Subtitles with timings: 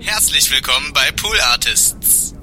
[0.00, 2.34] Herzlich willkommen bei Pool Artists.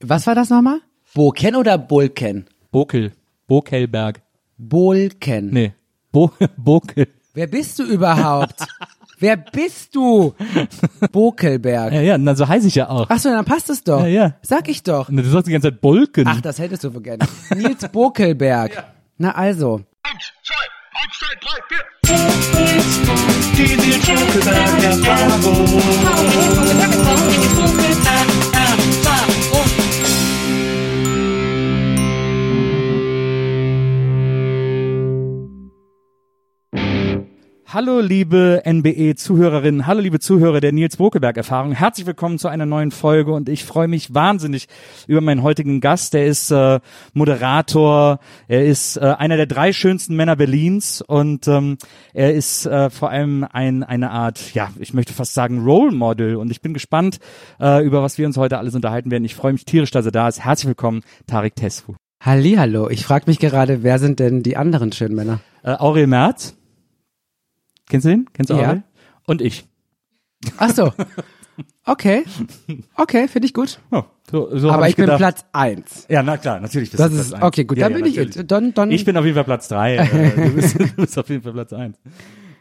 [0.00, 0.80] Was war das nochmal?
[1.14, 2.46] Boken oder Bulken?
[2.70, 3.12] Bokel.
[3.46, 4.22] Bokelberg.
[4.58, 5.50] Bolken.
[5.50, 5.72] Nee.
[6.12, 7.08] Bo Bokel.
[7.34, 8.66] Wer bist du überhaupt?
[9.18, 10.34] Wer bist du?
[11.12, 11.92] Bokelberg.
[11.92, 13.06] Ja, ja, na, so heiße ich ja auch.
[13.08, 14.00] Ach so, dann passt es doch.
[14.00, 14.34] Ja, ja.
[14.42, 15.08] Sag ich doch.
[15.10, 16.26] Du sagst die ganze Zeit Bolken.
[16.26, 17.26] Ach, das hättest du gerne.
[17.54, 18.84] Nils Bokelberg.
[19.18, 19.82] Na also.
[20.92, 21.84] Einstein drei, vier.
[23.56, 25.60] Die wir schon gesagt haben,
[37.72, 41.70] Hallo liebe NBE-Zuhörerinnen, hallo liebe Zuhörer der Nils Bokelberg-Erfahrung.
[41.70, 44.66] Herzlich willkommen zu einer neuen Folge und ich freue mich wahnsinnig
[45.06, 46.12] über meinen heutigen Gast.
[46.14, 46.80] Der ist äh,
[47.12, 48.18] Moderator,
[48.48, 51.78] er ist äh, einer der drei schönsten Männer Berlins und ähm,
[52.12, 56.34] er ist äh, vor allem ein, eine Art, ja, ich möchte fast sagen Role Model
[56.34, 57.20] und ich bin gespannt,
[57.60, 59.24] äh, über was wir uns heute alles unterhalten werden.
[59.24, 60.44] Ich freue mich tierisch, dass er da ist.
[60.44, 61.94] Herzlich willkommen, Tarek Tesfu.
[62.20, 62.90] Hallihallo.
[62.90, 65.38] Ich frage mich gerade, wer sind denn die anderen schönen Männer?
[65.62, 66.56] Äh, Aurel Merz.
[67.90, 68.26] Kennst du den?
[68.32, 68.68] Kennst du Ja.
[68.68, 68.82] Aurel?
[69.26, 69.66] Und ich.
[70.56, 70.92] Ach so.
[71.84, 72.24] Okay.
[72.94, 73.80] Okay, finde ich gut.
[73.90, 75.18] Oh, so, so Aber ich bin gedacht.
[75.18, 76.06] Platz eins.
[76.08, 76.90] Ja, na klar, natürlich.
[76.90, 77.48] bist Das du ist, Platz eins.
[77.48, 78.46] okay, gut, Ja, dann ja, bin ich, natürlich.
[78.46, 79.96] dann, dann, Ich bin auf jeden Fall Platz drei.
[79.98, 81.98] Äh, du, bist, du bist auf jeden Fall Platz eins.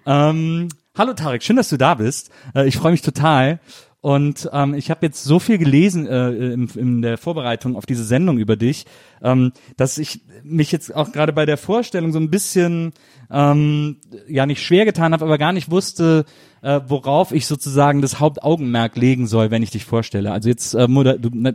[0.06, 0.68] Ähm,
[0.98, 2.32] hallo Tarek, schön, dass du da bist.
[2.56, 3.60] Äh, ich freue mich total.
[4.02, 8.06] Und ähm, ich habe jetzt so viel gelesen äh, in, in der Vorbereitung auf diese
[8.06, 8.86] Sendung über dich,
[9.22, 12.94] ähm, dass ich mich jetzt auch gerade bei der Vorstellung so ein bisschen
[13.30, 13.98] ähm,
[14.30, 16.24] ja nicht schwer getan habe, aber gar nicht wusste,
[16.62, 20.32] äh, worauf ich sozusagen das Hauptaugenmerk legen soll, wenn ich dich vorstelle.
[20.32, 21.52] Also jetzt äh, moder du, na,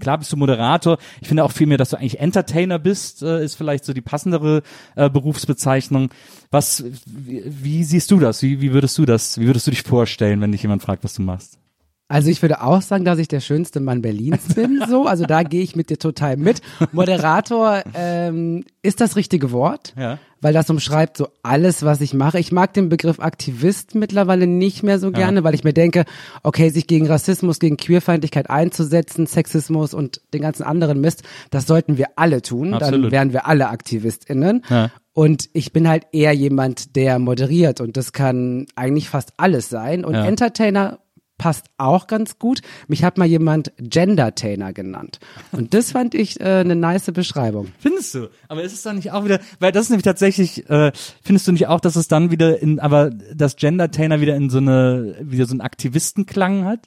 [0.00, 0.98] klar bist du Moderator.
[1.20, 4.62] Ich finde auch vielmehr, dass du eigentlich Entertainer bist, äh, ist vielleicht so die passendere
[4.96, 6.10] äh, Berufsbezeichnung.
[6.50, 8.42] Was, wie, wie siehst du das?
[8.42, 9.38] Wie, wie würdest du das?
[9.38, 11.60] Wie würdest du dich vorstellen, wenn dich jemand fragt, was du machst?
[12.08, 15.06] Also ich würde auch sagen, dass ich der schönste Mann Berlins bin, so.
[15.06, 16.60] Also da gehe ich mit dir total mit.
[16.92, 20.18] Moderator ähm, ist das richtige Wort, Ja.
[20.40, 22.38] weil das umschreibt so alles, was ich mache.
[22.38, 26.04] Ich mag den Begriff Aktivist mittlerweile nicht mehr so gerne, weil ich mir denke,
[26.42, 31.98] okay, sich gegen Rassismus, gegen Queerfeindlichkeit einzusetzen, Sexismus und den ganzen anderen Mist, das sollten
[31.98, 32.70] wir alle tun.
[32.72, 33.10] Dann Absolut.
[33.12, 34.62] wären wir alle AktivistInnen.
[34.70, 34.90] Ja.
[35.12, 40.04] Und ich bin halt eher jemand, der moderiert und das kann eigentlich fast alles sein.
[40.04, 40.24] Und Ja.
[40.26, 40.98] Entertainer
[41.38, 42.60] passt auch ganz gut.
[42.88, 45.18] Mich hat mal jemand Gendertainer genannt.
[45.52, 47.68] Und das fand ich äh, eine nice Beschreibung.
[47.78, 48.28] Findest du?
[48.48, 50.92] Aber ist es dann nicht auch wieder, weil das ist nämlich tatsächlich, äh,
[51.22, 54.58] findest du nicht auch, dass es dann wieder in, aber das Gendertainer wieder in so
[54.58, 56.80] eine, wieder so einen Aktivistenklang hat?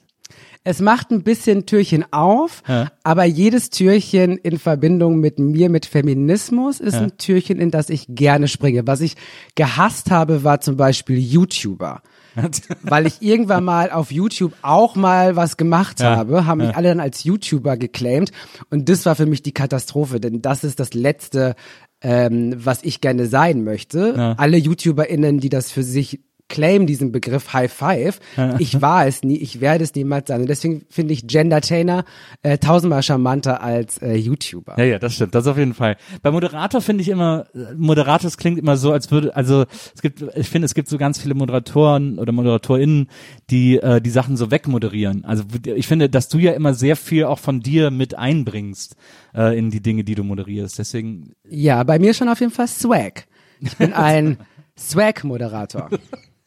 [0.62, 2.92] Es macht ein bisschen Türchen auf, Ja.
[3.02, 8.04] aber jedes Türchen in Verbindung mit mir, mit Feminismus, ist ein Türchen, in das ich
[8.10, 8.86] gerne springe.
[8.86, 9.16] Was ich
[9.54, 12.02] gehasst habe, war zum Beispiel YouTuber.
[12.82, 16.76] Weil ich irgendwann mal auf YouTube auch mal was gemacht Ja, habe, haben mich ja.
[16.76, 18.32] alle dann als YouTuber geclaimed.
[18.70, 21.54] Und das war für mich die Katastrophe, denn das ist das letzte,
[22.02, 24.14] ähm, was ich gerne sein möchte.
[24.16, 24.32] Ja.
[24.32, 28.20] Alle YouTuberInnen, die das für sich claim diesen Begriff High Five.
[28.58, 30.42] Ich war es nie, ich werde es niemals sein.
[30.42, 32.04] Und deswegen finde ich Gendertainer
[32.42, 34.74] äh, tausendmal charmanter als äh, YouTuber.
[34.76, 35.96] Ja, ja, das stimmt, das auf jeden Fall.
[36.22, 39.64] Bei Moderator finde ich immer, äh, Moderator, das klingt immer so, als würde, also
[39.94, 43.08] es gibt, ich finde, es gibt so ganz viele Moderatoren oder ModeratorInnen,
[43.50, 45.24] die äh, die Sachen so wegmoderieren.
[45.24, 48.96] Also ich finde, dass du ja immer sehr viel auch von dir mit einbringst
[49.34, 50.78] äh, in die Dinge, die du moderierst.
[50.78, 53.26] Deswegen, Ja, bei mir schon auf jeden Fall Swag.
[53.60, 54.38] Ich bin ein
[54.78, 55.90] Swag-Moderator.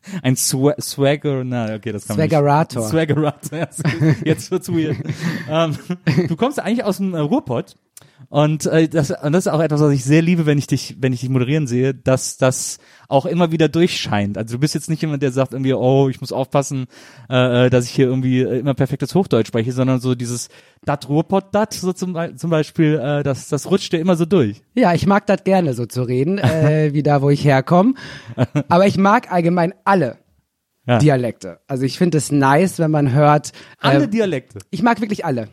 [0.22, 2.82] Ein Swa Swagger, na, okay, das kann man Swaggerator.
[2.84, 2.92] nicht.
[2.92, 3.68] Swaggerator.
[4.26, 4.98] Jetzt wird's weird.
[5.50, 5.78] ähm,
[6.28, 7.76] du kommst eigentlich aus dem Ruhrpott
[8.30, 10.98] Und, äh, das, und das ist auch etwas, was ich sehr liebe, wenn ich dich,
[11.00, 14.38] wenn ich dich moderieren sehe, dass das auch immer wieder durchscheint.
[14.38, 16.88] Also du bist jetzt nicht jemand, der sagt irgendwie, oh, ich muss aufpassen,
[17.30, 20.50] äh, äh dass ich hier irgendwie äh, immer perfektes Hochdeutsch spreche, sondern so dieses
[20.84, 24.62] dat Ruhrpott dat so zum, zum Beispiel, äh, das, das rutscht dir immer so durch.
[24.74, 27.94] Ja, ich mag das gerne so zu reden, äh, wie da, wo ich herkomme.
[28.68, 30.18] Aber ich mag allgemein alle.
[30.86, 30.98] Ja.
[30.98, 31.60] Dialekte.
[31.68, 33.54] Also ich finde es nice, wenn man hört.
[33.80, 34.60] Alle äh, Dialekte.
[34.70, 35.48] Ich mag wirklich alle.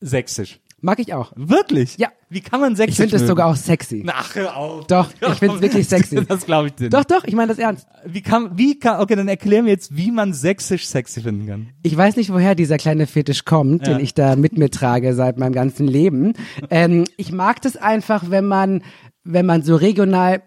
[0.00, 0.60] Sächsisch.
[0.84, 1.32] Mag ich auch.
[1.36, 1.96] Wirklich?
[1.96, 2.08] Ja.
[2.28, 4.04] Wie kann man Sächsisch Ich finde es sogar auch sexy.
[4.12, 4.86] Ach, hör auf.
[4.88, 6.24] Doch, ich finde es wirklich sexy.
[6.26, 6.90] das glaube ich dir.
[6.90, 7.86] Doch, doch, ich meine das ernst.
[8.04, 11.68] Wie kann, wie kann, okay, dann erklär mir jetzt, wie man Sächsisch sexy finden kann.
[11.84, 13.94] Ich weiß nicht, woher dieser kleine Fetisch kommt, ja.
[13.94, 16.32] den ich da mit mir trage seit meinem ganzen Leben.
[16.68, 18.82] ähm, ich mag das einfach, wenn man,
[19.22, 20.42] wenn man so regional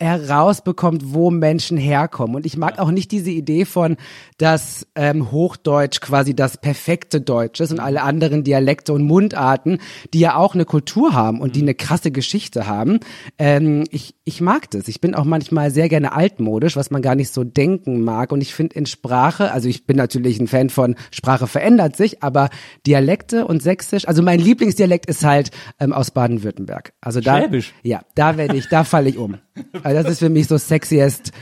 [0.00, 2.36] herausbekommt, wo Menschen herkommen.
[2.36, 3.96] Und ich mag auch nicht diese Idee von,
[4.36, 9.78] dass ähm, Hochdeutsch quasi das perfekte Deutsch ist und alle anderen Dialekte und Mundarten,
[10.14, 13.00] die ja auch eine Kultur haben und die eine krasse Geschichte haben.
[13.38, 14.86] Ähm, ich, ich mag das.
[14.86, 18.30] Ich bin auch manchmal sehr gerne altmodisch, was man gar nicht so denken mag.
[18.30, 22.22] Und ich finde in Sprache, also ich bin natürlich ein Fan von Sprache verändert sich,
[22.22, 22.50] aber
[22.86, 25.50] Dialekte und Sächsisch, also mein Lieblingsdialekt ist halt
[25.80, 26.92] ähm, aus Baden-Württemberg.
[27.00, 27.74] Also da, Schwäbisch.
[27.82, 29.38] ja, da werde ich, da falle ich um.
[29.88, 31.32] Also das ist für mich so sexiest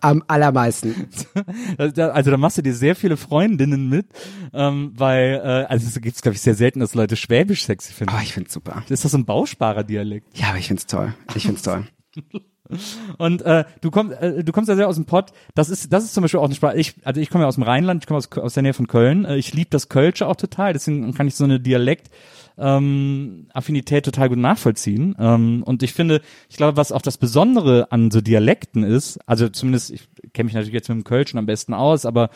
[0.00, 1.08] am allermeisten.
[1.78, 4.06] Also da machst du dir sehr viele Freundinnen mit,
[4.52, 8.14] ähm, weil äh, also es gibt glaube ich sehr selten, dass Leute Schwäbisch sexy finden.
[8.16, 8.84] Oh, ich find's super.
[8.88, 10.38] Ist das so ein Bausparer-Dialekt?
[10.38, 11.14] Ja, aber ich find's toll.
[11.34, 11.86] Ich find's toll.
[13.18, 15.32] Und äh, du kommst, äh, du kommst ja sehr aus dem Pott.
[15.54, 16.76] Das ist, das ist zum Beispiel auch eine Sprache.
[16.76, 18.86] Ich, also ich komme ja aus dem Rheinland, ich komme aus, aus der Nähe von
[18.86, 19.24] Köln.
[19.24, 20.72] Äh, ich liebe das Kölsche auch total.
[20.72, 22.10] Deswegen kann ich so eine Dialekt
[22.58, 25.14] ähm, Affinität total gut nachvollziehen.
[25.18, 29.48] Ähm, und ich finde, ich glaube, was auch das Besondere an so Dialekten ist, also
[29.48, 32.30] zumindest, ich kenne mich natürlich jetzt mit dem Kölschen am besten aus, aber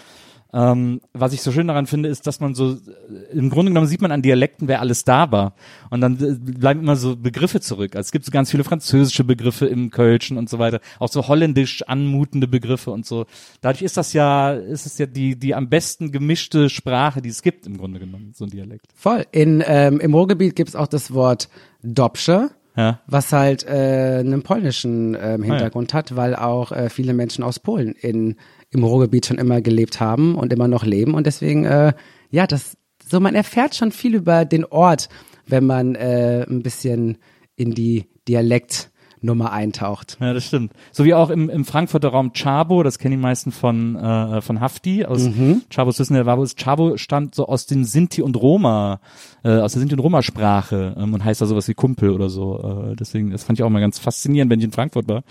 [0.52, 2.76] ähm, was ich so schön daran finde, ist, dass man so,
[3.32, 5.54] im Grunde genommen sieht man an Dialekten, wer alles da war.
[5.90, 7.94] Und dann äh, bleiben immer so Begriffe zurück.
[7.94, 10.80] Also es gibt so ganz viele französische Begriffe im Kölschen und so weiter.
[10.98, 13.26] Auch so holländisch anmutende Begriffe und so.
[13.60, 17.42] Dadurch ist das ja, ist es ja die, die am besten gemischte Sprache, die es
[17.42, 18.86] gibt im Grunde genommen, so ein Dialekt.
[18.94, 19.26] Voll.
[19.30, 21.48] In, ähm, Im Ruhrgebiet gibt es auch das Wort
[21.82, 22.50] Dobsche.
[22.76, 23.00] Ja.
[23.08, 25.98] was halt äh, einen polnischen ähm, Hintergrund ah, ja.
[25.98, 28.36] hat, weil auch äh, viele Menschen aus Polen in
[28.70, 31.14] im Ruhrgebiet schon immer gelebt haben und immer noch leben.
[31.14, 31.92] Und deswegen, äh,
[32.30, 32.76] ja, das,
[33.08, 35.08] so man erfährt schon viel über den Ort,
[35.46, 37.18] wenn man äh, ein bisschen
[37.56, 38.89] in die Dialekt
[39.22, 40.16] Nummer eintaucht.
[40.20, 40.72] Ja, das stimmt.
[40.92, 44.60] So wie auch im, im Frankfurter Raum Chabo, das kennen die meisten von, äh, von
[44.60, 45.62] Hafti, aus mhm.
[45.70, 46.56] Chabos Wissen der Wabos.
[46.56, 49.00] Chabo stammt so aus den Sinti und Roma,
[49.44, 52.28] äh, aus der Sinti und Roma Sprache ähm, und heißt da sowas wie Kumpel oder
[52.30, 52.90] so.
[52.92, 55.22] Äh, deswegen, das fand ich auch mal ganz faszinierend, wenn ich in Frankfurt war,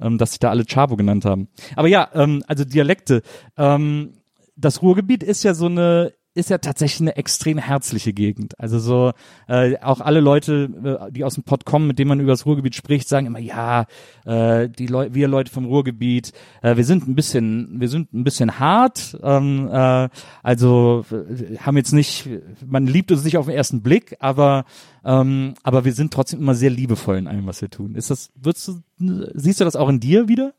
[0.00, 1.48] ähm, dass sich da alle Chabo genannt haben.
[1.76, 3.22] Aber ja, ähm, also Dialekte.
[3.56, 4.14] Ähm,
[4.56, 8.58] das Ruhrgebiet ist ja so eine ist ja tatsächlich eine extrem herzliche Gegend.
[8.60, 9.12] Also so
[9.48, 10.68] äh, auch alle Leute,
[11.08, 13.38] äh, die aus dem Pott kommen, mit denen man über das Ruhrgebiet spricht, sagen immer
[13.38, 13.86] ja,
[14.24, 18.22] äh, die Leute, wir Leute vom Ruhrgebiet, äh, wir sind ein bisschen, wir sind ein
[18.22, 19.18] bisschen hart.
[19.22, 20.08] Ähm, äh,
[20.42, 22.28] also äh, haben jetzt nicht,
[22.66, 24.64] man liebt uns nicht auf den ersten Blick, aber
[25.04, 27.94] ähm, aber wir sind trotzdem immer sehr liebevoll in allem, was wir tun.
[27.94, 30.52] Ist das, würdest du, siehst du das auch in dir wieder?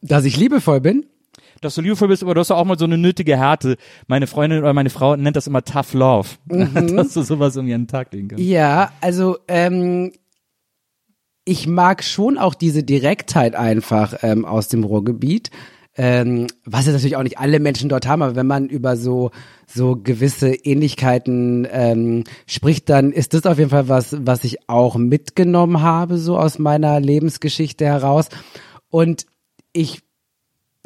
[0.00, 1.06] Dass ich liebevoll bin?
[1.60, 3.76] Dass du liebevoll bist, aber du hast auch mal so eine nötige Härte.
[4.06, 6.96] Meine Freundin oder meine Frau nennt das immer Tough Love, mhm.
[6.96, 8.44] dass du sowas irgendwie an den Tag legen kannst.
[8.44, 10.12] Ja, also ähm,
[11.44, 15.50] ich mag schon auch diese Direktheit einfach ähm, aus dem Ruhrgebiet.
[16.00, 19.32] Ähm, was jetzt natürlich auch nicht alle Menschen dort haben, aber wenn man über so
[19.66, 24.96] so gewisse Ähnlichkeiten ähm, spricht, dann ist das auf jeden Fall was, was ich auch
[24.96, 28.28] mitgenommen habe, so aus meiner Lebensgeschichte heraus.
[28.90, 29.26] Und
[29.72, 30.02] ich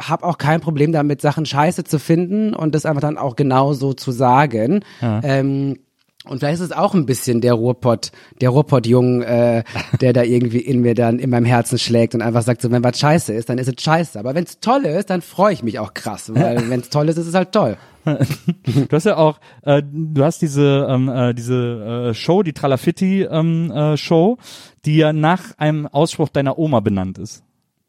[0.00, 3.92] habe auch kein Problem damit, Sachen scheiße zu finden und das einfach dann auch genauso
[3.92, 4.84] zu sagen.
[5.00, 5.20] Ja.
[5.22, 5.78] Ähm,
[6.24, 9.64] und vielleicht ist es auch ein bisschen der Ruhrpott, der Ruhrpott-Jung, äh,
[10.00, 12.84] der da irgendwie in mir dann in meinem Herzen schlägt und einfach sagt, so wenn
[12.84, 14.20] was scheiße ist, dann ist es scheiße.
[14.20, 17.08] Aber wenn es toll ist, dann freue ich mich auch krass, weil wenn es toll
[17.08, 17.76] ist, ist es halt toll.
[18.04, 23.22] du hast ja auch, äh, du hast diese ähm, äh, diese äh, Show, die Tralafitti
[23.22, 24.38] ähm, äh, Show,
[24.84, 27.44] die ja nach einem Ausspruch deiner Oma benannt ist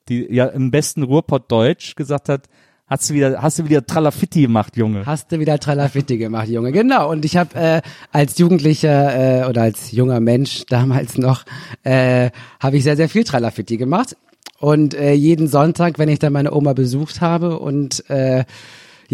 [0.10, 2.48] die ja im besten Ruhrpott-Deutsch gesagt hat,
[2.86, 5.06] Hast du wieder, hast du wieder Tralafitti gemacht, Junge?
[5.06, 6.72] Hast du wieder Tralafitti gemacht, Junge?
[6.72, 7.10] Genau.
[7.10, 7.82] Und ich habe äh,
[8.12, 11.44] als Jugendlicher äh, oder als junger Mensch damals noch
[11.84, 12.30] äh,
[12.60, 14.18] habe ich sehr sehr viel Tralafitti gemacht.
[14.60, 18.44] Und äh, jeden Sonntag, wenn ich dann meine Oma besucht habe und äh,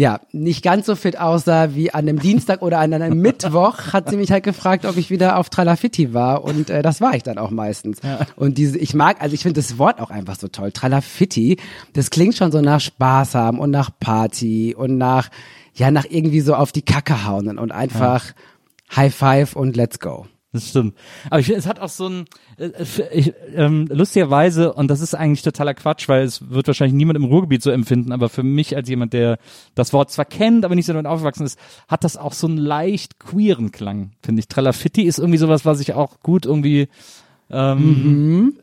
[0.00, 4.08] ja, nicht ganz so fit aussah wie an einem Dienstag oder an einem Mittwoch, hat
[4.08, 7.22] sie mich halt gefragt, ob ich wieder auf Tralafitti war und äh, das war ich
[7.22, 7.98] dann auch meistens.
[8.02, 8.20] Ja.
[8.34, 10.72] Und diese, ich mag, also ich finde das Wort auch einfach so toll.
[10.72, 11.58] Tralafitti,
[11.92, 15.28] das klingt schon so nach Spaß haben und nach Party und nach,
[15.74, 18.96] ja, nach irgendwie so auf die Kacke hauen und einfach ja.
[18.96, 20.24] High Five und Let's Go.
[20.52, 20.96] Das stimmt.
[21.30, 22.24] Aber ich finde, es hat auch so ein,
[22.58, 22.70] äh,
[23.12, 27.24] ich, ähm, lustigerweise, und das ist eigentlich totaler Quatsch, weil es wird wahrscheinlich niemand im
[27.24, 29.38] Ruhrgebiet so empfinden, aber für mich als jemand, der
[29.76, 32.56] das Wort zwar kennt, aber nicht so damit aufgewachsen ist, hat das auch so einen
[32.56, 34.48] leicht queeren Klang, finde ich.
[34.48, 36.88] Tralafitti ist irgendwie sowas, was ich auch gut irgendwie,
[37.50, 38.54] ähm,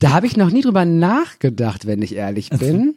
[0.00, 2.96] Da habe ich noch nie drüber nachgedacht, wenn ich ehrlich bin.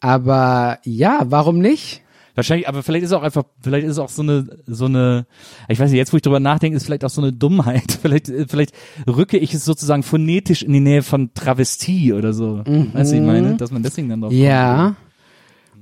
[0.00, 2.03] Aber ja, warum nicht?
[2.34, 5.26] Wahrscheinlich, aber vielleicht ist es auch einfach, vielleicht ist es auch so eine, so eine,
[5.68, 7.98] ich weiß nicht, jetzt wo ich drüber nachdenke, ist vielleicht auch so eine Dummheit.
[8.02, 8.72] Vielleicht, äh, vielleicht
[9.06, 12.62] rücke ich es sozusagen phonetisch in die Nähe von Travestie oder so.
[12.66, 13.56] Weißt du, ich meine?
[13.56, 14.42] Dass man deswegen dann drauf kommt.
[14.42, 14.96] Ja.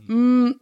[0.06, 0.54] Hm,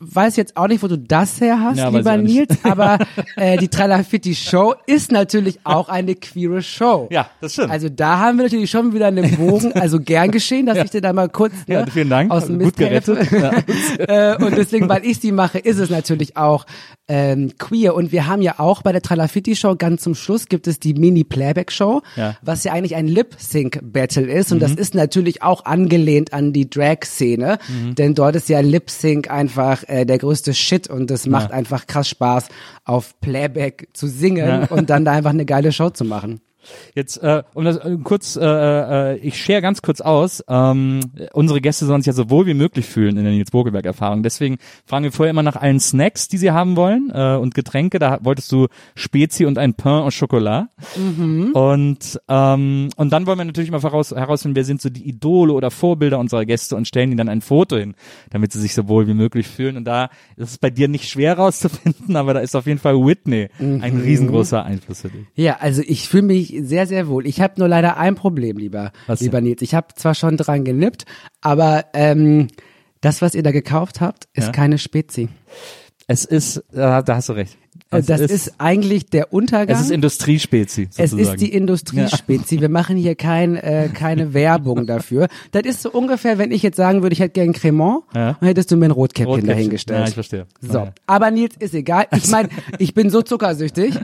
[0.00, 2.16] weiß jetzt auch nicht, wo du das her hast, Ja, lieber.
[2.16, 2.98] Nils, aber
[3.36, 7.08] äh, die Tralafitti Show ist natürlich auch eine queere Show.
[7.10, 7.70] Ja, das stimmt.
[7.70, 11.00] Also da haben wir natürlich schon wieder einen Bogen, also gern geschehen, dass ich dir
[11.02, 12.30] da mal kurz ne, Ja, vielen Dank.
[12.30, 13.14] aus dem Gut Mist helfe.
[13.14, 13.98] gerettet.
[14.08, 16.64] äh, und deswegen, weil ich sie mache, ist es natürlich auch
[17.06, 17.94] ähm, queer.
[17.94, 20.94] Und wir haben ja auch bei der Tralafitti Show ganz zum Schluss gibt es die
[20.94, 22.36] Mini Playback Show, Ja.
[22.40, 24.50] was ja eigentlich ein Lip Sync Battle ist.
[24.52, 27.58] Und das ist natürlich auch angelehnt an die Drag Szene,
[27.98, 31.86] denn dort ist ja Lip Sync einfach äh, der größte Shit und es macht einfach
[31.86, 32.48] krass Spaß,
[32.84, 36.40] auf Playback zu singen und dann da einfach eine geile Show zu machen.
[36.94, 40.44] Jetzt, äh, um das äh, kurz, äh, äh, ich share ganz kurz aus.
[40.48, 41.00] Ähm,
[41.32, 44.22] unsere Gäste sollen sich ja so wohl wie möglich fühlen in der Nils Bogelberg-Erfahrung.
[44.22, 47.98] Deswegen fragen wir vorher immer nach allen Snacks, die sie haben wollen äh, und Getränke.
[47.98, 50.68] Da wolltest du Spezi und ein Pain au Chocolat.
[51.52, 55.52] Und ähm, und dann wollen wir natürlich immer voraus, herausfinden, wer sind so die Idole
[55.52, 57.94] oder Vorbilder unserer Gäste und stellen ihnen dann ein Foto hin,
[58.30, 59.76] damit sie sich so wohl wie möglich fühlen.
[59.76, 62.94] Und da ist es bei dir nicht schwer rauszufinden, aber da ist auf jeden Fall
[62.94, 65.26] Whitney ein riesengroßer Einfluss für dich.
[65.34, 67.26] Ja, also ich fühle mich sehr, sehr wohl.
[67.26, 69.44] Ich habe nur leider ein Problem, lieber, Was lieber denn?
[69.44, 69.62] Nils.
[69.62, 71.04] Ich habe zwar schon dran genippt,
[71.40, 72.48] aber ähm,
[73.00, 74.52] das, was ihr da gekauft habt, ist Ja.
[74.52, 75.28] keine Spezi.
[76.06, 77.56] Es ist, da hast du recht.
[77.92, 79.74] Und das ist, eigentlich der Untergang.
[79.76, 81.34] es ist Industriespezi Es sozusagen.
[81.34, 82.60] ist die Industriespezi.
[82.60, 85.26] Wir machen hier kein, äh, keine Werbung dafür.
[85.50, 88.36] Das ist so ungefähr, wenn ich jetzt sagen würde, ich hätte gern Cremant, Ja.
[88.38, 89.48] dann hättest du mir ein Rotkäppchen Rotkäppchen.
[89.56, 90.00] dahingestellt.
[90.00, 90.46] Ja, ich verstehe.
[90.60, 90.92] So, Ja, ja.
[91.06, 92.06] aber Nils ist egal.
[92.16, 92.48] Ich meine,
[92.78, 93.94] ich bin so zuckersüchtig.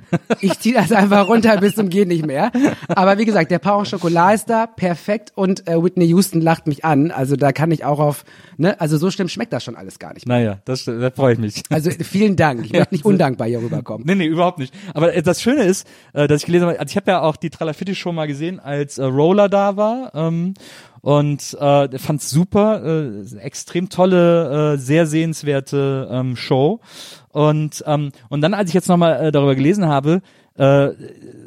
[0.41, 2.51] Ich ziehe das einfach runter bis zum geht nicht mehr.
[2.89, 5.33] Aber wie gesagt, der au Chocolat ist da, perfekt.
[5.37, 7.11] Und äh, Whitney Houston lacht mich an.
[7.13, 8.25] Also da kann ich auch auf,
[8.57, 10.27] ne, also so schlimm schmeckt das schon alles gar nicht.
[10.27, 11.63] Naja, das, da freue ich mich.
[11.71, 12.65] Also vielen Dank.
[12.65, 14.07] Ich möchte nicht undankbar hier rüberkommen.
[14.07, 14.75] Nee, nee, überhaupt nicht.
[14.95, 17.37] Aber äh, das Schöne ist, äh, dass ich gelesen habe, also ich habe ja auch
[17.37, 20.15] die Tralafitti Show mal gesehen, als äh, Roller da war.
[20.15, 20.55] Ähm,
[21.03, 26.81] und äh, fand's super, äh, extrem tolle, äh, sehr sehenswerte ähm, Show.
[27.29, 30.21] Und ähm, und dann, als ich jetzt nochmal äh, darüber gelesen habe,
[30.57, 30.89] äh,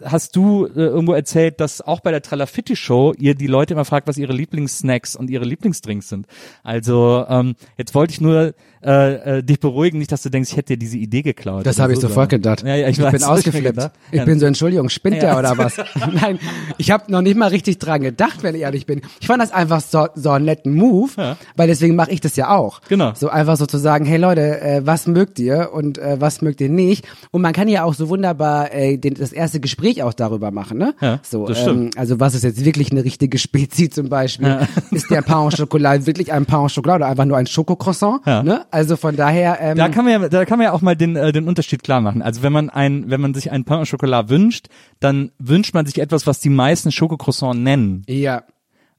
[0.03, 3.85] hast du äh, irgendwo erzählt, dass auch bei der Tralafitti Show ihr die Leute immer
[3.85, 6.27] fragt, was ihre Lieblingssnacks und ihre Lieblingsdrinks sind.
[6.63, 10.57] Also ähm, jetzt wollte ich nur äh, äh, dich beruhigen, nicht, dass du denkst, ich
[10.57, 11.65] hätte dir diese Idee geklaut.
[11.65, 12.63] Das habe ich so, sofort sondern- gedacht.
[12.67, 13.91] Ja, ja, ich, ich weiß, bin ausgeflippt.
[14.11, 14.25] Ich Ja.
[14.25, 15.21] bin so, Entschuldigung, spinnt Ja.
[15.21, 15.77] der oder was?
[16.13, 16.39] Nein,
[16.77, 19.01] ich habe noch nicht mal richtig dran gedacht, wenn ich ehrlich bin.
[19.19, 21.37] Ich fand das einfach so, so einen netten Move, Ja.
[21.55, 22.81] weil deswegen mache ich das ja auch.
[22.89, 23.11] Genau.
[23.15, 26.61] So einfach so zu sagen, hey Leute, äh, was mögt ihr und äh, was mögt
[26.61, 27.05] ihr nicht?
[27.31, 30.77] Und man kann ja auch so wunderbar äh, den, das erste Gespräch auch darüber machen,
[30.77, 30.93] ne?
[31.01, 31.97] Ja, so, das ähm, stimmt.
[31.97, 34.59] also was ist jetzt wirklich eine richtige Spezi zum Beispiel?
[34.91, 38.21] Ist der Pain au Chocolat wirklich ein Pain au Chocolat oder einfach nur ein Schokocroissant?
[38.25, 38.43] Ja.
[38.43, 38.61] Ne?
[38.71, 41.15] Also von daher, ähm, Da kann man ja, da kann man ja auch mal den,
[41.15, 42.21] äh, den Unterschied klar machen.
[42.21, 44.67] Also wenn man ein, wenn man sich ein Pain au Chocolat wünscht,
[44.99, 48.03] dann wünscht man sich etwas, was die meisten Schokocroissant nennen.
[48.07, 48.43] ja.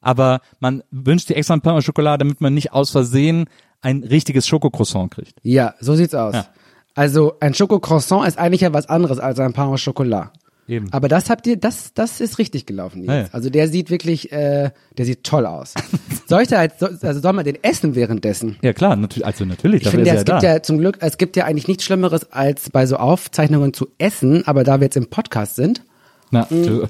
[0.02, 3.44] Aber man wünscht sich extra ein Pain au Chocolat, damit man nicht aus Versehen
[3.82, 5.34] ein richtiges Schokocroissant kriegt.
[5.42, 6.34] Ja, so sieht's aus.
[6.34, 6.46] Ja.
[6.94, 10.32] Also ein Schokocroissant ist eigentlich ja was anderes als ein Pain au Chocolat.
[10.70, 10.92] Eben.
[10.92, 13.08] Aber das habt ihr, das, das ist richtig gelaufen jetzt.
[13.10, 13.28] Ja, ja.
[13.32, 15.74] Also der sieht wirklich, äh, der sieht toll aus.
[16.28, 18.56] soll ich da jetzt, so- also soll man den essen währenddessen?
[18.62, 20.54] Ja klar, natürlich, also natürlich, Ich finde, ja, es gibt da.
[20.54, 24.46] ja zum Glück, es gibt ja eigentlich nichts Schlimmeres, als bei so Aufzeichnungen zu essen,
[24.46, 25.82] aber da wir jetzt im Podcast sind,
[26.30, 26.62] Na, Mhm.
[26.64, 26.88] du,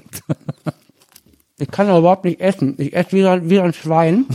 [1.57, 2.75] ich kann aber überhaupt nicht essen.
[2.77, 4.25] Ich esse wieder, wie ein Schwein.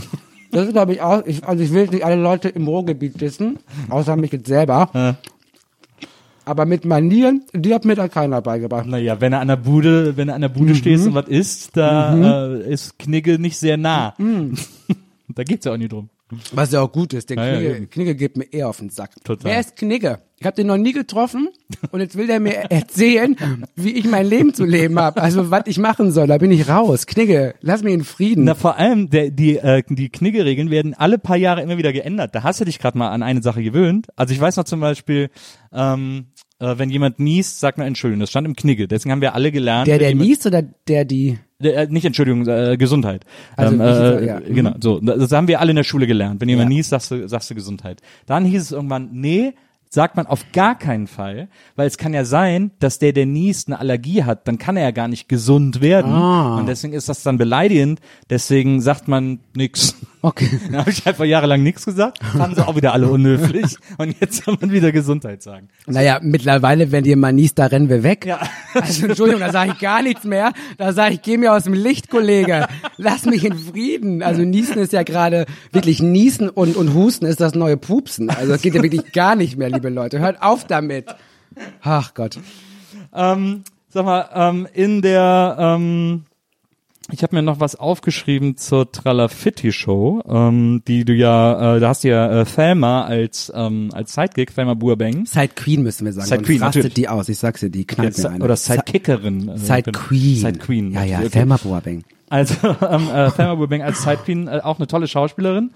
[0.51, 3.59] Das ist, glaube ich, auch, ich, also ich will nicht alle Leute im Ruhrgebiet wissen,
[3.89, 5.17] außer mich jetzt selber.
[6.47, 8.85] Aber mit Manieren, die hat mir da keiner beigebracht.
[8.87, 11.09] naja, wenn er an der Bude, wenn er an der Bude stehst Mhm.
[11.09, 14.13] und was isst, da äh, ist Knigge nicht sehr nah.
[14.17, 14.55] Mhm.
[15.35, 16.09] da geht's ja auch nie drum.
[16.51, 17.87] Was ja auch gut ist, der Ja, ja, Knigge.
[17.87, 19.11] Knigge geht mir eher auf den Sack.
[19.23, 19.49] Total.
[19.51, 20.19] Wer ist Knigge?
[20.39, 21.47] Ich habe den noch nie getroffen
[21.91, 23.35] und jetzt will der mir erzählen,
[23.77, 25.21] wie ich mein Leben zu leben habe.
[25.21, 27.07] Also was ich machen soll, da bin ich raus.
[27.07, 28.43] Knigge, lass mich in Frieden.
[28.43, 32.35] Na, vor allem, der, die, äh, die Knigge-Regeln werden alle paar Jahre immer wieder geändert.
[32.35, 34.07] Da hast du dich gerade mal an eine Sache gewöhnt.
[34.17, 35.29] Also ich weiß noch zum Beispiel,
[35.71, 36.25] ähm,
[36.59, 38.19] äh, wenn jemand niest, sagt man Entschuldigung.
[38.21, 38.87] Das stand im Knigge.
[38.87, 39.87] Deswegen haben wir alle gelernt.
[39.87, 41.37] der, der niest oder der, die...
[41.59, 43.25] Der, äh, nicht Entschuldigung, äh, Gesundheit.
[43.55, 44.21] Also, ähm, hieß er?
[44.21, 44.39] äh, Ja.
[44.39, 44.99] Genau, so.
[44.99, 46.39] Das haben wir alle in der Schule gelernt.
[46.41, 46.77] Wenn jemand Ja.
[46.77, 48.01] niest, sagst du, sagst du Gesundheit.
[48.27, 49.53] Dann hieß es irgendwann, nee,
[49.89, 53.69] sagt man auf gar keinen Fall, weil es kann ja sein, dass der, der niest,
[53.69, 56.11] eine Allergie hat, dann kann er ja gar nicht gesund werden.
[56.11, 56.57] Ah.
[56.57, 59.95] Und deswegen ist das dann beleidigend, deswegen sagt man nix.
[60.21, 60.59] Okay.
[60.65, 64.43] Dann habe ich einfach jahrelang nichts gesagt, fanden sie auch wieder alle unhöflich und jetzt
[64.43, 65.69] kann man wieder Gesundheit sagen.
[65.85, 68.25] Naja, mittlerweile, wenn dir mal niest, da rennen wir weg.
[68.25, 68.39] Ja.
[68.73, 70.53] Also Entschuldigung, da sage ich gar nichts mehr.
[70.77, 72.67] Da sage ich, geh mir aus dem Licht, Kollege.
[72.97, 74.21] Lass mich in Frieden.
[74.21, 78.29] Also Niesen ist ja gerade wirklich Niesen und, und Husten ist das neue Pupsen.
[78.29, 80.19] Also das geht ja wirklich gar nicht mehr, liebe Leute.
[80.19, 81.07] Hört auf damit.
[81.81, 82.37] Ach Gott.
[83.15, 86.25] Ähm, sag mal, ähm, in der, ähm,
[87.11, 91.89] ich habe mir noch was aufgeschrieben zur Tralafitti Show, ähm, die du ja, äh, da
[91.89, 95.27] hast du ja äh, Thelma als ähm, als Sidekick, Thelma Burbank.
[95.27, 96.27] Side Queen müssen wir sagen.
[96.27, 96.93] Side Queen, rastet natürlich.
[96.95, 97.29] die aus.
[97.29, 98.43] Ich sag's dir, die knallt mir eine.
[98.43, 99.49] Oder Sidekickerin.
[99.49, 99.99] äh, Side genau.
[99.99, 100.35] Queen.
[100.35, 100.91] Side Queen.
[100.91, 101.21] Ja, ja.
[101.29, 102.03] Thelma Boabeng.
[102.29, 105.71] Also ähm, äh, Thelma Burbank als Side Queen, äh, auch eine tolle Schauspielerin.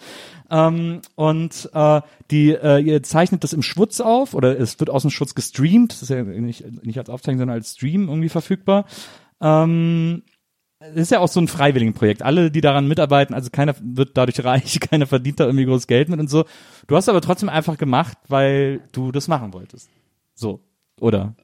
[0.50, 5.04] Ähm, und äh, die äh, ihr zeichnet das im Schwutz auf oder es wird aus
[5.04, 5.94] dem Schwutz gestreamt.
[5.94, 8.86] Das ist ja nicht, nicht als Aufzeichnung, sondern als Stream irgendwie verfügbar.
[9.40, 10.24] Ähm,
[10.96, 12.24] ist ja auch so ein Freiwilligenprojekt.
[12.24, 16.10] Alle, die daran mitarbeiten, also keiner wird dadurch reich, keiner verdient da irgendwie groß Geld
[16.10, 16.46] mit und so.
[16.88, 19.90] Du hast aber trotzdem einfach gemacht, weil du das machen wolltest.
[20.34, 20.62] So,
[21.00, 21.36] oder?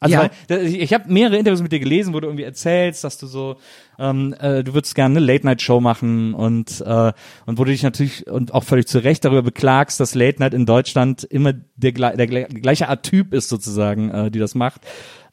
[0.00, 0.30] Also Ja.
[0.48, 3.56] weil, ich, habe mehrere Interviews mit dir gelesen, wo du irgendwie erzählst, dass du so,
[3.98, 7.12] ähm, äh, du würdest gerne eine Late-Night-Show machen und äh,
[7.46, 10.66] und wo du dich natürlich und auch völlig zu Recht darüber beklagst, dass Late-Night in
[10.66, 14.82] Deutschland immer der, der, gle- gleiche Art Typ ist sozusagen, äh, die das macht.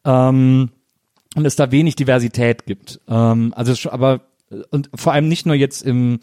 [0.05, 0.69] Ähm,
[1.35, 2.99] und es da wenig Diversität gibt.
[3.07, 4.21] Ähm, also aber
[4.69, 6.19] und vor allem nicht nur jetzt im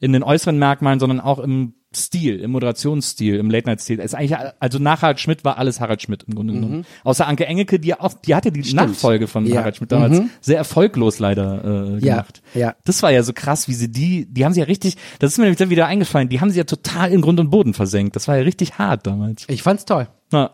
[0.00, 3.98] in den äußeren Merkmalen, sondern auch im Stil, im Moderationsstil, im Late Night Stil.
[4.00, 6.86] Es ist eigentlich also nach Harald Schmidt war alles Harald Schmidt im Grunde genommen.
[7.04, 9.50] Außer Anke Engelke, die ja auch die hatte die Nachfolge von Mhm.
[9.50, 9.56] Ja.
[9.60, 12.42] Harald Schmidt damals sehr erfolglos leider äh, Ja, gemacht.
[12.54, 12.74] ja.
[12.84, 15.38] Das war ja so krass, wie sie die, die haben sie ja richtig, das ist
[15.38, 18.16] mir nämlich dann wieder eingefallen, die haben sie ja total in Grund und Boden versenkt.
[18.16, 19.44] Das war ja richtig hart damals.
[19.48, 20.08] Ich fand's toll.
[20.32, 20.50] Na,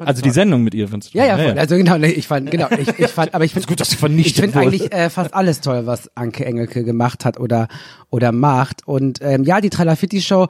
[0.00, 1.48] also die Sendung mit ihr findest du Ja, ja, toll.
[1.48, 1.58] voll.
[1.58, 4.44] also genau, ich fand, genau, ich, ich fand, aber ich finde gut, dass sie vernichtet
[4.44, 7.68] Ich finde eigentlich äh, fast alles toll, was Anke Engelke gemacht hat oder
[8.10, 8.86] oder macht.
[8.86, 10.48] Und ähm, ja, die Tralafitti Show,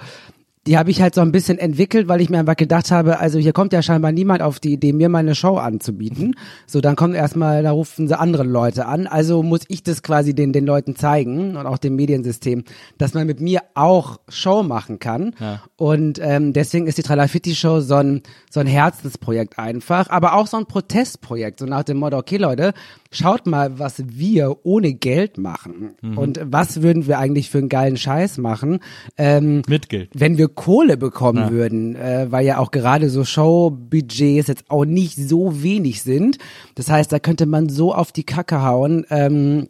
[0.67, 3.39] die habe ich halt so ein bisschen entwickelt, weil ich mir einfach gedacht habe, also
[3.41, 6.37] hier kommt ja scheinbar niemand auf die Idee, mir meine Show anzubieten.
[6.67, 9.09] So, dann kommt erstmal, da rufen sie andere Leute an.
[9.09, 12.63] Also muss ich das quasi den, den Leuten zeigen und auch dem Mediensystem,
[12.97, 15.35] dass man mit mir auch Show machen kann.
[15.77, 20.47] Und ähm, deswegen ist die Tralafitti Show so ein, so ein Herzensprojekt einfach, aber auch
[20.47, 22.73] so ein Protestprojekt, so nach dem Motto, okay Leute,
[23.11, 25.95] schaut mal, was wir ohne Geld machen.
[26.17, 28.79] Und was würden wir eigentlich für einen geilen Scheiß machen?
[29.19, 30.11] Ähm, Mit Geld.
[30.15, 35.17] wenn wir Kohle bekommen würden, äh, weil ja auch gerade so Showbudgets jetzt auch nicht
[35.17, 36.39] so wenig sind.
[36.75, 39.07] Das heißt, da könnte man so auf die Kacke hauen.
[39.11, 39.69] Ähm,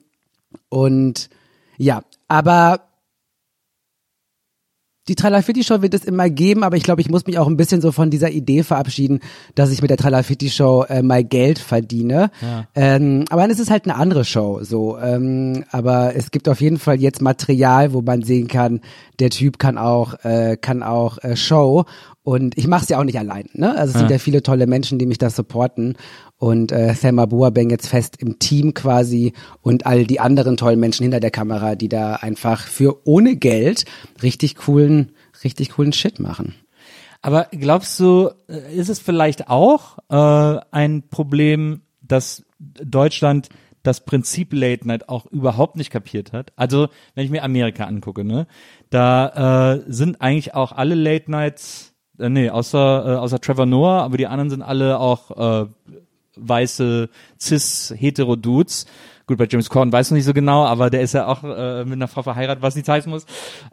[0.69, 1.31] und
[1.79, 2.81] ja, aber
[5.09, 7.57] die Tralafitti Show wird es immer geben, aber ich glaube, ich muss mich auch ein
[7.57, 9.19] bisschen so von dieser Idee verabschieden,
[9.57, 12.31] dass ich mit der Tralafitti Show äh, mal Geld verdiene.
[12.75, 14.97] Ähm, aber dann ist es halt eine andere Show, so.
[14.99, 18.81] Ähm, aber es gibt auf jeden Fall jetzt Material, wo man sehen kann,
[19.19, 21.85] der Typ kann auch, äh, kann auch äh, Show.
[22.25, 23.77] Und ich mache es ja auch nicht allein, ne?
[23.77, 25.97] Also es sind ja viele tolle Menschen, die mich da supporten.
[26.43, 31.05] Und äh, Thelma Boabeng jetzt fest im Team quasi und all die anderen tollen Menschen
[31.05, 33.85] hinter der Kamera, die da einfach für ohne Geld
[34.25, 35.13] richtig coolen,
[35.45, 36.57] richtig coolen Shit machen.
[37.21, 43.49] Aber glaubst du, äh, ist es vielleicht auch äh, ein Problem, dass Deutschland
[43.85, 46.53] das Prinzip Late Night auch überhaupt nicht kapiert hat?
[46.57, 48.49] Also, wenn ich mir Amerika angucke, ne,
[48.91, 54.03] da äh, sind eigentlich auch alle Late Nights, äh, nee, außer äh, außer Trevor Noah,
[54.03, 55.67] aber die anderen sind alle auch äh,
[56.37, 58.87] weiße cis hetero Dudes.
[59.27, 61.85] Gut, bei James Corden weiß ich nicht so genau, aber der ist ja auch äh,
[61.85, 63.25] mit einer Frau verheiratet, was nicht heißen muss.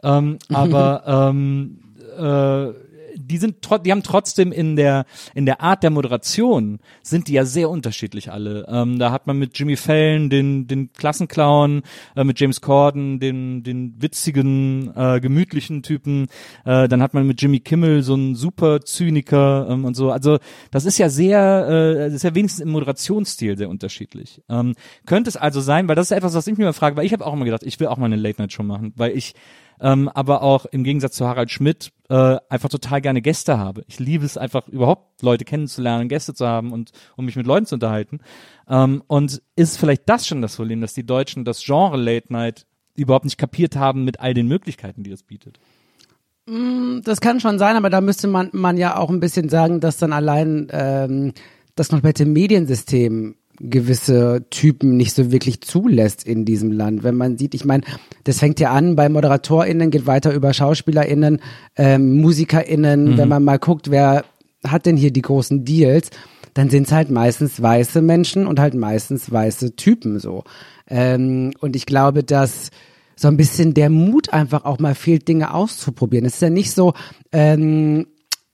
[0.02, 1.80] Ähm, aber ähm,
[2.16, 2.89] äh,
[3.30, 7.34] die sind trot die haben trotzdem in der in der Art der Moderation sind die
[7.34, 8.66] ja sehr unterschiedlich alle.
[8.68, 11.82] Ähm, da hat man mit Jimmy Fallon den den Klassenclown,
[12.16, 16.26] äh, mit James Corden den den witzigen äh, gemütlichen Typen,
[16.64, 20.10] äh, dann hat man mit Jimmy Kimmel so einen super Zyniker ähm, und so.
[20.10, 20.38] Also
[20.70, 24.42] das ist ja sehr äh, das ist ja wenigstens im Moderationsstil sehr unterschiedlich.
[24.48, 24.74] Ähm,
[25.06, 27.12] könnte es also sein, weil das ist etwas, was ich mir immer frage, weil ich
[27.12, 29.34] habe auch immer gedacht, ich will auch mal eine Late Night Show machen, weil ich
[29.80, 33.84] ähm, aber auch im Gegensatz zu Harald Schmidt äh, einfach total gerne Gäste habe.
[33.86, 37.66] Ich liebe es einfach überhaupt Leute kennenzulernen, Gäste zu haben und um mich mit Leuten
[37.66, 38.20] zu unterhalten.
[38.68, 42.66] Ähm, und ist vielleicht das schon das Problem, dass die Deutschen das Genre Late Night
[42.94, 45.58] überhaupt nicht kapiert haben mit all den Möglichkeiten, die es bietet?
[47.04, 49.98] Das kann schon sein, aber da müsste man, man ja auch ein bisschen sagen, dass
[49.98, 51.32] dann allein ähm,
[51.76, 57.02] das komplette Mediensystem gewisse Typen nicht so wirklich zulässt in diesem Land.
[57.02, 57.84] Wenn man sieht, ich meine,
[58.24, 61.40] das fängt ja an bei ModeratorInnen, geht weiter über SchauspielerInnen,
[61.76, 64.24] ähm, MusikerInnen, wenn man mal guckt, wer
[64.66, 66.10] hat denn hier die großen Deals?
[66.54, 70.44] Dann sind es halt meistens weiße Menschen und halt meistens weiße Typen so.
[70.88, 72.70] Ähm, und ich glaube, dass
[73.14, 76.24] so ein bisschen der Mut einfach auch mal fehlt, Dinge auszuprobieren.
[76.24, 76.94] Es ist ja nicht so,
[77.32, 78.06] ähm,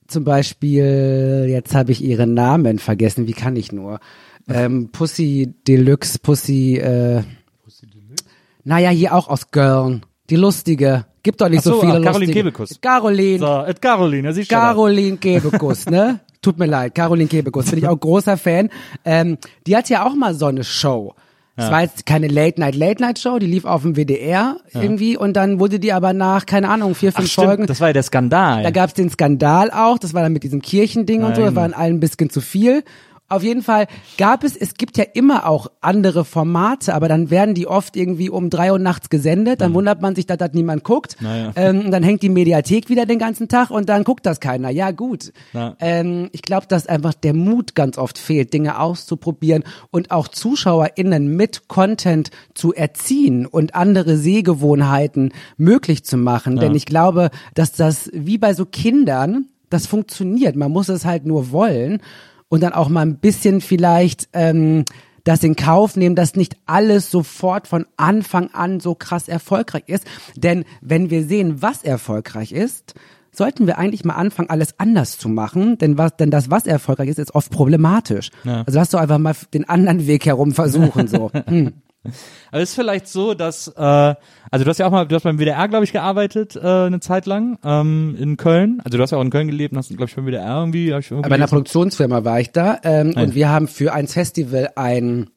[0.08, 4.00] zum Beispiel, jetzt habe ich ihren Namen vergessen, wie kann ich nur?
[4.48, 7.22] Ähm, Pussy Deluxe, Pussy, äh,
[7.64, 8.24] Pussy Deluxe?
[8.64, 10.00] Naja, hier auch aus Girl.
[10.30, 11.06] Die lustige.
[11.22, 12.32] Gibt doch nicht so, so, viele Caroline lustige.
[12.32, 12.80] Kebekus.
[12.80, 13.38] Caroline.
[13.38, 16.20] So, et Caroline, sie Caroline Kebekus, ne?
[16.42, 18.70] Tut mir leid, Caroline Kebekus, bin ich auch großer Fan.
[19.04, 21.14] Ähm, die hat ja auch mal so eine Show.
[21.56, 21.70] Es ja.
[21.70, 24.82] war jetzt keine Late-Night-Late-Night-Show, die lief auf dem WDR ja.
[24.82, 27.66] irgendwie und dann wurde die aber nach, keine Ahnung, vier, fünf Ach, stimmt, Folgen.
[27.66, 28.62] Das war ja der Skandal.
[28.62, 31.30] Da gab's den Skandal auch, das war dann mit diesem Kirchending Nein.
[31.30, 32.84] und so, das war in allen ein bisschen zu viel.
[33.28, 37.54] Auf jeden Fall gab es, es gibt ja immer auch andere Formate, aber dann werden
[37.54, 39.76] die oft irgendwie um drei Uhr nachts gesendet, dann mhm.
[39.76, 41.16] wundert man sich, dass das niemand guckt.
[41.20, 41.50] Naja.
[41.56, 44.70] Ähm, dann hängt die Mediathek wieder den ganzen Tag und dann guckt das keiner.
[44.70, 45.32] Ja, gut.
[45.52, 45.76] Na.
[45.80, 51.34] Ähm, ich glaube, dass einfach der Mut ganz oft fehlt, Dinge auszuprobieren und auch ZuschauerInnen
[51.34, 56.56] mit Content zu erziehen und andere Sehgewohnheiten möglich zu machen.
[56.56, 56.62] Ja.
[56.62, 60.54] Denn ich glaube, dass das wie bei so Kindern, das funktioniert.
[60.54, 62.00] Man muss es halt nur wollen
[62.48, 64.84] und dann auch mal ein bisschen vielleicht ähm,
[65.24, 70.04] das in Kauf nehmen, dass nicht alles sofort von Anfang an so krass erfolgreich ist.
[70.36, 72.94] Denn wenn wir sehen, was erfolgreich ist,
[73.32, 77.08] sollten wir eigentlich mal anfangen, alles anders zu machen, denn was, denn das, was erfolgreich
[77.08, 78.30] ist, ist oft problematisch.
[78.44, 78.62] Ja.
[78.66, 81.30] Also lass doch einfach mal den anderen Weg herum versuchen, so.
[81.46, 81.74] Hm.
[82.50, 85.22] Aber es ist vielleicht so, dass, äh, also du hast ja auch mal, du hast
[85.22, 88.80] beim WDR, glaube ich, gearbeitet, äh, eine Zeit lang, ähm, in Köln.
[88.84, 90.86] Also du hast ja auch in Köln gelebt und hast, glaube ich, beim WDR irgendwie,
[90.86, 94.70] ich irgendwie Bei einer Produktionsfirma war ich da, ähm, und wir haben für ein Festival
[94.76, 95.30] ein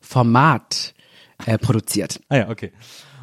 [0.00, 0.94] Format
[1.44, 2.20] äh, produziert.
[2.28, 2.72] Ah ja, okay.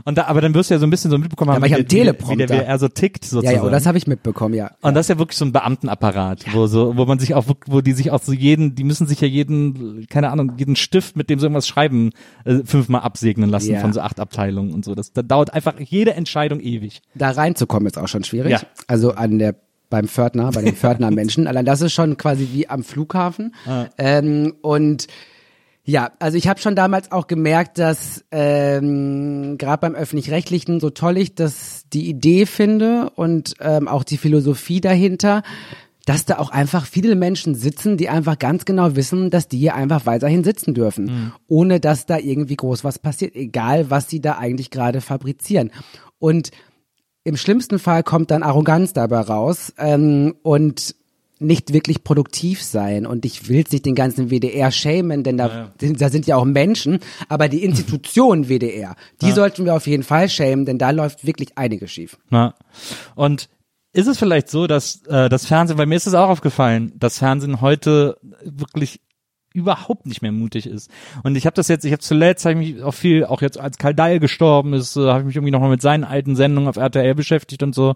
[0.05, 1.83] Und da, aber dann wirst du ja so ein bisschen so mitbekommen haben, ja, wie,
[1.83, 3.57] der, wie, der, WDR so tickt sozusagen.
[3.57, 4.71] Ja, ja, das habe ich mitbekommen, ja.
[4.81, 6.53] Und das ist ja wirklich so ein Beamtenapparat, ja.
[6.53, 9.21] wo so, wo man sich auch, wo die sich auch so jeden, die müssen sich
[9.21, 12.11] ja jeden, keine Ahnung, jeden Stift, mit dem so irgendwas schreiben,
[12.45, 13.79] äh, fünfmal absegnen lassen ja.
[13.79, 14.95] von so acht Abteilungen und so.
[14.95, 17.01] Das, da dauert einfach jede Entscheidung ewig.
[17.15, 18.51] Da reinzukommen ist auch schon schwierig.
[18.51, 18.61] Ja.
[18.87, 19.55] Also an der
[19.93, 21.45] beim Pförtner, bei den Pförtner-Menschen.
[21.47, 23.53] Allein das ist schon quasi wie am Flughafen.
[23.67, 23.85] Ah.
[23.99, 25.05] Ähm, und
[25.85, 31.17] ja, also ich habe schon damals auch gemerkt, dass ähm, gerade beim öffentlich-rechtlichen so toll
[31.17, 35.43] ich das die Idee finde und ähm, auch die Philosophie dahinter,
[36.05, 39.75] dass da auch einfach viele Menschen sitzen, die einfach ganz genau wissen, dass die hier
[39.75, 41.31] einfach weiterhin sitzen dürfen, mhm.
[41.47, 45.71] ohne dass da irgendwie groß was passiert, egal was sie da eigentlich gerade fabrizieren.
[46.17, 46.51] Und
[47.25, 50.95] im schlimmsten Fall kommt dann Arroganz dabei raus ähm, und
[51.43, 53.05] nicht wirklich produktiv sein.
[53.05, 55.93] Und ich will nicht den ganzen WDR schämen, denn da, ja, ja.
[55.93, 56.99] da sind ja auch Menschen.
[57.29, 59.35] Aber die Institution WDR, die ja.
[59.35, 62.17] sollten wir auf jeden Fall schämen, denn da läuft wirklich einiges schief.
[62.31, 62.55] Ja.
[63.15, 63.49] Und
[63.93, 67.19] ist es vielleicht so, dass äh, das Fernsehen, weil mir ist es auch aufgefallen, dass
[67.19, 69.01] Fernsehen heute wirklich
[69.53, 70.89] überhaupt nicht mehr mutig ist.
[71.23, 73.59] Und ich habe das jetzt, ich habe zuletzt, habe ich mich auch viel, auch jetzt
[73.59, 76.67] als Karl Dahl gestorben ist, äh, habe ich mich irgendwie nochmal mit seinen alten Sendungen
[76.67, 77.95] auf RTL beschäftigt und so.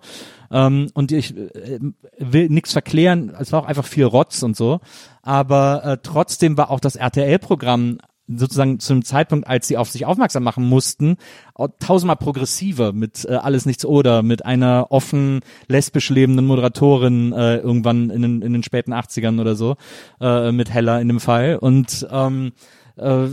[0.52, 1.80] Ähm, und ich äh,
[2.20, 4.80] will nichts verklären, es war auch einfach viel Rotz und so.
[5.24, 10.06] Aber äh, trotzdem war auch das RTL-Programm sozusagen zu einem Zeitpunkt, als sie auf sich
[10.06, 11.18] aufmerksam machen mussten,
[11.80, 18.10] tausendmal progressiver mit äh, Alles Nichts oder, mit einer offen lesbisch lebenden Moderatorin äh, irgendwann
[18.10, 19.78] in den, in den späten 80ern oder so,
[20.20, 21.58] äh, mit Hella in dem Fall.
[21.58, 22.52] Und ähm,
[22.98, 23.28] äh,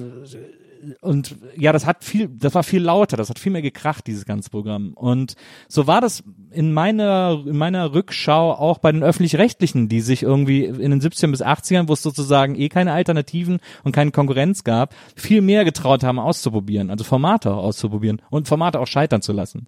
[1.00, 4.24] und ja, das hat viel, das war viel lauter, das hat viel mehr gekracht, dieses
[4.24, 4.92] ganze Programm.
[4.94, 5.34] Und
[5.68, 10.64] so war das in meiner, in meiner Rückschau auch bei den Öffentlich-Rechtlichen, die sich irgendwie
[10.64, 14.94] in den 17 bis 80ern, wo es sozusagen eh keine Alternativen und keine Konkurrenz gab,
[15.16, 19.66] viel mehr getraut haben auszuprobieren, also Formate auch auszuprobieren und Formate auch scheitern zu lassen.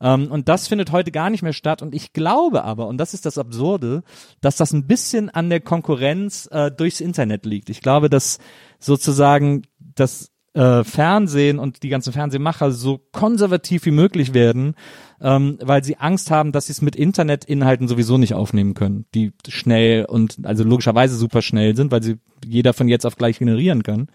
[0.00, 1.82] Ähm, und das findet heute gar nicht mehr statt.
[1.82, 4.02] Und ich glaube aber, und das ist das Absurde,
[4.40, 7.70] dass das ein bisschen an der Konkurrenz äh, durchs Internet liegt.
[7.70, 8.38] Ich glaube, dass
[8.78, 14.74] sozusagen das äh, Fernsehen und die ganzen Fernsehmacher so konservativ wie möglich werden,
[15.20, 19.32] ähm, weil sie Angst haben, dass sie es mit Internetinhalten sowieso nicht aufnehmen können, die
[19.46, 23.82] schnell und also logischerweise super schnell sind, weil sie jeder von jetzt auf gleich generieren
[23.82, 24.08] kann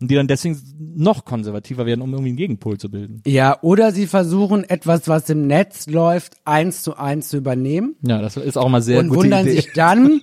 [0.00, 3.22] und die dann deswegen noch konservativer werden, um irgendwie einen Gegenpol zu bilden.
[3.26, 7.96] Ja, oder sie versuchen etwas, was im Netz läuft, eins zu eins zu übernehmen.
[8.02, 9.56] Ja, das ist auch mal sehr und gute wundern Idee.
[9.56, 10.20] sich dann,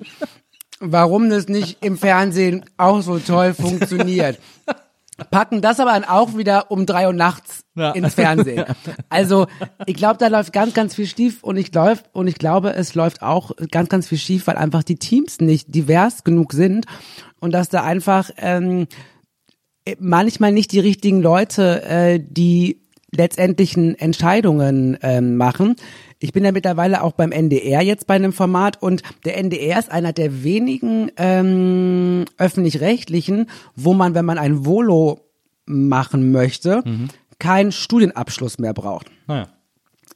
[0.80, 4.40] warum das nicht im Fernsehen auch so toll funktioniert
[5.32, 7.92] packen das aber dann auch wieder um drei Uhr nachts ja.
[7.92, 8.66] ins Fernsehen.
[9.10, 9.48] Also
[9.86, 12.94] ich glaube, da läuft ganz, ganz viel schief und ich läuft und ich glaube, es
[12.94, 16.86] läuft auch ganz, ganz viel schief, weil einfach die Teams nicht divers genug sind
[17.40, 18.88] und dass da einfach ähm,
[20.00, 25.76] manchmal nicht die richtigen Leute, äh, die letztendlichen Entscheidungen ähm, machen.
[26.20, 29.92] Ich bin ja mittlerweile auch beim NDR jetzt bei einem Format und der NDR ist
[29.92, 35.20] einer der wenigen ähm, öffentlich-rechtlichen, wo man, wenn man ein Volo
[35.66, 37.10] machen möchte, Mhm.
[37.40, 39.08] keinen Studienabschluss mehr braucht.
[39.28, 39.50] Naja.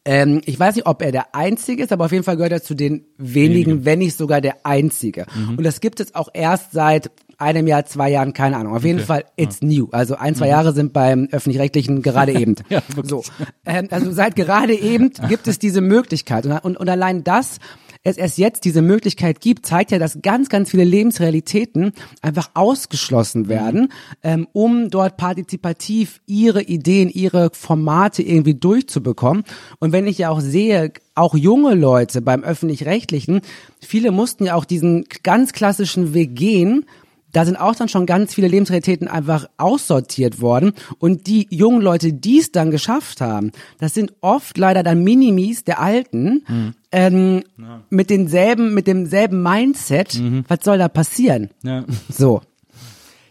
[0.03, 2.63] Ähm, ich weiß nicht, ob er der Einzige ist, aber auf jeden Fall gehört er
[2.63, 5.27] zu den wenigen, wenn nicht sogar der Einzige.
[5.35, 5.57] Mhm.
[5.59, 8.75] Und das gibt es auch erst seit einem Jahr, zwei Jahren, keine Ahnung.
[8.75, 9.89] Auf jeden Fall, it's new.
[9.91, 12.51] Also ein, zwei Jahre sind beim Öffentlich-Rechtlichen gerade eben.
[12.51, 12.65] Mhm.
[12.69, 13.09] Ja, wirklich.
[13.09, 13.23] so.
[13.65, 16.45] Ähm, also seit gerade eben gibt es diese Möglichkeit.
[16.45, 17.59] Und, und, und allein das,
[18.03, 23.47] es erst jetzt diese Möglichkeit gibt, zeigt ja, dass ganz, ganz viele Lebensrealitäten einfach ausgeschlossen
[23.47, 23.91] werden,
[24.23, 29.43] ähm, um dort partizipativ ihre Ideen, ihre Formate irgendwie durchzubekommen.
[29.79, 33.41] Und wenn ich ja auch sehe, auch junge Leute beim öffentlich-rechtlichen,
[33.79, 36.85] viele mussten ja auch diesen ganz klassischen Weg gehen,
[37.31, 40.73] da sind auch dann schon ganz viele Lebensrealitäten einfach aussortiert worden.
[40.99, 45.63] Und die jungen Leute, die es dann geschafft haben, das sind oft leider dann Minimis
[45.63, 46.43] der Alten,
[46.91, 47.43] ähm,
[47.89, 50.21] mit denselben, mit demselben Mindset.
[50.47, 51.49] Was soll da passieren?
[51.63, 51.85] Ja.
[52.09, 52.41] So.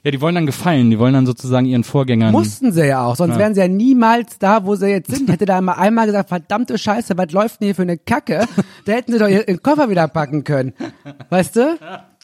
[0.02, 2.32] ja, die wollen dann gefallen, die wollen dann sozusagen ihren Vorgängern.
[2.32, 5.30] Mussten sie ja auch, sonst wären sie ja niemals da, wo sie jetzt sind.
[5.30, 8.46] Hätte da mal einmal gesagt, verdammte Scheiße, was läuft denn hier für eine Kacke?
[8.86, 10.72] Da hätten sie doch ihren Koffer wieder packen können.
[11.28, 11.78] Weißt du?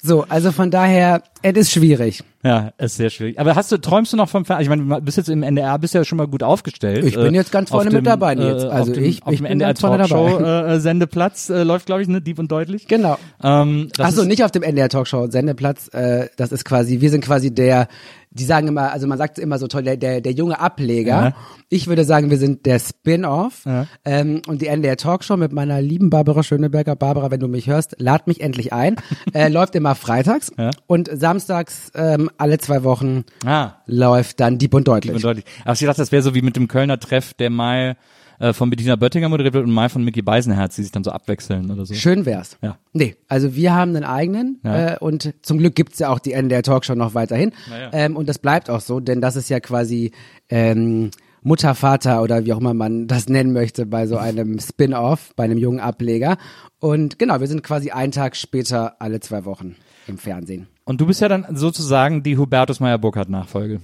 [0.07, 2.23] So, also von daher, es ist schwierig.
[2.47, 3.39] Ja, ist sehr schwierig.
[3.41, 4.63] Aber hast du, träumst du noch vom Fernsehen?
[4.63, 7.05] Ich meine, du bist jetzt im NDR, bist ja schon mal gut aufgestellt.
[7.05, 8.63] Ich bin Äh, jetzt ganz vorne mit dabei, Nils.
[8.65, 10.31] äh, Also dem, ich- ich dem bin NDR ganz vorne dabei.
[10.31, 12.87] Talkshow äh, Sendeplatz äh, läuft, glaube ich, ne, Dieb und deutlich.
[12.87, 13.19] Genau.
[13.43, 15.89] Ähm, Achso, nicht auf dem NDR Talkshow Sendeplatz.
[15.93, 17.89] Äh, das ist quasi, wir sind quasi der,
[18.31, 21.11] die sagen immer, also man sagt immer so toll, der, der, der junge Ableger.
[21.11, 21.33] Ja.
[21.71, 23.63] Ich würde sagen, wir sind der Spin-off.
[23.65, 23.87] Ja.
[24.05, 26.97] Ähm, und die NDR Talkshow mit meiner lieben Barbara Schöneberger.
[26.97, 28.97] Barbara, wenn du mich hörst, lad mich endlich ein.
[29.33, 30.71] äh, läuft immer freitags Ja.
[30.87, 35.11] und samstags ähm, alle zwei Wochen Ah, läuft dann Dieb und Deutlich.
[35.13, 35.45] Dieb und deutlich.
[35.65, 37.97] Aber ich dachte, das wäre so wie mit dem Kölner Treff, der mal
[38.39, 41.11] äh, von Bettina Böttinger moderiert wird und mal von Mickey Beisenherz, die sich dann so
[41.11, 41.95] abwechseln oder so.
[41.95, 42.59] Schön wär's.
[42.61, 42.77] Ja.
[42.93, 44.95] Nee, also wir haben einen eigenen Ja.
[44.95, 47.53] äh, und zum Glück gibt's ja auch die NDR Talkshow noch weiterhin.
[47.71, 47.91] ja.
[47.93, 50.13] Ähm, und das bleibt auch so, denn das ist ja quasi
[50.51, 51.11] ähm,
[51.43, 55.45] Mutter, Vater oder wie auch immer man das nennen möchte bei so einem Spin-off, bei
[55.45, 56.37] einem jungen Ableger.
[56.79, 59.77] Und genau, wir sind quasi einen Tag später alle zwei Wochen
[60.09, 60.67] im Fernsehen.
[60.87, 63.81] Und du bist ja dann sozusagen die Hubertus Meyer-Burkhardt Nachfolge.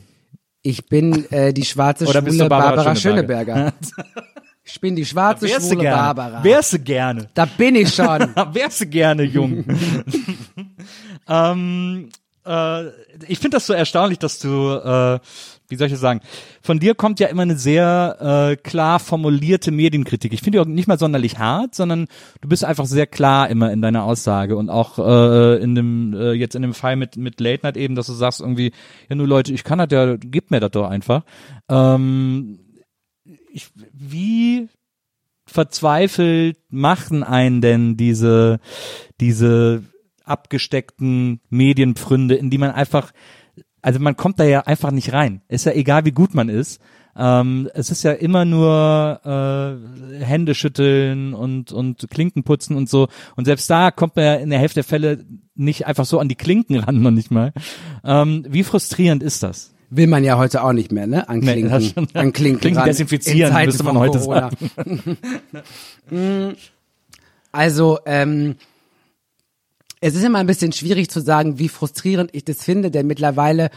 [0.62, 3.54] Ich bin äh, die schwarze, Oder bist schwule du Barbara Barbara, Schöneberger?
[3.56, 4.24] Schöneberger.
[4.64, 5.96] ich bin die schwarze, Wärst schwule gerne.
[5.96, 6.44] Barbara.
[6.44, 7.28] Wärst du gerne.
[7.34, 8.20] da bin ich schon.
[8.52, 9.64] Wärst du gerne jung.
[11.28, 12.08] ähm,
[12.46, 12.86] äh,
[13.26, 15.18] ich finde das so erstaunlich, dass du, äh,
[15.72, 16.20] wie soll ich das sagen,
[16.61, 20.32] von dir kommt ja immer eine sehr äh, klar formulierte Medienkritik.
[20.32, 22.06] Ich finde die auch nicht mal sonderlich hart, sondern
[22.40, 26.32] du bist einfach sehr klar immer in deiner Aussage und auch äh, in dem äh,
[26.32, 28.72] jetzt in dem Fall mit mit Late Night eben, dass du sagst irgendwie,
[29.08, 31.24] ja nur Leute, ich kann das ja, gib mir das doch einfach.
[31.68, 32.61] Ähm,
[33.52, 34.68] ich, wie
[35.46, 38.61] verzweifelt machen einen denn diese,
[39.20, 39.82] diese
[40.24, 43.12] abgesteckten Medienpfründe, in die man einfach,
[43.82, 45.42] also man kommt da ja einfach nicht rein.
[45.48, 46.80] Ist ja egal, wie gut man ist.
[47.14, 53.08] Ähm, es ist ja immer nur äh, Hände schütteln und, und Klinken putzen und so.
[53.36, 56.28] Und selbst da kommt man ja in der Hälfte der Fälle nicht einfach so an
[56.28, 57.52] die Klinken ran, noch nicht mal.
[58.04, 59.74] Ähm, wie frustrierend ist das?
[59.90, 61.28] Will man ja heute auch nicht mehr, ne?
[61.28, 62.08] An Nee, Klinken, das schon.
[62.14, 62.88] an Klinken, Klinken ran.
[62.88, 64.50] desinfizieren, müsste man heute Corona.
[66.10, 66.54] Mm,
[67.52, 68.56] also, ähm,
[70.02, 73.70] es ist immer ein bisschen schwierig zu sagen, wie frustrierend ich das finde, denn mittlerweile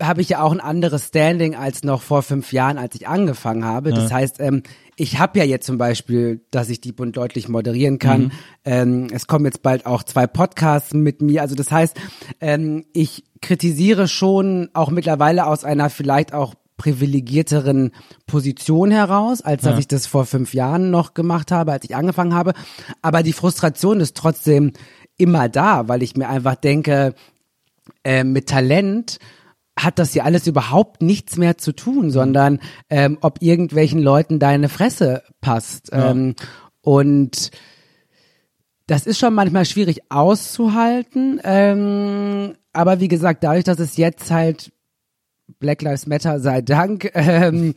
[0.00, 3.64] habe ich ja auch ein anderes Standing als noch vor fünf Jahren, als ich angefangen
[3.64, 3.92] habe.
[3.92, 4.62] Das heißt, ähm,
[4.96, 8.32] ich habe ja jetzt zum Beispiel, dass ich Dieb und deutlich moderieren kann.
[8.64, 11.42] Ähm, es kommen jetzt bald auch zwei Podcasts mit mir.
[11.42, 11.96] Also das heißt,
[12.40, 17.90] ähm, ich kritisiere schon auch mittlerweile aus einer vielleicht auch privilegierteren
[18.26, 22.34] Position heraus, als dass ich das vor fünf Jahren noch gemacht habe, als ich angefangen
[22.34, 22.54] habe.
[23.02, 24.72] Aber die Frustration ist trotzdem
[25.18, 27.14] immer da, weil ich mir einfach denke,
[28.04, 29.18] äh, mit Talent
[29.78, 34.68] hat das ja alles überhaupt nichts mehr zu tun, sondern ähm, ob irgendwelchen Leuten deine
[34.68, 35.90] Fresse passt.
[35.92, 36.34] Ähm,
[36.80, 37.50] und
[38.86, 41.40] das ist schon manchmal schwierig auszuhalten.
[41.44, 44.72] Ähm, aber wie gesagt, dadurch, dass es jetzt halt
[45.60, 47.74] Black Lives Matter sei Dank ähm,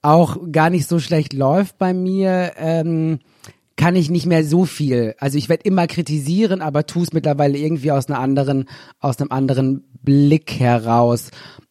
[0.00, 3.18] auch gar nicht so schlecht läuft bei mir, ähm,
[3.78, 5.14] kann ich nicht mehr so viel.
[5.18, 9.30] Also ich werde immer kritisieren, aber tu es mittlerweile irgendwie aus einer anderen, aus einem
[9.30, 11.30] anderen Blick heraus.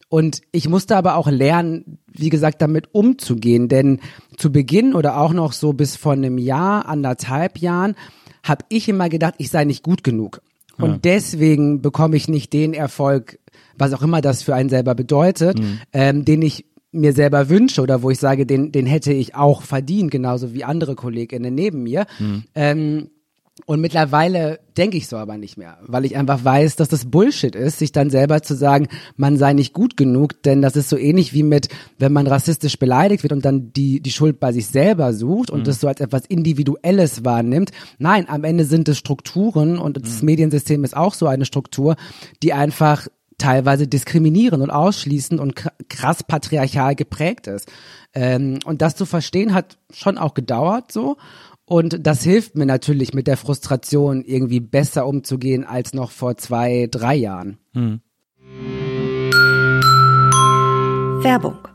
[0.10, 3.67] Und ich musste aber auch lernen, wie gesagt, damit umzugehen.
[3.67, 4.00] Denn
[4.38, 7.96] zu Beginn oder auch noch so bis vor einem Jahr, anderthalb Jahren,
[8.41, 10.41] habe ich immer gedacht, ich sei nicht gut genug.
[10.80, 13.39] Und deswegen bekomme ich nicht den Erfolg,
[13.78, 15.60] was auch immer das für einen selber bedeutet,
[15.91, 19.62] ähm, den ich mir selber wünsche oder wo ich sage, den, den hätte ich auch
[19.62, 22.06] verdient, genauso wie andere KollegInnen neben mir.
[22.19, 22.43] Mhm.
[22.56, 23.10] Ähm,
[23.65, 27.56] und mittlerweile denke ich so aber nicht mehr, weil ich einfach weiß, dass das Bullshit
[27.56, 30.97] ist, sich dann selber zu sagen, man sei nicht gut genug, denn das ist so
[30.97, 34.67] ähnlich wie mit, wenn man rassistisch beleidigt wird und dann die, die Schuld bei sich
[34.67, 35.63] selber sucht und mhm.
[35.63, 37.71] das so als etwas Individuelles wahrnimmt.
[37.97, 40.28] Nein, am Ende sind es Strukturen und das mhm.
[40.28, 41.95] Mediensystem ist auch so eine Struktur,
[42.43, 45.56] die einfach teilweise diskriminieren und ausschließen und
[45.89, 47.71] krass patriarchal geprägt ist.
[48.13, 51.17] Ähm, und das zu verstehen hat schon auch gedauert so.
[51.65, 56.88] Und das hilft mir natürlich mit der Frustration irgendwie besser umzugehen als noch vor zwei,
[56.89, 57.58] drei Jahren.
[57.73, 58.00] Hm.
[61.23, 61.67] Werbung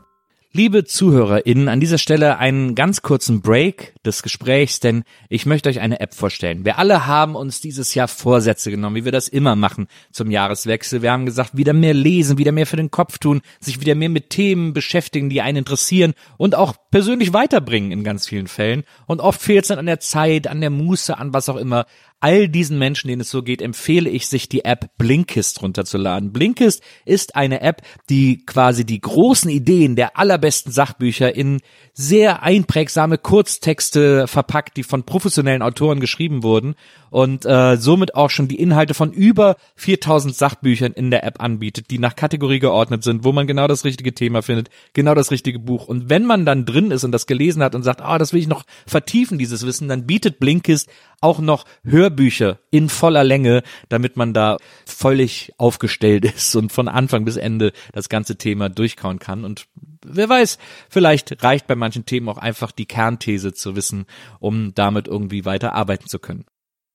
[0.55, 5.79] Liebe ZuhörerInnen, an dieser Stelle einen ganz kurzen Break des Gesprächs, denn ich möchte euch
[5.79, 6.63] eine App vorstellen.
[6.63, 11.01] Wir alle haben uns dieses Jahr Vorsätze genommen, wie wir das immer machen zum Jahreswechsel.
[11.01, 14.09] Wir haben gesagt, wieder mehr lesen, wieder mehr für den Kopf tun, sich wieder mehr
[14.09, 18.83] mit Themen beschäftigen, die einen interessieren und auch persönlich weiterbringen in ganz vielen Fällen.
[19.07, 21.87] Und oft fehlt es dann an der Zeit, an der Muße, an was auch immer
[22.19, 26.31] all diesen Menschen, denen es so geht, empfehle ich, sich die App Blinkist runterzuladen.
[26.31, 31.61] Blinkist ist eine App, die quasi die großen Ideen der allerbesten Sachbücher in
[31.93, 36.75] sehr einprägsame Kurztexte verpackt, die von professionellen Autoren geschrieben wurden
[37.13, 41.91] und äh, somit auch schon die Inhalte von über 4000 Sachbüchern in der App anbietet,
[41.91, 45.59] die nach Kategorie geordnet sind, wo man genau das richtige Thema findet, genau das richtige
[45.59, 45.87] Buch.
[45.87, 48.39] Und wenn man dann drin ist und das gelesen hat und sagt, ah, das will
[48.39, 50.89] ich noch vertiefen, dieses Wissen, dann bietet Blinkist
[51.21, 57.25] auch noch Hörbücher in voller Länge, damit man da völlig aufgestellt ist und von Anfang
[57.25, 59.45] bis Ende das ganze Thema durchkauen kann.
[59.45, 59.67] Und
[60.03, 60.57] wer weiß,
[60.89, 64.07] vielleicht reicht bei manchen Themen auch einfach die Kernthese zu wissen,
[64.39, 66.45] um damit irgendwie weiter arbeiten zu können.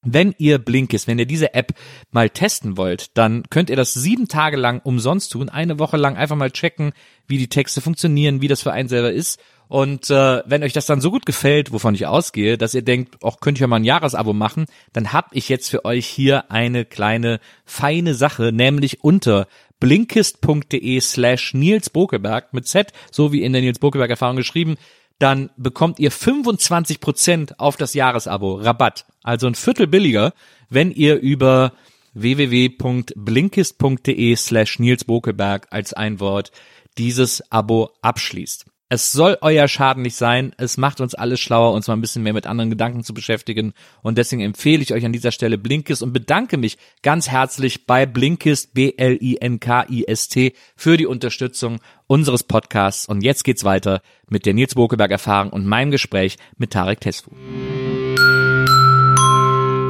[0.03, 1.75] Wenn ihr Blinkist, wenn ihr diese App
[2.13, 6.17] mal testen wollt, dann könnt ihr das sieben Tage lang umsonst tun, eine Woche lang
[6.17, 6.93] einfach mal checken,
[7.27, 9.41] wie die Texte funktionieren, wie das für einen selber ist.
[9.67, 13.23] Und äh, wenn euch das dann so gut gefällt, wovon ich ausgehe, dass ihr denkt,
[13.23, 16.51] auch könnte ich ja mal ein Jahresabo machen, dann hab ich jetzt für euch hier
[16.51, 19.47] eine kleine feine Sache, nämlich unter
[19.81, 24.77] blinkist.de slash Nils Bokeberg mit Z, so wie in der Nils Bokeberg Erfahrung geschrieben,
[25.19, 29.05] dann bekommt ihr 25% auf das Jahresabo Rabatt.
[29.29, 30.33] Also ein Viertel billiger,
[30.71, 31.75] wenn ihr über
[32.15, 36.51] www.blinkist.de slash Nils Bokeberg als ein Wort
[36.97, 38.65] dieses Abo abschließt.
[38.89, 40.55] Es soll euer Schaden nicht sein.
[40.57, 43.75] Es macht uns alles schlauer, uns mal ein bisschen mehr mit anderen Gedanken zu beschäftigen.
[44.01, 48.07] Und deswegen empfehle ich euch an dieser Stelle Blinkist und bedanke mich ganz herzlich bei
[48.07, 53.05] Blinkist, B-L-I-N-K-I-S-T, für die Unterstützung unseres Podcasts.
[53.05, 57.33] Und jetzt geht's weiter mit der Nils Bokeberg Erfahrung und meinem Gespräch mit Tarek Tesfu.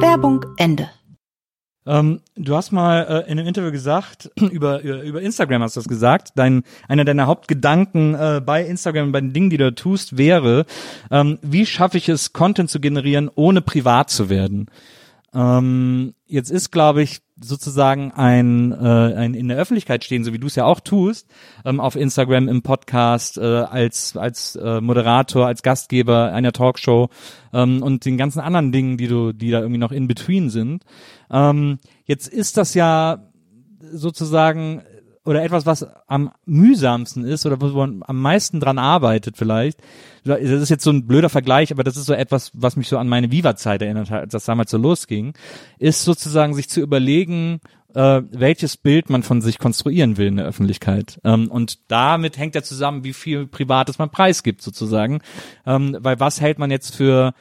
[0.01, 0.89] Werbung Ende.
[1.85, 5.89] Ähm, du hast mal äh, in einem Interview gesagt, über, über Instagram hast du das
[5.89, 10.65] gesagt, dein, einer deiner Hauptgedanken äh, bei Instagram, bei den Dingen, die du tust, wäre,
[11.11, 14.67] ähm, wie schaffe ich es, Content zu generieren, ohne privat zu werden?
[15.33, 20.39] Ähm, jetzt ist, glaube ich, sozusagen ein, äh, ein in der Öffentlichkeit stehen, so wie
[20.39, 21.27] du es ja auch tust,
[21.65, 27.09] ähm, auf Instagram, im Podcast, äh, als, als äh, Moderator, als Gastgeber einer Talkshow
[27.53, 30.83] ähm, und den ganzen anderen Dingen, die du, die da irgendwie noch in between sind.
[31.31, 33.23] Ähm, jetzt ist das ja
[33.91, 34.81] sozusagen
[35.25, 39.79] oder etwas, was am mühsamsten ist oder wo man am meisten dran arbeitet vielleicht.
[40.23, 42.97] Das ist jetzt so ein blöder Vergleich, aber das ist so etwas, was mich so
[42.97, 45.33] an meine Viva-Zeit erinnert hat, als das damals so losging,
[45.77, 47.59] ist sozusagen sich zu überlegen,
[47.93, 51.19] äh, welches Bild man von sich konstruieren will in der Öffentlichkeit.
[51.23, 55.21] Ähm, und damit hängt ja zusammen, wie viel Privates man preisgibt sozusagen.
[55.65, 57.33] Ähm, weil was hält man jetzt für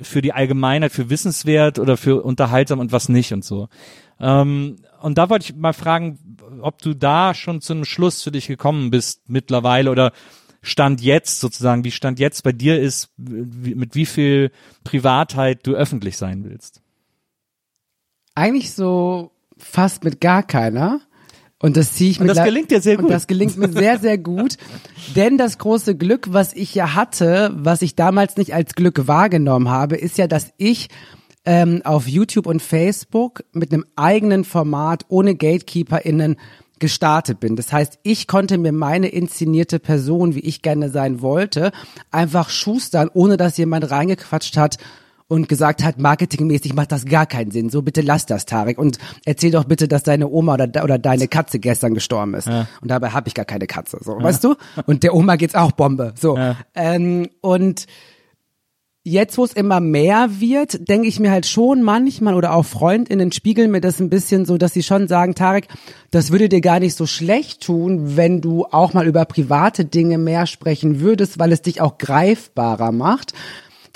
[0.00, 3.68] für die Allgemeinheit, für wissenswert oder für unterhaltsam und was nicht und so.
[4.18, 6.18] Ähm, und da wollte ich mal fragen,
[6.60, 10.12] ob du da schon zu einem Schluss für dich gekommen bist mittlerweile oder
[10.62, 14.50] Stand jetzt sozusagen, wie Stand jetzt bei dir ist, mit wie viel
[14.82, 16.82] Privatheit du öffentlich sein willst.
[18.34, 21.00] Eigentlich so fast mit gar keiner.
[21.58, 23.06] Und das ziehe ich und mit das gelingt dir sehr gut.
[23.06, 24.58] Und das gelingt mir sehr, sehr gut.
[25.14, 29.70] Denn das große Glück, was ich ja hatte, was ich damals nicht als Glück wahrgenommen
[29.70, 30.88] habe, ist ja, dass ich
[31.46, 36.36] ähm, auf YouTube und Facebook mit einem eigenen Format ohne GatekeeperInnen
[36.78, 37.56] gestartet bin.
[37.56, 41.72] Das heißt, ich konnte mir meine inszenierte Person, wie ich gerne sein wollte,
[42.10, 44.76] einfach schustern, ohne dass jemand reingequatscht hat
[45.28, 47.70] und gesagt hat, marketingmäßig macht das gar keinen Sinn.
[47.70, 48.78] So bitte lass das, Tarek.
[48.78, 52.46] Und erzähl doch bitte, dass deine Oma oder, oder deine Katze gestern gestorben ist.
[52.46, 52.68] Ja.
[52.80, 53.98] Und dabei habe ich gar keine Katze.
[54.02, 54.22] So, ja.
[54.22, 54.54] weißt du?
[54.86, 56.12] Und der Oma geht's auch Bombe.
[56.16, 56.36] So.
[56.36, 56.56] Ja.
[56.74, 57.86] Ähm, und
[59.06, 63.30] jetzt, wo es immer mehr wird, denke ich mir halt schon manchmal oder auch Freundinnen
[63.30, 65.68] spiegeln mir das ein bisschen so, dass sie schon sagen, Tarek,
[66.10, 70.18] das würde dir gar nicht so schlecht tun, wenn du auch mal über private Dinge
[70.18, 73.32] mehr sprechen würdest, weil es dich auch greifbarer macht.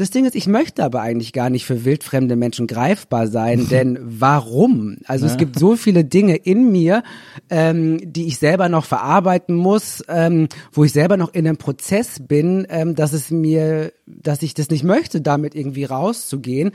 [0.00, 3.98] Das Ding ist, ich möchte aber eigentlich gar nicht für wildfremde Menschen greifbar sein, denn
[4.00, 4.96] warum?
[5.04, 7.02] Also es gibt so viele Dinge in mir,
[7.50, 12.18] ähm, die ich selber noch verarbeiten muss, ähm, wo ich selber noch in einem Prozess
[12.18, 16.72] bin, ähm, dass es mir, dass ich das nicht möchte, damit irgendwie rauszugehen.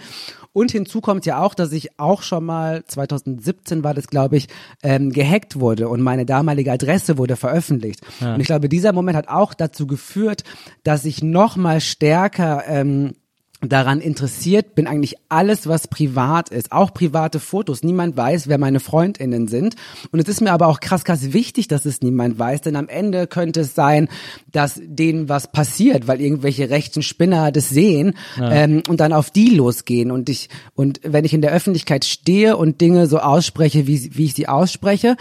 [0.53, 4.47] Und hinzu kommt ja auch, dass ich auch schon mal 2017 war das, glaube ich,
[4.84, 7.99] ähm, gehackt wurde und meine damalige Adresse wurde veröffentlicht.
[8.21, 8.36] Ja.
[8.36, 10.45] Und ich glaube, dieser Moment hat auch dazu geführt,
[10.84, 13.14] dass ich noch mal stärker ähm,
[13.61, 17.83] daran interessiert bin, eigentlich alles, was privat ist, auch private Fotos.
[17.83, 19.75] Niemand weiß, wer meine Freundinnen sind.
[20.11, 22.87] Und es ist mir aber auch krass, krass wichtig, dass es niemand weiß, denn am
[22.87, 24.09] Ende könnte es sein,
[24.51, 28.51] dass denen was passiert, weil irgendwelche rechten Spinner das sehen ja.
[28.51, 30.11] ähm, und dann auf die losgehen.
[30.11, 34.25] Und ich und wenn ich in der Öffentlichkeit stehe und Dinge so ausspreche, wie, wie
[34.25, 35.15] ich sie ausspreche,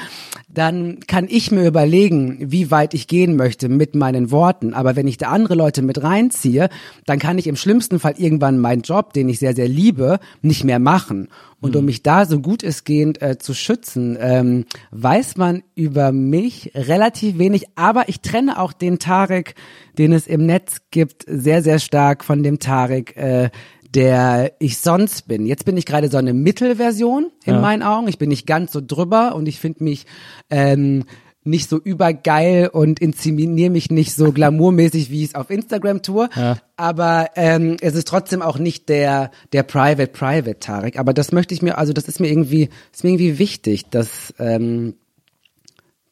[0.49, 4.75] dann kann ich mir überlegen, wie weit ich gehen möchte mit meinen Worten.
[4.75, 6.69] Aber wenn ich da andere Leute mit reinziehe,
[7.07, 10.65] dann kann ich im schlimmsten Fall irgendwann meinen Job, den ich sehr, sehr liebe, nicht
[10.65, 11.29] mehr machen.
[11.61, 11.87] Und um mhm.
[11.87, 17.39] mich da so gut es gehend äh, zu schützen, ähm, weiß man über mich relativ
[17.39, 17.67] wenig.
[17.77, 19.55] Aber ich trenne auch den Tarek,
[19.97, 23.51] den es im Netz gibt, sehr, sehr stark von dem Tarek, äh,
[23.95, 25.47] der ich sonst bin.
[25.47, 27.61] Jetzt bin ich gerade so eine Mittelversion in ja.
[27.61, 28.09] meinen Augen.
[28.09, 30.07] Ich bin nicht ganz so drüber und ich finde mich
[30.51, 31.05] ähm,
[31.45, 36.29] nicht so übergeil und inszeniere mich nicht so glamourmäßig, wie ich es auf Instagram tue.
[36.35, 36.59] Ja.
[36.77, 40.99] Aber ähm, es ist trotzdem auch nicht der der Private Private Tarek.
[40.99, 44.35] Aber das möchte ich mir, also das ist mir irgendwie, ist mir irgendwie wichtig, das
[44.39, 44.95] ähm,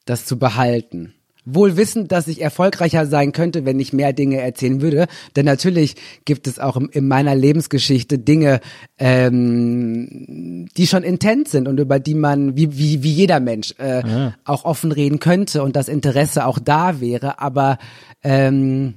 [0.05, 1.14] das zu behalten.
[1.45, 5.07] Wohl wissend, dass ich erfolgreicher sein könnte, wenn ich mehr Dinge erzählen würde.
[5.34, 8.61] Denn natürlich gibt es auch in meiner Lebensgeschichte Dinge,
[8.99, 14.07] ähm, die schon intens sind und über die man, wie, wie, wie jeder Mensch, äh,
[14.07, 14.34] ja.
[14.45, 17.40] auch offen reden könnte und das Interesse auch da wäre.
[17.40, 17.78] Aber
[18.22, 18.95] ähm,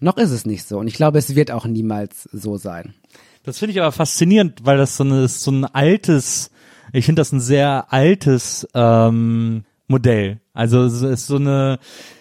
[0.00, 0.78] noch ist es nicht so.
[0.78, 2.94] Und ich glaube, es wird auch niemals so sein.
[3.42, 6.50] Das finde ich aber faszinierend, weil das so, eine, so ein altes,
[6.92, 10.40] ich finde das ein sehr altes ähm, Modell.
[10.54, 11.78] Also es ist so eine,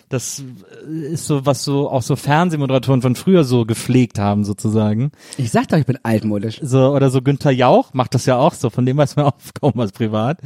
[0.10, 0.42] das
[0.90, 5.12] ist so, was so auch so Fernsehmoderatoren von früher so gepflegt haben, sozusagen.
[5.38, 6.60] Ich sag doch, ich bin altmodisch.
[6.62, 9.36] So, oder so Günther Jauch macht das ja auch so, von dem weiß man auch
[9.60, 10.40] kaum was privat.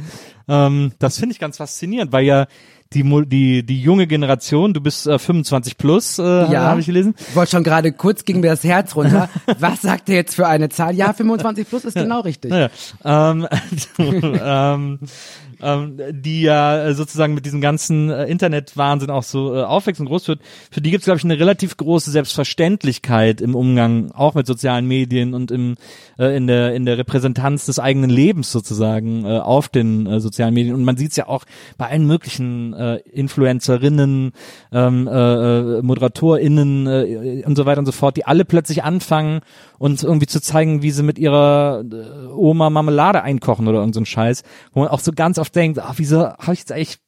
[0.48, 2.46] Ähm, das finde ich ganz faszinierend, weil ja
[2.94, 6.62] die, die, die junge Generation, du bist äh, 25 plus, äh, ja.
[6.62, 7.14] habe ich gelesen.
[7.18, 9.28] Ich wollte schon gerade kurz ging mir das Herz runter.
[9.58, 10.94] Was sagt er jetzt für eine Zahl?
[10.94, 12.52] Ja, 25 plus ist genau richtig.
[12.52, 12.68] Ja,
[13.04, 13.48] ähm,
[13.98, 14.98] ähm,
[15.62, 20.06] ähm, die ja äh, sozusagen mit diesem ganzen äh, Internetwahnsinn auch so äh, aufwächst und
[20.06, 20.40] groß wird,
[20.70, 24.86] für die gibt es, glaube ich, eine relativ große Selbstverständlichkeit im Umgang auch mit sozialen
[24.86, 25.76] Medien und im,
[26.18, 30.54] äh, in, der, in der Repräsentanz des eigenen Lebens sozusagen äh, auf den äh, sozialen
[30.54, 30.74] Medien.
[30.74, 31.44] Und man sieht es ja auch
[31.78, 34.32] bei allen möglichen äh, Influencerinnen,
[34.72, 39.40] ähm, äh, äh ModeratorInnen äh, und so weiter und so fort, die alle plötzlich anfangen,
[39.78, 41.84] uns irgendwie zu zeigen, wie sie mit ihrer
[42.36, 44.42] Oma Marmelade einkochen oder irgendein so Scheiß,
[44.72, 46.98] wo man auch so ganz oft denkt, ach, wieso habe ich jetzt eigentlich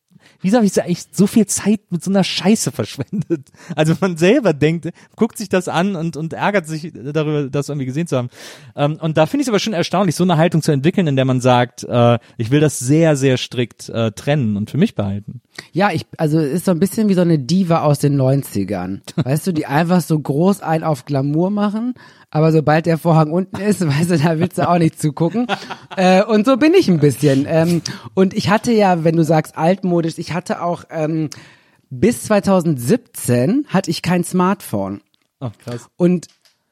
[0.40, 3.50] wieso habe ich eigentlich so viel Zeit mit so einer Scheiße verschwendet?
[3.74, 7.86] Also man selber denkt, guckt sich das an und, und ärgert sich darüber, das irgendwie
[7.86, 8.28] gesehen zu haben.
[8.76, 11.16] Ähm, und da finde ich es aber schon erstaunlich, so eine Haltung zu entwickeln, in
[11.16, 14.94] der man sagt, äh, ich will das sehr, sehr strikt äh, trennen und für mich
[14.94, 15.40] behalten.
[15.72, 19.00] Ja, ich, also ist so ein bisschen wie so eine Diva aus den 90ern.
[19.24, 21.94] Weißt du, die einfach so groß ein auf Glamour machen,
[22.30, 25.46] aber sobald der Vorhang unten ist, weißt du, da willst du auch nicht zugucken.
[25.96, 27.46] Äh, und so bin ich ein bisschen.
[27.48, 27.80] Ähm,
[28.14, 31.30] und ich hatte ja, wenn du sagst altmodisch, ich hatte auch ähm,
[31.88, 35.02] bis 2017 hatte ich kein Smartphone.
[35.38, 35.86] Ach, krass.
[35.96, 36.26] Und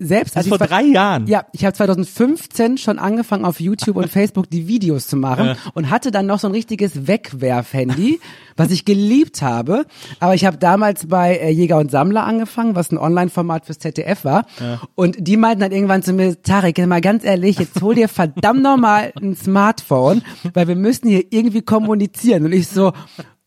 [0.06, 1.26] selbst als vor drei Jahren.
[1.26, 5.56] Ja, ich habe 2015 schon angefangen auf YouTube und Facebook die Videos zu machen ja.
[5.74, 8.20] und hatte dann noch so ein richtiges Wegwerf-Handy,
[8.56, 9.86] was ich geliebt habe.
[10.20, 14.24] Aber ich habe damals bei äh, Jäger und Sammler angefangen, was ein Online-Format fürs ZDF
[14.24, 14.46] war.
[14.60, 14.80] Ja.
[14.94, 18.62] Und die meinten dann irgendwann zu mir, Tarek, mal ganz ehrlich, jetzt hol dir verdammt
[18.62, 20.22] nochmal ein Smartphone,
[20.54, 22.44] weil wir müssen hier irgendwie kommunizieren.
[22.44, 22.92] Und ich so,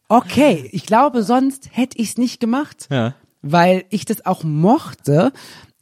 [0.08, 2.88] okay, ich glaube, sonst hätte ich es nicht gemacht.
[2.89, 5.32] Ja weil ich das auch mochte,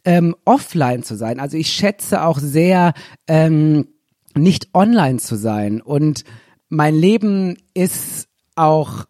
[0.05, 1.39] ähm, offline zu sein.
[1.39, 2.93] Also ich schätze auch sehr,
[3.27, 3.87] ähm,
[4.35, 5.81] nicht online zu sein.
[5.81, 6.23] Und
[6.69, 9.05] mein Leben ist auch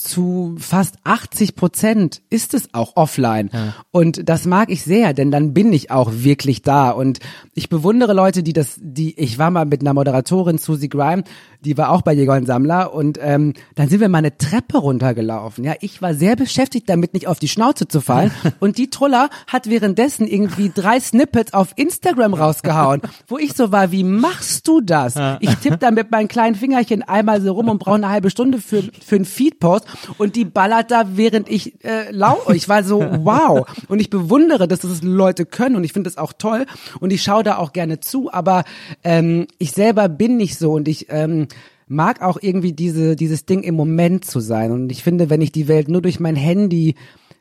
[0.00, 3.50] zu fast 80 Prozent ist es auch offline.
[3.52, 3.74] Ja.
[3.90, 6.90] Und das mag ich sehr, denn dann bin ich auch wirklich da.
[6.90, 7.20] Und
[7.54, 11.24] ich bewundere Leute, die das, die, ich war mal mit einer Moderatorin, Susie Grime,
[11.64, 14.78] die war auch bei Jäger und Sammler und ähm, dann sind wir mal eine Treppe
[14.78, 15.64] runtergelaufen.
[15.64, 18.30] Ja, ich war sehr beschäftigt damit, nicht auf die Schnauze zu fallen
[18.60, 23.92] und die Truller hat währenddessen irgendwie drei Snippets auf Instagram rausgehauen, wo ich so war,
[23.92, 25.14] wie machst du das?
[25.40, 28.58] Ich tippe da mit meinen kleinen Fingerchen einmal so rum und brauche eine halbe Stunde
[28.58, 29.86] für, für einen Feedpost
[30.18, 32.38] und die ballert da, während ich äh, lau.
[32.54, 33.66] Ich war so, wow.
[33.88, 36.66] Und ich bewundere, dass das Leute können und ich finde das auch toll
[37.00, 38.64] und ich schaue da auch gerne zu, aber
[39.04, 41.48] ähm, ich selber bin nicht so und ich ähm,
[41.90, 44.70] mag auch irgendwie diese, dieses Ding im Moment zu sein.
[44.70, 46.94] Und ich finde, wenn ich die Welt nur durch mein Handy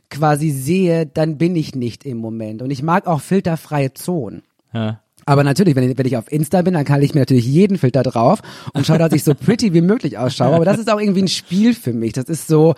[0.10, 2.64] quasi sehe, dann bin ich nicht im Moment.
[2.64, 4.42] Und ich mag auch filterfreie Zonen.
[4.74, 5.02] Ja.
[5.26, 7.78] Aber natürlich, wenn ich, wenn ich auf Insta bin, dann kann ich mir natürlich jeden
[7.78, 8.42] Filter drauf
[8.74, 10.56] und schaue, dass ich so pretty wie möglich ausschaue.
[10.56, 12.14] Aber das ist auch irgendwie ein Spiel für mich.
[12.14, 12.74] Das ist so,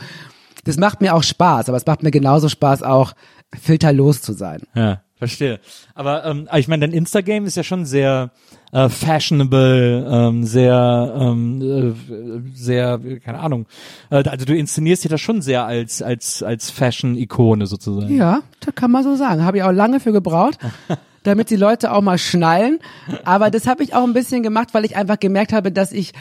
[0.66, 3.14] das macht mir auch Spaß, aber es macht mir genauso Spaß, auch
[3.58, 4.64] filterlos zu sein.
[4.76, 5.62] Ja, verstehe.
[5.96, 8.32] Aber ähm, ich meine, dein Instagram ist ja schon sehr
[8.72, 13.66] äh, fashionable, ähm, sehr, ähm, äh, sehr, keine Ahnung.
[14.10, 18.16] Äh, also du inszenierst dich da schon sehr als als als Fashion-Ikone sozusagen.
[18.16, 19.44] Ja, da kann man so sagen.
[19.44, 20.58] Habe ich auch lange für gebraucht.
[21.24, 22.80] damit die Leute auch mal schnallen.
[23.26, 26.14] Aber das habe ich auch ein bisschen gemacht, weil ich einfach gemerkt habe, dass ich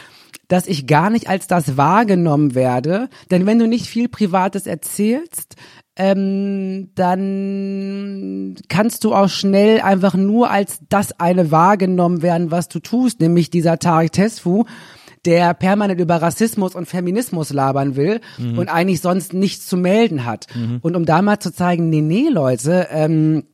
[0.49, 3.09] dass ich gar nicht als das wahrgenommen werde.
[3.31, 5.55] Denn wenn du nicht viel Privates erzählst,
[6.01, 12.79] ähm, dann kannst du auch schnell einfach nur als das eine wahrgenommen werden, was du
[12.81, 14.65] tust, nämlich dieser Tarek Tesfu,
[15.27, 18.23] der permanent über Rassismus und Feminismus labern will
[18.57, 20.47] und eigentlich sonst nichts zu melden hat.
[20.81, 23.45] Und um da mal zu zeigen, nee, nee, Leute, ähm,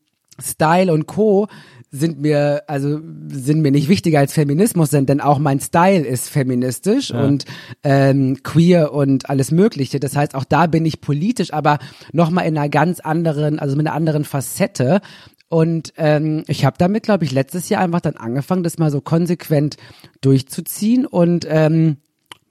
[0.40, 1.48] Style und Co.
[1.90, 6.28] sind mir, also sind mir nicht wichtiger als Feminismus sind, denn auch mein Style ist
[6.28, 7.44] feministisch und
[7.84, 10.00] ähm, queer und alles Mögliche.
[10.00, 11.78] Das heißt, auch da bin ich politisch, aber
[12.12, 15.00] nochmal in einer ganz anderen, also mit einer anderen Facette.
[15.48, 19.00] Und ähm, ich habe damit, glaube ich, letztes Jahr einfach dann angefangen, das mal so
[19.00, 19.76] konsequent
[20.20, 21.98] durchzuziehen und ähm,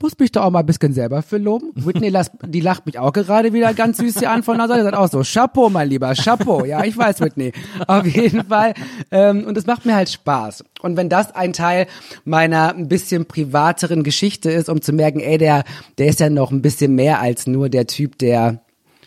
[0.01, 1.71] muss mich da auch mal ein bisschen selber für loben.
[1.75, 2.13] Whitney,
[2.47, 4.83] die lacht mich auch gerade wieder ganz süß hier an von der Seite.
[4.83, 6.65] Sagt auch so, Chapeau, mein Lieber, Chapeau.
[6.65, 7.53] Ja, ich weiß, Whitney.
[7.87, 8.73] Auf jeden Fall.
[9.11, 10.63] Ähm, und es macht mir halt Spaß.
[10.81, 11.87] Und wenn das ein Teil
[12.23, 15.63] meiner ein bisschen privateren Geschichte ist, um zu merken, ey, der,
[15.97, 18.61] der ist ja noch ein bisschen mehr als nur der Typ, der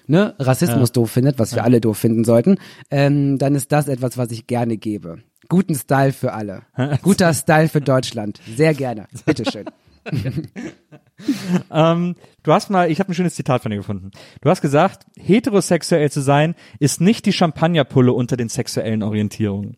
[0.06, 2.58] ne, Rassismus doof findet, was wir alle doof finden sollten,
[2.90, 5.18] ähm, dann ist das etwas, was ich gerne gebe.
[5.48, 6.62] Guten Style für alle.
[7.02, 8.40] Guter Style für Deutschland.
[8.56, 9.06] Sehr gerne.
[9.24, 9.66] Bitteschön.
[11.70, 14.12] Ähm, du hast mal, ich habe ein schönes Zitat von dir gefunden.
[14.40, 19.76] Du hast gesagt, heterosexuell zu sein ist nicht die Champagnerpulle unter den sexuellen Orientierungen.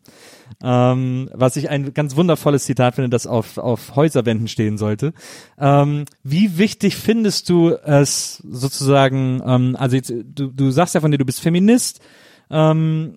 [0.63, 5.13] Ähm, was ich ein ganz wundervolles Zitat finde, das auf, auf Häuserwänden stehen sollte.
[5.57, 11.11] Ähm, wie wichtig findest du es sozusagen, ähm, also jetzt, du, du sagst ja von
[11.11, 12.01] dir, du bist Feminist,
[12.51, 13.15] ähm,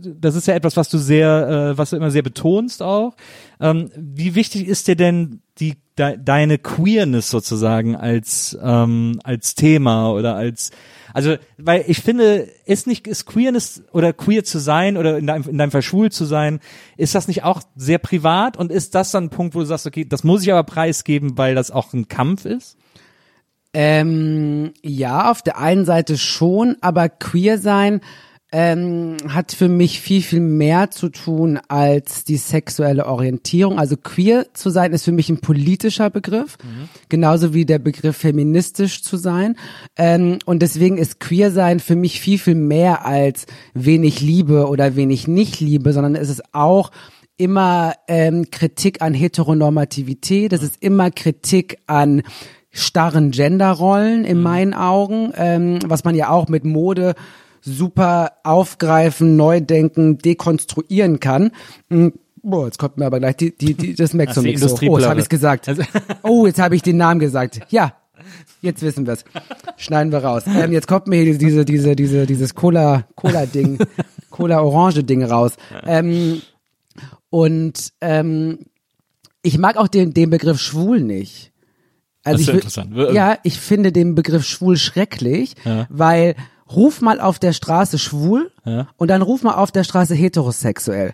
[0.00, 3.14] das ist ja etwas, was du sehr, äh, was du immer sehr betonst auch.
[3.60, 10.12] Ähm, wie wichtig ist dir denn die de, deine Queerness sozusagen als ähm, als Thema
[10.12, 10.70] oder als
[11.12, 15.48] also weil ich finde, ist nicht ist Queerness oder queer zu sein oder in deinem,
[15.48, 16.60] in deinem Fall schwul zu sein,
[16.96, 19.86] ist das nicht auch sehr privat und ist das dann ein Punkt, wo du sagst,
[19.86, 22.78] okay, das muss ich aber preisgeben, weil das auch ein Kampf ist?
[23.74, 28.00] Ähm, ja, auf der einen Seite schon, aber queer sein
[28.52, 33.78] ähm, hat für mich viel, viel mehr zu tun als die sexuelle Orientierung.
[33.78, 36.58] Also queer zu sein ist für mich ein politischer Begriff,
[37.08, 39.56] genauso wie der Begriff feministisch zu sein.
[39.96, 44.96] Ähm, und deswegen ist queer sein für mich viel, viel mehr als wenig Liebe oder
[44.96, 46.90] wenig Nicht-Liebe, sondern es ist auch
[47.38, 52.22] immer ähm, Kritik an Heteronormativität, es ist immer Kritik an
[52.70, 57.14] starren Genderrollen in meinen Augen, ähm, was man ja auch mit Mode
[57.62, 61.52] super aufgreifen, neu denken, dekonstruieren kann.
[61.90, 62.12] Hm,
[62.44, 64.40] Boah, jetzt kommt mir aber gleich die, die, die, das nicht so.
[64.88, 65.68] Oh, jetzt habe ich gesagt.
[65.68, 65.82] Also-
[66.24, 67.60] Oh, jetzt habe ich den Namen gesagt.
[67.68, 67.94] Ja,
[68.60, 69.24] jetzt wissen wir's.
[69.76, 70.42] Schneiden wir raus.
[70.48, 73.78] Ähm, jetzt kommt mir hier diese, diese, diese, dieses Cola, Cola-Ding,
[74.30, 75.52] Cola-Orange-Ding raus.
[75.86, 76.42] Ähm,
[77.30, 78.58] und ähm,
[79.42, 81.52] ich mag auch den, den Begriff schwul nicht.
[82.24, 83.14] Also Das ist ich interessant.
[83.14, 85.86] Ja, ich finde den Begriff schwul schrecklich, Ja.
[85.90, 86.34] weil
[86.74, 88.88] ruf mal auf der Straße schwul Ja.
[88.96, 91.12] und dann ruf mal auf der Straße heterosexuell.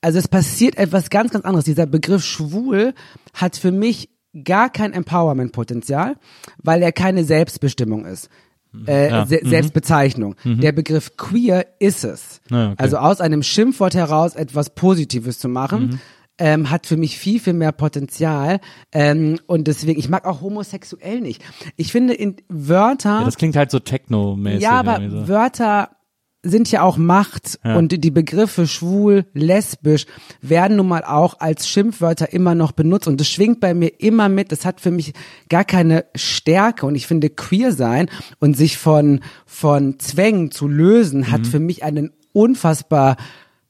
[0.00, 1.64] Also es passiert etwas ganz, ganz anderes.
[1.64, 2.94] Dieser Begriff schwul
[3.34, 4.10] hat für mich
[4.44, 6.16] gar kein Empowerment-Potenzial,
[6.62, 8.28] weil er keine Selbstbestimmung ist.
[8.86, 9.26] Äh, Ja.
[9.26, 9.48] Se Mhm.
[9.48, 10.34] Selbstbezeichnung.
[10.44, 12.40] Der Begriff queer ist es.
[12.50, 12.74] Ja, okay.
[12.76, 16.00] Also aus einem Schimpfwort heraus etwas Positives zu machen, Mhm.
[16.38, 18.60] Ähm, hat für mich viel, viel mehr Potenzial.
[18.92, 21.42] Ähm, und deswegen, ich mag auch homosexuell nicht.
[21.76, 23.20] Ich finde in Wörter.
[23.20, 24.62] Ja, das klingt halt so techno-mäßig.
[24.62, 25.28] Ja, aber so.
[25.28, 25.90] Wörter
[26.42, 27.76] sind ja auch Macht Ja.
[27.76, 30.06] und die Begriffe schwul, lesbisch
[30.40, 34.28] werden nun mal auch als Schimpfwörter immer noch benutzt und das schwingt bei mir immer
[34.28, 34.52] mit.
[34.52, 35.12] Das hat für mich
[35.48, 38.08] gar keine Stärke und ich finde queer sein
[38.38, 43.16] und sich von von Zwängen zu lösen hat für mich einen unfassbar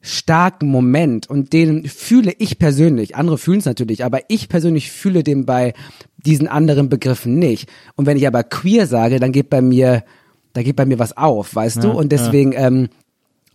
[0.07, 3.17] starken Moment und den fühle ich persönlich.
[3.17, 5.75] Andere fühlen es natürlich, aber ich persönlich fühle den bei
[6.17, 7.69] diesen anderen Begriffen nicht.
[7.97, 10.05] Und wenn ich aber queer sage, dann geht bei mir,
[10.53, 11.91] da geht bei mir was auf, weißt du?
[11.91, 12.89] Und deswegen ähm,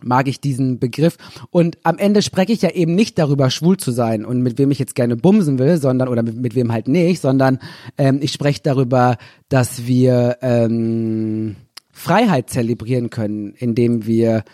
[0.04, 1.16] mag ich diesen Begriff.
[1.50, 4.70] Und am Ende spreche ich ja eben nicht darüber, schwul zu sein und mit wem
[4.70, 7.58] ich jetzt gerne bumsen will, sondern oder mit, mit wem halt nicht, sondern
[7.98, 9.16] ähm, ich spreche darüber,
[9.48, 11.56] dass wir ähm,
[11.92, 14.44] Freiheit zelebrieren können, indem wir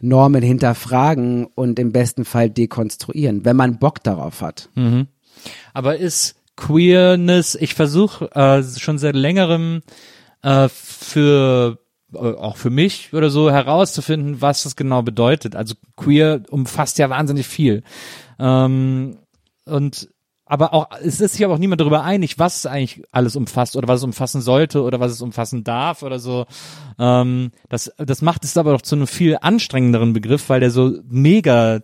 [0.00, 4.68] Normen hinterfragen und im besten Fall dekonstruieren, wenn man Bock darauf hat.
[5.72, 9.82] Aber ist Queerness, ich versuche äh, schon seit längerem
[10.42, 11.78] äh, für
[12.14, 15.56] äh, auch für mich oder so herauszufinden, was das genau bedeutet.
[15.56, 17.82] Also queer umfasst ja wahnsinnig viel.
[18.38, 19.18] Ähm,
[19.64, 20.08] und
[20.46, 23.74] aber auch, es ist sich aber auch niemand darüber einig, was es eigentlich alles umfasst
[23.76, 26.46] oder was es umfassen sollte oder was es umfassen darf oder so.
[26.98, 30.98] Ähm, das, das macht es aber doch zu einem viel anstrengenderen Begriff, weil der so
[31.08, 31.80] mega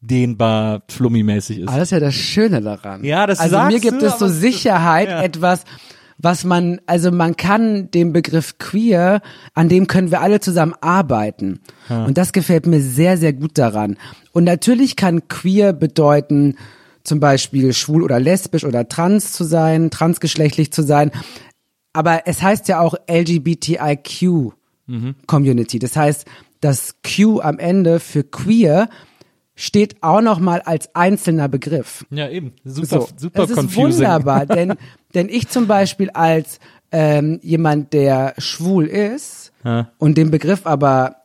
[0.00, 1.68] dehnbar flummimäßig ist.
[1.68, 3.04] Aber das ist ja das Schöne daran.
[3.04, 5.22] Ja, das Also mir gibt du, es so Sicherheit, Ja.
[5.22, 5.64] etwas,
[6.18, 9.22] was man, also man kann den Begriff queer,
[9.54, 11.60] an dem können wir alle zusammen arbeiten.
[11.88, 13.96] Und das gefällt mir sehr, sehr gut daran.
[14.32, 16.56] Und natürlich kann queer bedeuten,
[17.04, 21.10] zum Beispiel schwul oder lesbisch oder trans zu sein, transgeschlechtlich zu sein.
[21.92, 24.52] Aber es heißt ja auch LGBTIQ
[25.26, 25.78] Community.
[25.78, 26.26] Das heißt,
[26.60, 28.88] das Q am Ende für queer
[29.54, 32.04] steht auch noch mal als einzelner Begriff.
[32.10, 32.52] Ja, eben.
[32.64, 34.00] Super, So, super es ist confusing.
[34.00, 34.74] wunderbar, denn,
[35.14, 36.58] denn ich zum Beispiel als
[36.90, 39.90] ähm, jemand, der schwul ist Ja.
[39.98, 41.16] und den Begriff aber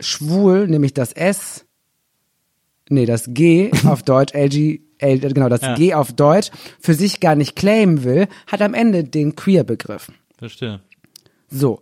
[0.00, 1.64] schwul, nämlich das S,
[2.90, 5.74] nee, das G auf Deutsch, LG, L, genau, das Ja.
[5.74, 10.10] G auf Deutsch, für sich gar nicht claimen will, hat am Ende den Queer-Begriff.
[10.38, 10.80] Verstehe.
[11.48, 11.80] So.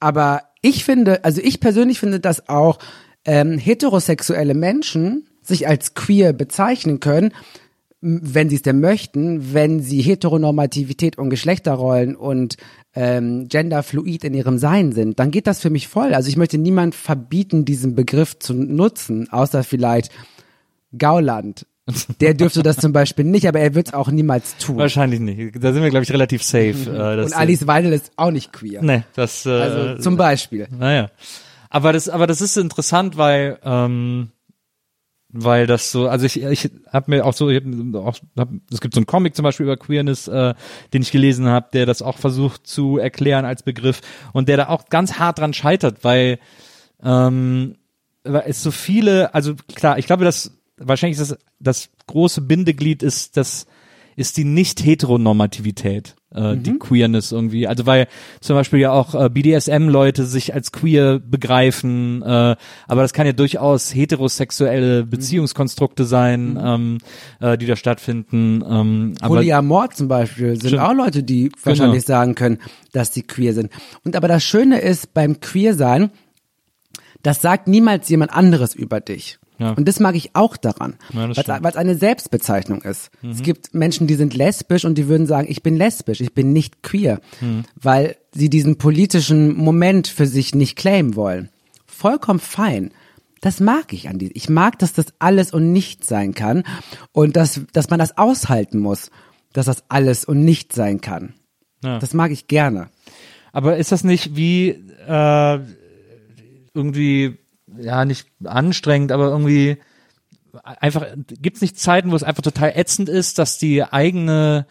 [0.00, 2.78] Aber ich finde, also ich persönlich finde, dass auch
[3.24, 7.32] ähm, heterosexuelle Menschen sich als queer bezeichnen können,
[8.00, 12.56] wenn sie es denn möchten, wenn sie Heteronormativität und Geschlechterrollen und
[12.94, 16.12] ähm, genderfluid in ihrem Sein sind, dann geht das für mich voll.
[16.12, 20.10] Also ich möchte niemand verbieten, diesen Begriff zu nutzen, außer vielleicht
[20.98, 21.66] Gauland.
[22.20, 24.76] Der dürfte das zum Beispiel nicht, aber er wird es auch niemals tun.
[24.76, 25.56] Wahrscheinlich nicht.
[25.62, 26.68] Da sind wir, glaube ich, relativ safe.
[26.68, 28.82] Äh, dass Und Alice Weidel ist auch nicht queer.
[28.82, 30.68] Nee, das, äh, Also zum Beispiel.
[30.70, 31.10] naja.
[31.70, 34.30] Aber das, aber das ist interessant, weil, ähm,
[35.30, 38.80] weil das so, also ich, ich habe mir auch so, ich hab auch, hab, es
[38.80, 40.54] gibt so einen Comic zum Beispiel über Queerness, äh,
[40.92, 44.02] den ich gelesen habe, der das auch versucht zu erklären als Begriff
[44.34, 46.38] und der da auch ganz hart dran scheitert, weil,
[47.02, 47.76] ähm,
[48.22, 50.52] weil es so viele, also klar, ich glaube, dass
[50.84, 53.66] wahrscheinlich ist das, das große Bindeglied ist das
[54.16, 57.66] ist die Nicht-Heteronormativität, äh, die Queerness irgendwie.
[57.66, 58.08] Also weil
[58.40, 62.56] zum Beispiel ja auch äh, BDSM-Leute sich als queer begreifen, äh,
[62.86, 66.98] aber das kann ja durchaus heterosexuelle Beziehungskonstrukte sein, ähm,
[67.40, 68.62] äh, die da stattfinden.
[68.68, 72.58] Ähm, aber Polyamor zum Beispiel sind auch Leute, die wahrscheinlich sagen können,
[72.92, 73.70] dass sie queer sind.
[74.04, 76.10] Und aber das Schöne ist beim Queer-Sein,
[77.22, 79.38] das sagt niemals jemand anderes über dich.
[79.62, 79.70] Ja.
[79.72, 81.60] Und das mag ich auch daran, Ja, weil.
[81.60, 81.66] Mhm.
[81.66, 83.10] es eine Selbstbezeichnung ist.
[83.22, 86.52] Es gibt Menschen, die sind lesbisch und die würden sagen, ich bin lesbisch, ich bin
[86.52, 87.64] nicht queer, Mhm.
[87.80, 91.48] weil sie diesen politischen Moment für sich nicht claimen wollen.
[91.86, 92.90] Vollkommen fein.
[93.40, 94.30] Das mag ich an die.
[94.32, 96.62] Ich mag, dass das alles und nichts sein kann
[97.12, 99.10] und dass, dass man das aushalten muss,
[99.52, 101.34] dass das alles und nichts sein kann.
[101.82, 101.98] Ja.
[101.98, 102.88] Das mag ich gerne.
[103.52, 104.68] Aber ist das nicht wie
[105.06, 105.58] äh,
[106.74, 107.38] irgendwie,
[107.78, 109.78] ja, nicht anstrengend, aber irgendwie
[110.62, 111.06] einfach,
[111.40, 114.66] gibt es nicht Zeiten, wo es einfach total ätzend ist, dass die eigene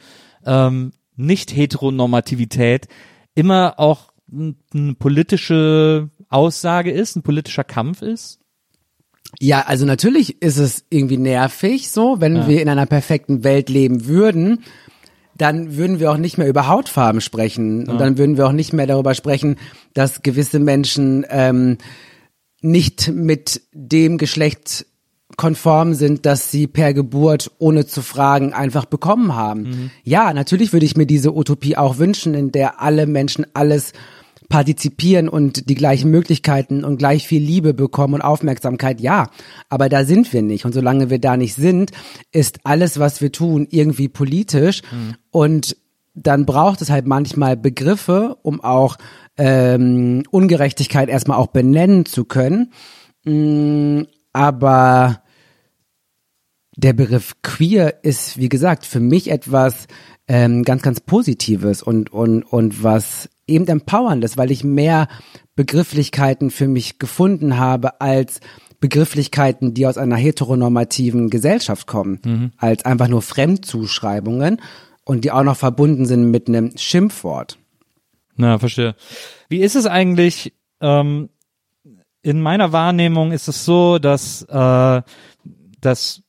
[0.45, 2.88] ähm, Nicht-Heteronormativität
[3.36, 8.39] immer auch eine politische Aussage ist, ein politischer Kampf ist?
[9.39, 14.06] Ja, also natürlich ist es irgendwie nervig so, wenn wir in einer perfekten Welt leben
[14.06, 14.64] würden,
[15.38, 17.88] dann würden wir auch nicht mehr über Hautfarben sprechen.
[17.89, 19.58] Und dann würden wir auch nicht mehr darüber sprechen,
[19.93, 21.78] dass gewisse Menschen ähm,
[22.62, 24.86] nicht mit dem Geschlecht
[25.38, 29.91] konform sind, dass sie per Geburt ohne zu fragen einfach bekommen haben.
[30.03, 33.93] Ja, natürlich würde ich mir diese Utopie auch wünschen, in der alle Menschen alles
[34.49, 39.30] partizipieren und die gleichen Möglichkeiten und gleich viel Liebe bekommen und Aufmerksamkeit, ja.
[39.70, 40.66] Aber da sind wir nicht.
[40.66, 41.91] Und solange wir da nicht sind,
[42.32, 44.82] ist alles, was wir tun, irgendwie politisch.
[45.32, 45.78] Und
[46.14, 48.97] dann braucht es halt manchmal Begriffe, um auch
[49.38, 52.72] ähm, Ungerechtigkeit erstmal auch benennen zu können.
[53.24, 54.04] Mm,
[54.34, 55.22] aber
[56.76, 59.88] der Begriff queer ist, wie gesagt, für mich etwas
[60.28, 65.08] ähm, ganz, ganz Positives und, und, und was eben empowerndes, weil ich mehr
[65.56, 68.40] Begrifflichkeiten für mich gefunden habe als
[68.80, 72.20] Begrifflichkeiten, die aus einer heteronormativen Gesellschaft kommen,
[72.58, 74.60] als einfach nur Fremdzuschreibungen
[75.06, 77.60] und die auch noch verbunden sind mit einem Schimpfwort.
[78.42, 78.96] Na, verstehe.
[79.50, 81.30] Wie ist es eigentlich, ähm,
[82.24, 85.02] in meiner Wahrnehmung ist es so, dass, äh,
[85.80, 86.24] dass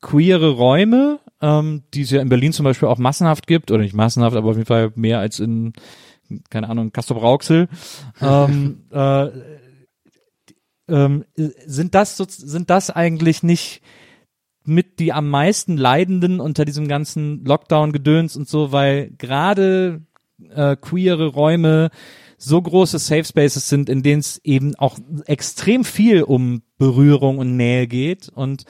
[0.00, 3.94] queere Räume, ähm, die es ja in Berlin zum Beispiel auch massenhaft gibt, oder nicht
[3.94, 5.74] massenhaft, aber auf jeden Fall mehr als in,
[6.50, 7.68] keine Ahnung, Castor Brauxel,
[8.20, 9.28] ähm, äh,
[10.88, 13.80] ähm, sind das sind das eigentlich nicht
[14.64, 20.02] mit die am meisten Leidenden unter diesem ganzen Lockdown-Gedöns und so, weil gerade
[20.54, 21.90] äh, queere Räume
[22.42, 27.56] so große Safe Spaces sind, in denen es eben auch extrem viel um Berührung und
[27.56, 28.64] Nähe geht und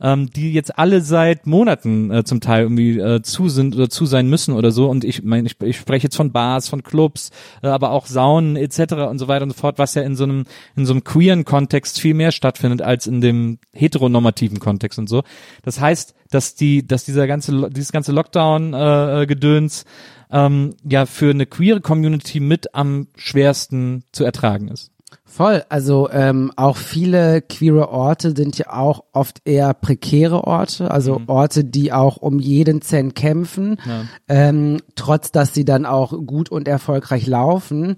[0.00, 4.06] ähm, die jetzt alle seit Monaten äh, zum Teil irgendwie äh, zu sind oder zu
[4.06, 4.88] sein müssen oder so.
[4.88, 7.30] Und ich meine, ich, ich spreche jetzt von Bars, von Clubs,
[7.62, 8.92] äh, aber auch Saunen etc.
[9.10, 10.44] und so weiter und so fort, was ja in so einem
[10.76, 15.22] in so einem queeren Kontext viel mehr stattfindet als in dem heteronormativen Kontext und so.
[15.62, 19.84] Das heißt, dass die, dass dieser ganze dieses ganze Lockdown-Gedöns
[20.30, 24.90] ähm, ja für eine queere Community mit am schwersten zu ertragen ist.
[25.24, 31.20] Voll, also ähm, auch viele queere Orte sind ja auch oft eher prekäre Orte, also
[31.26, 33.76] Orte, die auch um jeden Cent kämpfen,
[34.28, 37.96] ähm, trotz dass sie dann auch gut und erfolgreich laufen.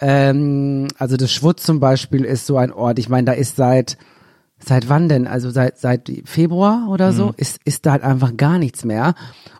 [0.00, 3.96] Ähm, also das Schwutz zum Beispiel ist so ein Ort, ich meine, da ist seit
[4.64, 5.26] Seit wann denn?
[5.26, 9.14] Also seit seit Februar oder so ist ist da halt einfach gar nichts mehr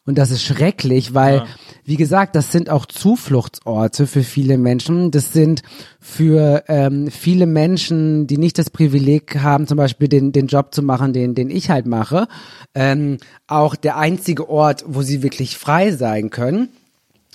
[0.05, 1.45] und das ist schrecklich, weil
[1.85, 5.11] wie gesagt, das sind auch Zufluchtsorte für viele Menschen.
[5.11, 5.63] Das sind
[6.01, 10.83] für ähm, viele Menschen, die nicht das Privileg haben, zum Beispiel den den Job zu
[10.83, 12.29] machen, den den ich halt mache,
[12.75, 16.69] ähm, auch der einzige Ort, wo sie wirklich frei sein können.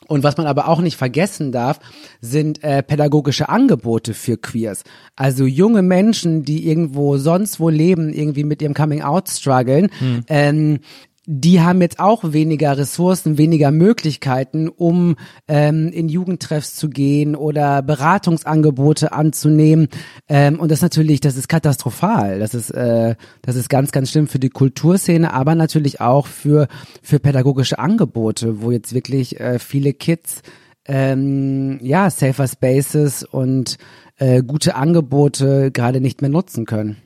[0.07, 1.79] Und was man aber auch nicht vergessen darf,
[2.21, 4.83] sind äh, pädagogische Angebote für Queers.
[5.15, 9.89] Also junge Menschen, die irgendwo sonst wo leben, irgendwie mit ihrem Coming Out strugglen,
[10.27, 10.79] ähm,
[11.27, 15.15] die haben jetzt auch weniger Ressourcen, weniger Möglichkeiten, um
[15.47, 19.87] ähm, in Jugendtreffs zu gehen oder Beratungsangebote anzunehmen.
[20.29, 22.39] Ähm, und das natürlich, das ist katastrophal.
[22.39, 26.67] Das ist, äh, das ist ganz, ganz schlimm für die Kulturszene, aber natürlich auch für
[27.01, 30.41] für pädagogische Angebote, wo jetzt wirklich äh, viele Kids
[30.87, 33.77] ähm, ja safer Spaces und
[34.17, 36.97] äh, gute Angebote gerade nicht mehr nutzen können.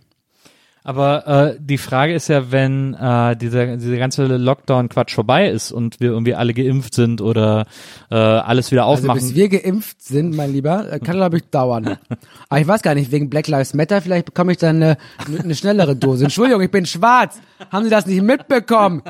[0.89, 5.99] Aber äh, die Frage ist ja, wenn äh, dieser, dieser ganze Lockdown-Quatsch vorbei ist und
[5.99, 7.67] wir irgendwie alle geimpft sind oder
[8.09, 9.19] äh, alles wieder Also aufmachen.
[9.21, 11.99] bis wir geimpft sind, mein Lieber, äh, kann glaube ich dauern.
[12.49, 14.97] Aber ich weiß gar nicht, wegen Black Lives Matter, vielleicht bekomme ich dann eine,
[15.43, 16.23] eine schnellere Dose.
[16.23, 17.39] Entschuldigung, ich bin schwarz.
[17.71, 19.03] Haben Sie das nicht mitbekommen?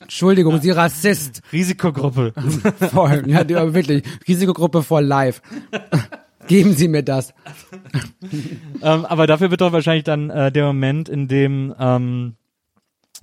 [0.00, 1.42] Entschuldigung, Sie Rassist.
[1.52, 2.32] Risikogruppe.
[2.92, 4.04] Voll, ja, wirklich.
[4.28, 5.42] Risikogruppe for life.
[6.46, 7.34] Geben Sie mir das.
[8.82, 12.34] ähm, aber dafür wird doch wahrscheinlich dann äh, der Moment, in dem ähm,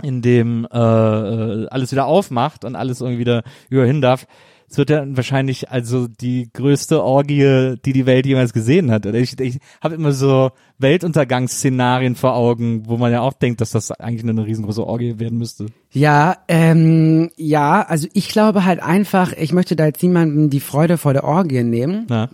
[0.01, 4.25] in dem äh, äh, alles wieder aufmacht und alles irgendwie wieder über hin darf.
[4.69, 9.07] Es wird ja wahrscheinlich also die größte Orgie, die die Welt jemals gesehen hat.
[9.07, 13.89] Ich, ich habe immer so Weltuntergangsszenarien vor Augen, wo man ja auch denkt, dass das
[13.91, 15.65] eigentlich eine riesengroße Orgie werden müsste.
[15.91, 20.99] Ja, ähm, ja, also ich glaube halt einfach, ich möchte da jetzt niemandem die Freude
[20.99, 22.29] vor der Orgie nehmen, Na,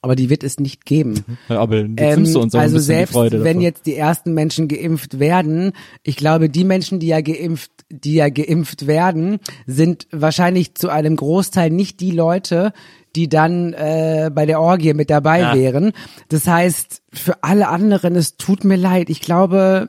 [0.00, 1.24] aber die wird es nicht geben.
[1.48, 3.60] ja, aber du Ähm, nimmst du uns auch also ein selbst die Freude wenn davon.
[3.62, 5.72] jetzt die ersten Menschen geimpft werden,
[6.02, 11.16] ich glaube, die Menschen, die ja geimpft, die ja geimpft werden, sind wahrscheinlich zu einem
[11.16, 12.72] Großteil nicht die Leute,
[13.14, 15.54] die dann äh, bei der Orgie mit dabei Ja.
[15.54, 15.92] wären.
[16.28, 19.10] Das heißt, für alle anderen, es tut mir leid.
[19.10, 19.88] Ich glaube,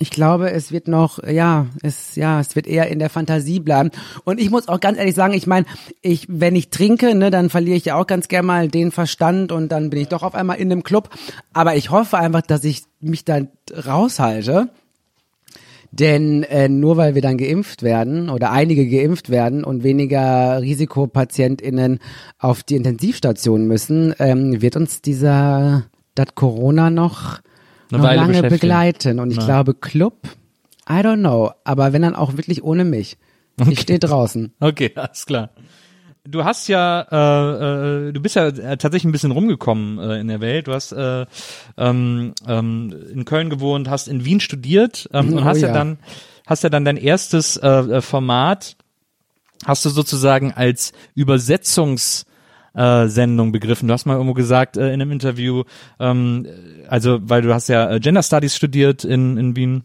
[0.00, 3.90] ich glaube, es wird noch, ja, es, ja, es wird eher in der Fantasie bleiben.
[4.24, 5.66] Und ich muss auch ganz ehrlich sagen, ich meine,
[6.02, 9.50] ich, wenn ich trinke, ne, dann verliere ich ja auch ganz gerne mal den Verstand
[9.50, 11.10] und dann bin ich doch auf einmal in einem Club.
[11.52, 13.40] Aber ich hoffe einfach, dass ich mich da
[13.86, 14.68] raushalte.
[15.90, 21.98] Denn äh, nur weil wir dann geimpft werden oder einige geimpft werden und weniger RisikopatientInnen
[22.38, 27.40] auf die Intensivstation müssen, ähm, wird uns dieser das Corona noch,
[27.90, 29.18] Eine noch lange begleiten.
[29.20, 29.44] Und ich Ja.
[29.44, 30.14] glaube, Club,
[30.88, 33.16] I don't know, aber wenn dann auch wirklich ohne mich.
[33.68, 34.52] Ich stehe draußen.
[34.60, 35.50] Okay, alles klar.
[36.24, 40.28] Du hast ja, äh, äh, du bist ja äh, tatsächlich ein bisschen rumgekommen äh, in
[40.28, 40.66] der Welt.
[40.68, 41.24] Du hast äh,
[41.78, 45.68] ähm, ähm, in Köln gewohnt, hast in Wien studiert ähm, und Oh hast ja.
[45.68, 45.74] ja.
[45.74, 45.98] dann,
[46.46, 48.76] hast ja dann dein erstes äh, äh, Format,
[49.64, 52.26] hast du sozusagen als Übersetzungs
[52.78, 53.88] äh, Sendung begriffen.
[53.88, 55.64] Du hast mal irgendwo gesagt äh, in einem Interview,
[55.98, 56.46] ähm,
[56.88, 59.84] also weil du hast ja äh, Gender Studies studiert in, in Wien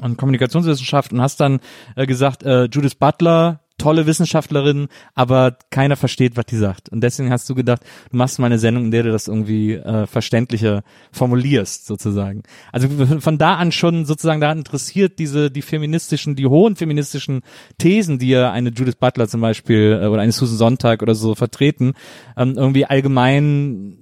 [0.00, 1.60] und Kommunikationswissenschaften, hast dann
[1.96, 6.88] äh, gesagt, äh, Judith Butler tolle Wissenschaftlerin, aber keiner versteht, was die sagt.
[6.88, 9.74] Und deswegen hast du gedacht, du machst mal eine Sendung, in der du das irgendwie
[9.74, 12.42] äh, verständlicher formulierst, sozusagen.
[12.72, 12.88] Also
[13.20, 17.42] von da an schon sozusagen da interessiert diese die feministischen, die hohen feministischen
[17.78, 21.34] Thesen, die ja eine Judith Butler zum Beispiel äh, oder eine Susan Sonntag oder so
[21.34, 21.92] vertreten,
[22.36, 23.98] ähm, irgendwie allgemein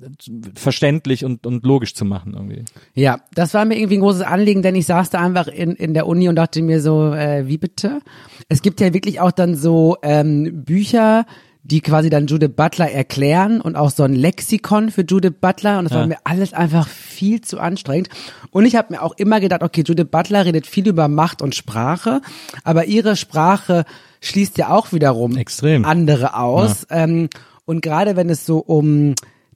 [0.54, 2.64] verständlich und, und logisch zu machen irgendwie.
[2.94, 5.94] Ja, das war mir irgendwie ein großes Anliegen, denn ich saß da einfach in, in
[5.94, 8.00] der Uni und dachte mir so, äh, wie bitte?
[8.48, 9.63] Es gibt ja wirklich auch dann so
[10.02, 11.26] ähm, Bücher,
[11.62, 15.84] die quasi dann Judith Butler erklären und auch so ein Lexikon für Judith Butler und
[15.84, 16.00] das ja.
[16.00, 18.10] war mir alles einfach viel zu anstrengend
[18.50, 21.54] und ich habe mir auch immer gedacht, okay, Judith Butler redet viel über Macht und
[21.54, 22.20] Sprache,
[22.64, 23.84] aber ihre Sprache
[24.20, 25.86] schließt ja auch wiederum Extrem.
[25.86, 27.04] andere aus ja.
[27.04, 27.28] ähm,
[27.64, 29.14] und gerade wenn es so um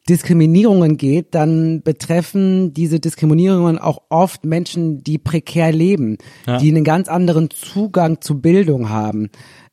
[0.08, 6.56] Diskriminierungen geht, dann betreffen diese Diskriminierungen auch oft Menschen, die prekär leben, ja.
[6.58, 9.28] die einen ganz anderen Zugang zu Bildung haben.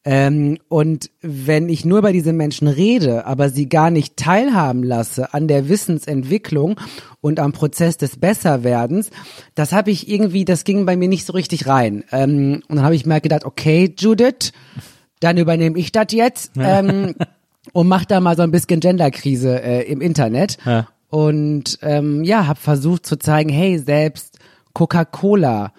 [0.08, 5.34] Ähm, und wenn ich nur bei diesen Menschen rede, aber sie gar nicht teilhaben lasse
[5.34, 6.80] an der Wissensentwicklung
[7.22, 9.10] und am Prozess des Besserwerdens,
[9.56, 12.04] das habe ich irgendwie, das ging bei mir nicht so richtig rein.
[12.12, 14.52] Ähm, und dann habe ich mir gedacht, okay, Judith,
[15.22, 17.16] dann übernehme ich das jetzt ähm,
[17.74, 20.58] und mach da mal so ein bisschen Genderkrise äh, im Internet.
[20.66, 20.88] Ja.
[21.10, 24.38] Und ähm, ja, habe versucht zu zeigen, hey, selbst
[24.74, 25.74] Coca-Cola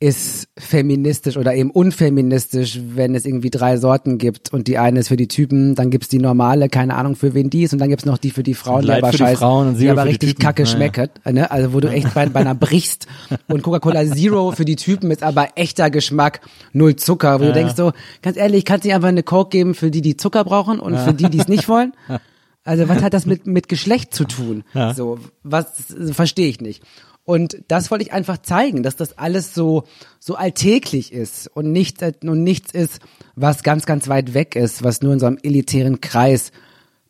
[0.00, 5.08] ist feministisch oder eben unfeministisch, wenn es irgendwie drei Sorten gibt und die eine ist
[5.08, 7.88] für die Typen, dann gibt's die normale, keine Ahnung für wen die ist und dann
[7.88, 10.62] gibt's noch die für die Frauen, die aber scheiße, die, die aber richtig die kacke
[10.62, 11.50] ja, schmecket, ne?
[11.50, 13.08] also wo du echt bei, bei einer brichst
[13.48, 16.42] und Coca-Cola Zero für die Typen ist aber echter Geschmack,
[16.72, 17.92] null Zucker, wo ja, du denkst so,
[18.22, 21.12] ganz ehrlich, kannst du einfach eine Coke geben für die, die Zucker brauchen und für
[21.12, 21.92] die, die es nicht wollen?
[22.64, 24.62] Also was hat das mit, mit Geschlecht zu tun?
[24.94, 26.82] So, was verstehe ich nicht.
[27.28, 29.84] Und das wollte ich einfach zeigen, dass das alles so,
[30.18, 33.00] so alltäglich ist und, nicht, und nichts ist,
[33.36, 36.52] was ganz, ganz weit weg ist, was nur in so einem elitären Kreis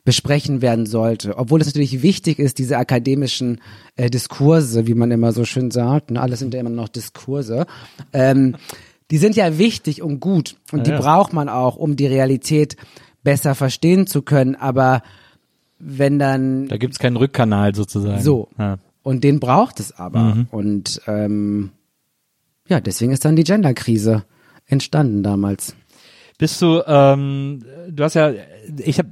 [0.03, 1.37] besprechen werden sollte.
[1.37, 3.61] Obwohl es natürlich wichtig ist, diese akademischen
[3.95, 7.65] äh, Diskurse, wie man immer so schön sagt, ne, alles sind ja immer noch Diskurse,
[8.11, 8.57] ähm,
[9.11, 10.99] die sind ja wichtig und gut und ja, die ja.
[10.99, 12.75] braucht man auch, um die Realität
[13.23, 14.57] besser verstehen zu können.
[14.57, 15.01] Aber
[15.79, 16.67] wenn dann...
[16.67, 18.21] Da gibt's keinen Rückkanal sozusagen.
[18.21, 18.49] So.
[18.57, 18.79] Ja.
[19.03, 20.35] Und den braucht es aber.
[20.35, 20.47] Mhm.
[20.51, 21.71] Und ähm,
[22.67, 24.25] ja, deswegen ist dann die Genderkrise
[24.65, 25.75] entstanden damals.
[26.39, 28.31] Bist du, ähm, du hast ja
[28.77, 29.09] ich habe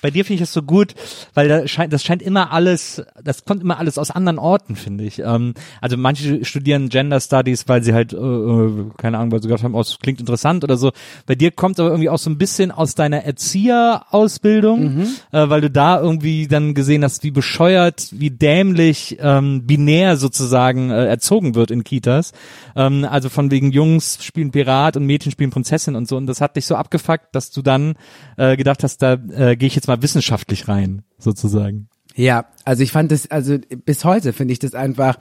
[0.00, 0.94] bei dir finde ich das so gut,
[1.34, 5.04] weil da scheint, das scheint immer alles, das kommt immer alles aus anderen Orten, finde
[5.04, 5.18] ich.
[5.18, 9.48] Ähm, also manche studieren Gender Studies, weil sie halt, äh, äh keine Ahnung, weil sie
[9.48, 10.92] gesagt haben, oh, das klingt interessant oder so.
[11.26, 15.06] Bei dir kommt aber irgendwie auch so ein bisschen aus deiner Erzieherausbildung, mhm.
[15.32, 20.90] äh, weil du da irgendwie dann gesehen hast, wie bescheuert, wie dämlich ähm, binär sozusagen
[20.90, 22.32] äh, erzogen wird in Kitas.
[22.76, 26.16] Ähm, also von wegen Jungs spielen Pirat und Mädchen spielen Prinzessin und so.
[26.16, 27.94] Und das hat dich so abgefuckt, dass du dann
[28.36, 31.88] äh, gedacht hast, da äh, gehe ich jetzt mal wissenschaftlich rein, sozusagen.
[32.14, 35.18] Ja, also ich fand das, also bis heute finde ich das einfach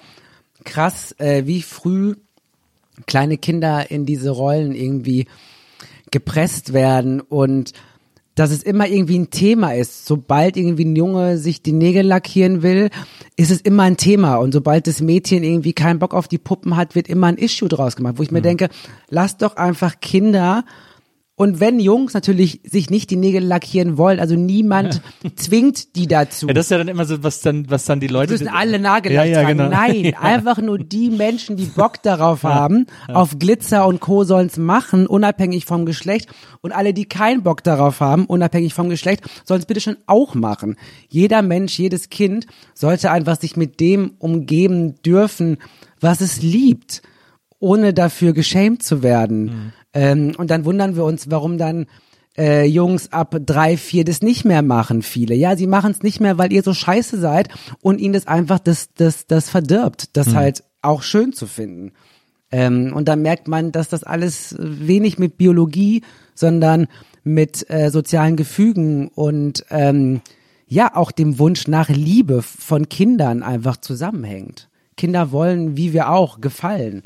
[0.64, 2.16] krass, äh, wie früh
[3.08, 5.28] kleine Kinder in diese Rollen irgendwie
[6.12, 7.74] gepresst werden und
[8.36, 10.06] dass es immer irgendwie ein Thema ist.
[10.06, 12.90] Sobald irgendwie ein Junge sich die Nägel lackieren will,
[13.36, 14.38] ist es immer ein Thema.
[14.38, 17.70] Und sobald das Mädchen irgendwie keinen Bock auf die Puppen hat, wird immer ein Issue
[17.70, 18.44] draus gemacht, wo ich mir mhm.
[18.44, 18.70] denke,
[19.10, 20.66] lass doch einfach Kinder
[21.36, 25.02] und wenn Jungs natürlich sich nicht die Nägel lackieren wollen, also niemand
[25.36, 26.46] zwingt die dazu.
[26.46, 28.28] Ja, das ist ja dann immer so, was dann, was dann die Leute.
[28.28, 29.48] Die müssen alle Nagellack ja, ja.
[29.50, 29.68] Genau.
[29.70, 30.20] Nein, ja.
[30.20, 34.26] einfach nur die Menschen, die Bock darauf haben, auf Glitzer und Co.
[34.26, 36.30] sollen's machen, unabhängig vom Geschlecht.
[36.62, 40.78] Und alle, die keinen Bock darauf haben, unabhängig vom Geschlecht, sollen's bitte schon auch machen.
[41.10, 45.58] Jeder Mensch, jedes Kind sollte einfach sich mit dem umgeben dürfen,
[46.00, 47.02] was es liebt,
[47.58, 49.46] ohne dafür geschämt zu werden.
[49.46, 49.74] Mhm.
[49.94, 51.86] Ähm, und dann wundern wir uns, warum dann
[52.38, 55.36] äh, Jungs ab drei, vier das nicht mehr machen, viele.
[55.36, 57.50] Ja, sie machen es nicht mehr, weil ihr so scheiße seid
[57.82, 60.36] und ihnen das einfach das, das, das verdirbt, das mhm.
[60.36, 61.92] halt auch schön zu finden.
[62.52, 66.02] Ähm, und dann merkt man, dass das alles wenig mit Biologie,
[66.36, 66.88] sondern
[67.24, 70.22] mit äh, sozialen Gefügen und ähm,
[70.68, 74.70] ja auch dem Wunsch nach Liebe von Kindern einfach zusammenhängt.
[74.98, 77.04] Kinder wollen, wie wir auch, gefallen.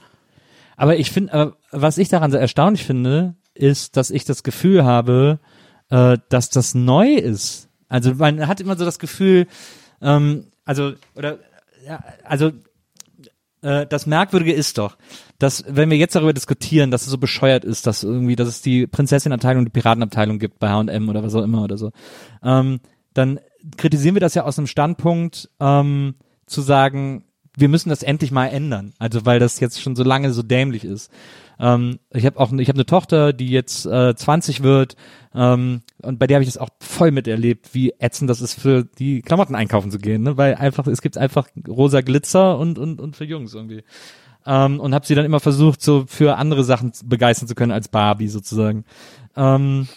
[0.76, 5.40] Aber ich finde, was ich daran so erstaunlich finde, ist, dass ich das Gefühl habe,
[5.90, 7.70] äh, dass das neu ist.
[7.90, 9.48] Also man hat immer so das Gefühl,
[10.02, 11.40] ähm, also oder
[11.86, 12.52] ja, also
[13.62, 14.98] äh, das Merkwürdige ist doch,
[15.40, 18.62] dass wenn wir jetzt darüber diskutieren, dass es so bescheuert ist, dass irgendwie, dass es
[18.62, 21.92] die Prinzessin-Abteilung, die Piratenabteilung gibt bei H&M oder was auch immer oder so,
[22.44, 22.80] ähm,
[23.14, 23.40] dann
[23.78, 26.16] kritisieren wir das ja aus einem Standpunkt ähm,
[26.46, 27.26] zu sagen,
[27.58, 28.94] wir müssen das endlich mal ändern.
[29.00, 31.12] Also weil das jetzt schon so lange so dämlich ist.
[31.60, 34.96] Ähm, ich habe auch, ich habe eine Tochter, die jetzt äh, 20 wird
[35.34, 38.84] ähm, und bei der habe ich das auch voll miterlebt, wie ätzend das ist für
[38.84, 40.38] die Klamotten einkaufen zu gehen, ne?
[40.38, 43.84] weil einfach es gibt einfach rosa Glitzer und und und für Jungs irgendwie.
[44.46, 47.90] Ähm, und habe sie dann immer versucht, so für andere Sachen begeistern zu können als
[47.90, 48.86] Barbie sozusagen.
[49.36, 49.88] Ähm,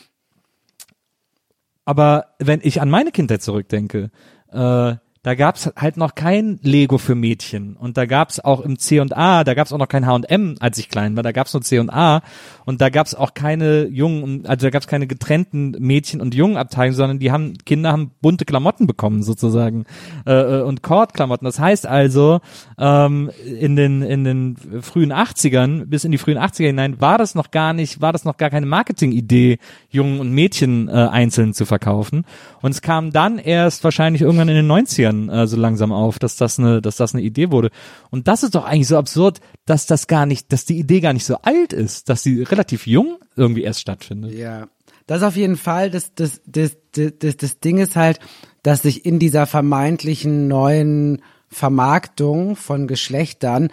[1.85, 4.11] aber wenn ich an meine Kindheit zurückdenke,
[4.53, 7.77] äh, da gab's halt noch kein Lego für Mädchen.
[7.77, 10.79] Und da gab's auch im C und A, da gab's auch noch kein H&M, als
[10.79, 12.23] ich klein war, da gab's nur C und A.
[12.65, 17.19] Und da gab's auch keine jungen, also da gab's keine getrennten Mädchen und Jungenabteilungen, sondern
[17.19, 19.85] die haben Kinder haben bunte Klamotten bekommen sozusagen.
[20.27, 21.45] Äh, äh und Kordklamotten.
[21.45, 22.41] Das heißt also
[22.79, 27.35] ähm, in den in den frühen 80ern bis in die frühen 80er hinein war das
[27.35, 29.59] noch gar nicht, war das noch gar keine Marketingidee,
[29.91, 32.25] Jungen und Mädchen äh, einzeln zu verkaufen
[32.63, 36.37] und es kam dann erst wahrscheinlich irgendwann in den 90ern äh, so langsam auf, dass
[36.37, 37.71] das eine, dass das eine Idee wurde.
[38.11, 41.13] Und das ist doch eigentlich so absurd, dass das gar nicht, dass die Idee gar
[41.13, 44.33] nicht so alt ist, dass sie relativ jung irgendwie erst stattfindet.
[44.33, 44.69] Ja.
[45.07, 48.21] Das auf jeden Fall, das, das, das, das, das, das Ding ist halt,
[48.63, 53.71] dass sich in dieser vermeintlichen neuen Vermarktung von Geschlechtern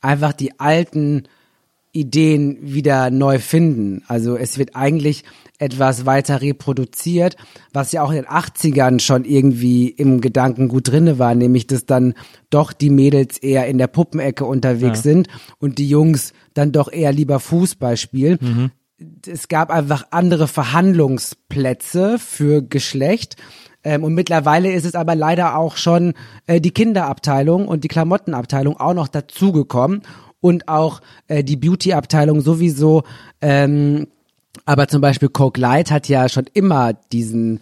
[0.00, 1.24] einfach die alten
[1.96, 4.02] Ideen wieder neu finden.
[4.06, 5.24] Also es wird eigentlich
[5.58, 7.36] etwas weiter reproduziert,
[7.72, 11.86] was ja auch in den 80ern schon irgendwie im Gedanken gut drinne war, nämlich dass
[11.86, 12.14] dann
[12.50, 15.02] doch die Mädels eher in der Puppenecke unterwegs ja.
[15.02, 15.28] sind
[15.58, 18.38] und die Jungs dann doch eher lieber Fußball spielen.
[18.40, 18.70] Mhm.
[19.26, 23.36] Es gab einfach andere Verhandlungsplätze für Geschlecht.
[23.84, 26.14] Ähm, und mittlerweile ist es aber leider auch schon
[26.46, 30.02] äh, die Kinderabteilung und die Klamottenabteilung auch noch dazugekommen
[30.40, 33.04] und auch äh, die Beauty-Abteilung sowieso.
[33.40, 34.08] Ähm,
[34.64, 37.60] aber zum Beispiel Coke Light hat ja schon immer diesen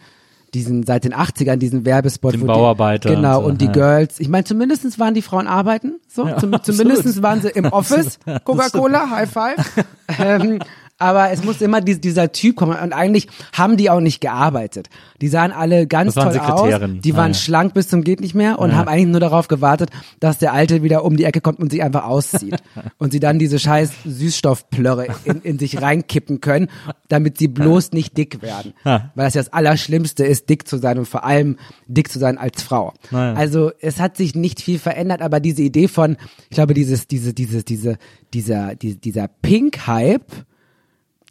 [0.55, 3.73] diesen seit den 80ern diesen Werbespot den Bauarbeiter die, genau und, so, und die ja.
[3.73, 7.65] Girls ich meine zumindestens waren die Frauen arbeiten so ja, zum, zumindestens waren sie im
[7.73, 9.85] Office Coca-Cola High Five
[10.21, 10.61] ähm,
[11.05, 14.89] aber es muss immer die, dieser Typ kommen und eigentlich haben die auch nicht gearbeitet.
[15.21, 17.35] Die sahen alle ganz toll aus, die waren ah, ja.
[17.35, 18.77] schlank bis zum geht nicht mehr und ja.
[18.77, 21.83] haben eigentlich nur darauf gewartet, dass der Alte wieder um die Ecke kommt und sich
[21.83, 22.57] einfach auszieht
[22.99, 26.69] und sie dann diese scheiß Süßstoffplörre in, in sich reinkippen können,
[27.09, 30.99] damit sie bloß nicht dick werden, weil das ja das Allerschlimmste ist, dick zu sein
[30.99, 32.95] und vor allem dick zu sein als Frau.
[33.11, 33.35] Ja.
[33.35, 36.17] Also es hat sich nicht viel verändert, aber diese Idee von,
[36.49, 37.99] ich glaube, dieses, diese, diese, diese,
[38.33, 40.33] dieser, dieser, dieser Pink-Hype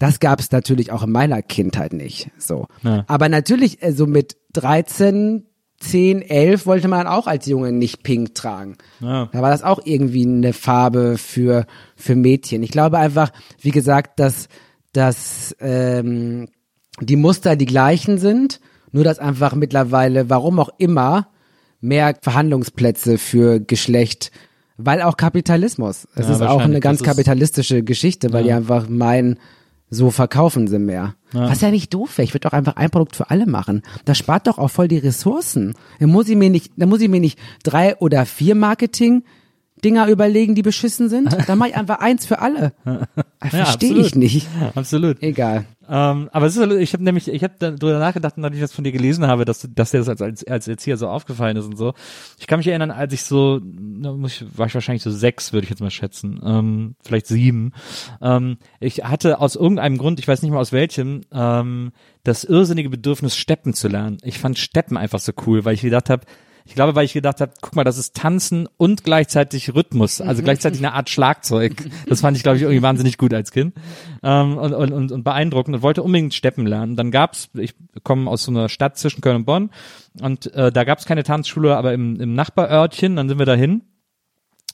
[0.03, 2.29] das gab es natürlich auch in meiner Kindheit nicht.
[2.37, 2.67] So.
[2.81, 3.05] Ja.
[3.07, 5.45] Aber natürlich, äh, so mit 13,
[5.79, 8.75] 10, 11 wollte man auch als Junge nicht pink tragen.
[8.99, 9.29] Ja.
[9.31, 12.63] Da war das auch irgendwie eine Farbe für, für Mädchen.
[12.63, 13.31] Ich glaube einfach,
[13.61, 14.49] wie gesagt, dass,
[14.91, 16.49] dass ähm,
[16.99, 18.59] die Muster die gleichen sind,
[18.91, 21.29] nur dass einfach mittlerweile, warum auch immer,
[21.79, 24.31] mehr Verhandlungsplätze für Geschlecht,
[24.75, 26.09] weil auch Kapitalismus.
[26.15, 28.47] Es ja, ist auch eine ganz kapitalistische Geschichte, weil ja.
[28.47, 29.39] die einfach meinen,
[29.93, 31.15] so verkaufen sie mehr.
[31.33, 31.49] Ja.
[31.49, 32.25] Was ja nicht doof wäre.
[32.25, 33.81] Ich würde doch einfach ein Produkt für alle machen.
[34.05, 35.73] Das spart doch auch voll die Ressourcen.
[35.99, 39.23] Da muss ich mir nicht, da muss ich mir nicht drei oder vier Marketing
[39.83, 41.35] Dinger überlegen, die beschissen sind.
[41.47, 42.73] Dann mache ich einfach eins für alle.
[43.41, 44.47] Verstehe ja, ich nicht.
[44.75, 45.21] Absolut.
[45.21, 45.65] Egal.
[45.89, 48.83] Ähm, aber es ist, ich habe nämlich, ich habe darüber nachgedacht, nachdem ich das von
[48.83, 51.77] dir gelesen habe, dass, dass dir das als, als, als Erzieher so aufgefallen ist und
[51.77, 51.93] so.
[52.39, 55.65] Ich kann mich erinnern, als ich so, muss ich, war ich wahrscheinlich so sechs, würde
[55.65, 57.73] ich jetzt mal schätzen, ähm, vielleicht sieben.
[58.21, 61.91] Ähm, ich hatte aus irgendeinem Grund, ich weiß nicht mehr aus welchem, ähm,
[62.23, 64.17] das irrsinnige Bedürfnis, Steppen zu lernen.
[64.23, 66.25] Ich fand Steppen einfach so cool, weil ich gedacht habe,
[66.65, 70.41] ich glaube, weil ich gedacht habe, guck mal, das ist Tanzen und gleichzeitig Rhythmus, also
[70.41, 70.45] mhm.
[70.45, 71.89] gleichzeitig eine Art Schlagzeug.
[72.07, 73.73] Das fand ich, glaube ich, irgendwie wahnsinnig gut als Kind
[74.21, 76.95] ähm, und, und, und beeindruckend und wollte unbedingt Steppen lernen.
[76.95, 79.69] Dann gab's, ich komme aus so einer Stadt zwischen Köln und Bonn
[80.21, 83.83] und äh, da gab's keine Tanzschule, aber im, im Nachbarörtchen, dann sind wir dahin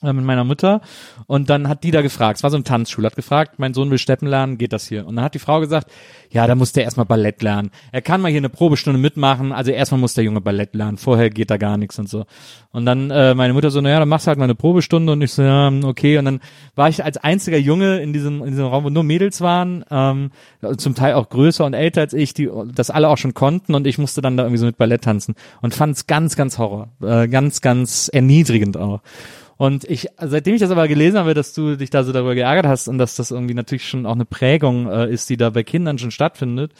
[0.02, 0.80] mit meiner Mutter
[1.26, 3.90] und dann hat die da gefragt, es war so eine Tanzschule, hat gefragt, mein Sohn
[3.90, 5.06] will Steppen lernen, geht das hier?
[5.06, 5.90] Und dann hat die Frau gesagt,
[6.30, 7.70] ja, da muss der erstmal Ballett lernen.
[7.92, 11.28] Er kann mal hier eine Probestunde mitmachen, also erstmal muss der Junge Ballett lernen, vorher
[11.28, 12.24] geht da gar nichts und so.
[12.72, 15.20] Und dann äh, meine Mutter so, naja, dann machst du halt mal eine Probestunde und
[15.22, 16.18] ich so, ja, okay.
[16.18, 16.40] Und dann
[16.76, 20.30] war ich als einziger Junge in diesem, in diesem Raum, wo nur Mädels waren, ähm,
[20.76, 23.86] zum Teil auch größer und älter als ich, die das alle auch schon konnten und
[23.86, 26.88] ich musste dann da irgendwie so mit Ballett tanzen und fand es ganz, ganz Horror,
[27.02, 29.00] äh, ganz, ganz erniedrigend auch.
[29.60, 32.64] Und ich, seitdem ich das aber gelesen habe, dass du dich da so darüber geärgert
[32.64, 35.64] hast und dass das irgendwie natürlich schon auch eine Prägung äh, ist, die da bei
[35.64, 36.72] Kindern schon stattfindet.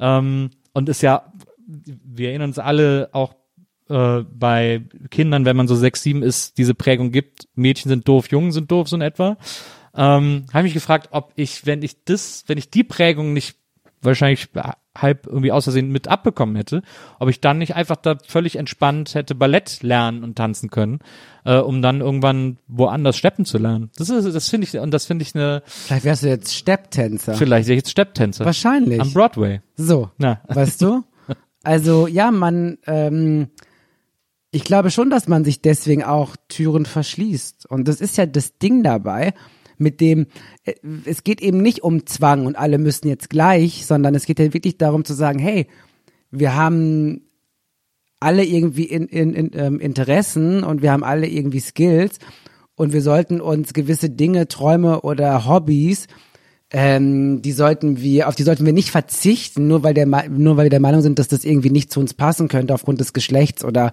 [0.00, 1.32] Ähm, und ist ja,
[1.64, 3.36] wir erinnern uns alle auch
[3.88, 4.82] äh, bei
[5.12, 8.68] Kindern, wenn man so sechs, sieben ist, diese Prägung gibt, Mädchen sind doof, Jungen sind
[8.68, 9.36] doof, so in etwa.
[9.94, 13.58] Ähm, habe mich gefragt, ob ich, wenn ich das, wenn ich die Prägung nicht
[14.04, 14.48] wahrscheinlich
[14.96, 16.82] halb irgendwie aus Versehen mit abbekommen hätte,
[17.18, 21.00] ob ich dann nicht einfach da völlig entspannt hätte Ballett lernen und tanzen können,
[21.44, 23.90] äh, um dann irgendwann woanders steppen zu lernen.
[23.96, 27.34] Das ist, das finde ich, und das finde ich eine, Vielleicht wärst du jetzt Stepptänzer.
[27.34, 28.44] vielleicht wäre ich jetzt Stepptänzer.
[28.44, 29.00] Wahrscheinlich.
[29.00, 29.60] Am Broadway.
[29.76, 30.40] So, Na.
[30.48, 31.02] weißt du?
[31.66, 33.48] Also ja, man, ähm,
[34.50, 37.64] ich glaube schon, dass man sich deswegen auch Türen verschließt.
[37.70, 39.32] Und das ist ja das Ding dabei,
[39.84, 40.26] mit dem,
[40.64, 40.74] äh,
[41.04, 44.52] es geht eben nicht um Zwang und alle müssen jetzt gleich, sondern es geht ja
[44.52, 45.68] wirklich darum zu sagen, hey,
[46.32, 47.22] wir haben
[48.18, 52.18] alle irgendwie in, in, in, ähm, Interessen und wir haben alle irgendwie Skills
[52.74, 56.08] und wir sollten uns gewisse Dinge, Träume oder Hobbys
[56.76, 60.66] ähm, die sollten wir, auf die sollten wir nicht verzichten, nur weil der, nur weil
[60.66, 63.64] wir der Meinung sind, dass das irgendwie nicht zu uns passen könnte aufgrund des Geschlechts
[63.64, 63.92] oder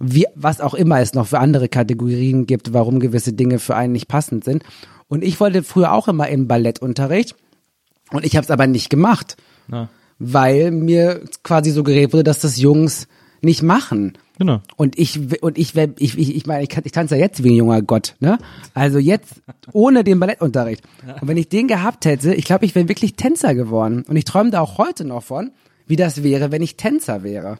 [0.00, 3.92] wie, was auch immer es noch für andere Kategorien gibt, warum gewisse Dinge für einen
[3.92, 4.64] nicht passend sind.
[5.08, 7.34] Und ich wollte früher auch immer in Ballettunterricht
[8.12, 9.36] und ich habe es aber nicht gemacht,
[9.70, 9.88] Ja.
[10.18, 13.06] weil mir quasi suggeriert wurde, dass das Jungs
[13.40, 14.18] nicht machen.
[14.38, 14.60] Genau.
[14.76, 17.56] Und ich und ich ich ich, ich meine, ich, ich tanze ja jetzt wie ein
[17.56, 18.38] junger Gott, ne?
[18.74, 19.40] Also jetzt
[19.72, 20.82] ohne den Ballettunterricht.
[21.20, 24.04] Und wenn ich den gehabt hätte, ich glaube, ich wäre wirklich Tänzer geworden.
[24.06, 25.52] Und ich träume da auch heute noch von,
[25.86, 27.58] wie das wäre, wenn ich Tänzer wäre.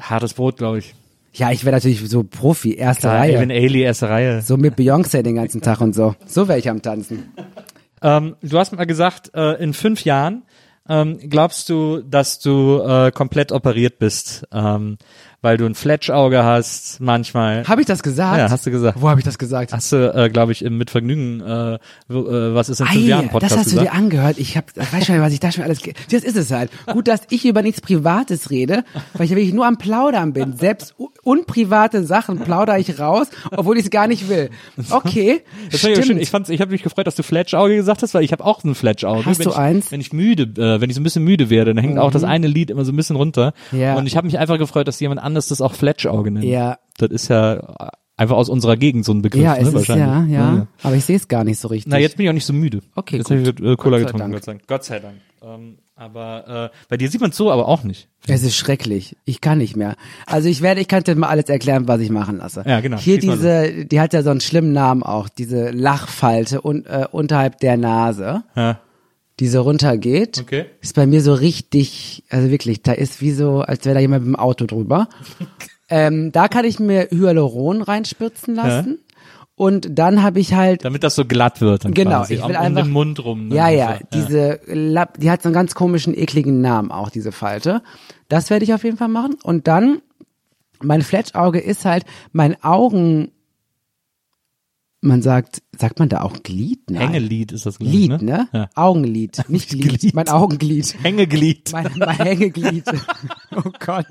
[0.00, 0.94] Hartes Brot, glaube ich.
[1.36, 3.36] Ja, ich wäre natürlich so Profi, erste Klar, Reihe.
[3.36, 4.40] Evan Ailey, erste Reihe.
[4.40, 6.14] So mit Beyoncé den ganzen Tag und so.
[6.24, 7.30] So wäre ich am Tanzen.
[8.02, 10.44] Ähm, du hast mal gesagt, äh, in fünf Jahren
[10.88, 14.96] ähm, glaubst du, dass du äh, komplett operiert bist, ähm,
[15.46, 17.68] weil du ein Fletschauge hast, manchmal.
[17.68, 18.36] Habe ich das gesagt?
[18.36, 19.00] Ja, hast du gesagt.
[19.00, 19.72] Wo habe ich das gesagt?
[19.72, 21.78] Hast du, äh, glaube ich, im Mit Vergnügen, äh, äh,
[22.08, 23.94] was ist in fünf Jahren Podcast das hast du gesagt?
[23.94, 24.38] dir angehört.
[24.38, 25.78] Ich hab, ich weiß schon, was ich da schon alles.
[26.10, 26.72] Das ist es halt.
[26.92, 28.82] Gut, dass ich über nichts Privates rede,
[29.14, 30.56] weil ich wirklich nur am Plaudern bin.
[30.56, 34.50] Selbst unprivate Sachen plaudere ich raus, obwohl ich es gar nicht will.
[34.90, 36.04] Okay, Das aber schön.
[36.04, 36.22] stimmt.
[36.22, 38.64] ich fand's, ich habe mich gefreut, dass du Fletschauge gesagt hast, weil ich habe auch
[38.64, 39.24] ein Fletschauge.
[39.26, 39.86] Hast wenn du ich, eins?
[39.86, 39.90] Mhm.
[39.92, 42.24] Wenn ich müde, äh, wenn ich so ein bisschen müde werde, dann hängt auch das
[42.24, 43.52] eine Lied immer so ein bisschen runter.
[43.70, 43.94] Ja.
[43.94, 46.44] Und ich habe mich einfach gefreut, dass jemand anders das auch Fletschauge nennt.
[46.44, 46.78] Ja.
[46.98, 47.60] Das ist ja
[48.16, 50.34] einfach aus unserer Gegend so ein Begriff, ja, ne, es ist wahrscheinlich.
[50.34, 51.90] ja, ja, Aber ich sehe es gar nicht so richtig.
[51.90, 52.80] Na, jetzt bin ich auch nicht so müde.
[52.94, 53.36] Okay, Jetzt gut.
[53.38, 54.32] habe ich äh, Cola Gott getrunken.
[54.32, 54.66] Gott sei Dank.
[54.66, 55.16] Gott sei Dank.
[55.42, 58.08] Ähm, aber äh, bei dir sieht man so aber auch nicht.
[58.26, 59.16] Es ist schrecklich.
[59.24, 59.96] Ich kann nicht mehr.
[60.26, 62.64] Also ich werde, ich kann dir mal alles erklären, was ich machen lasse.
[62.66, 62.96] Ja, genau.
[62.98, 67.06] Hier Schieß diese, die hat ja so einen schlimmen Namen auch, diese Lachfalte und, äh,
[67.10, 68.80] unterhalb der Nase, Ja.
[69.40, 70.38] Die so runtergeht.
[70.40, 70.66] Okay.
[70.80, 74.24] Ist bei mir so richtig, also wirklich, da ist wie so, als wäre da jemand
[74.24, 75.08] mit dem Auto drüber.
[75.88, 78.98] ähm, da kann ich mir Hyaluron reinspürzen lassen.
[79.58, 81.86] Und dann habe ich halt Damit das so glatt wird.
[81.86, 82.82] Dann Genau, quasi, ich will um einfach.
[82.82, 83.48] den Mund rum.
[83.48, 83.54] ne?
[83.54, 87.32] Ja, ja, Also, diese, Lapp, die hat so einen ganz komischen, ekligen Namen auch, diese
[87.32, 87.82] Falte.
[88.28, 89.36] Das werde ich auf jeden Fall machen.
[89.42, 90.02] Und dann,
[90.82, 93.32] mein Fletschauge ist halt, mein Augen,
[95.00, 96.90] man sagt, sagt man da auch Glied?
[96.90, 97.12] Nein.
[97.12, 98.48] Hängelied ist das, glaub Lied, ich, ne?
[98.52, 98.68] Ja.
[98.74, 100.00] Augenlid, nicht Glied.
[100.00, 100.14] Glied.
[100.14, 100.96] Mein Augenglied.
[101.02, 101.72] Hängeglied.
[101.72, 102.84] Mein, mein Hängeglied.
[103.56, 104.06] oh Gott.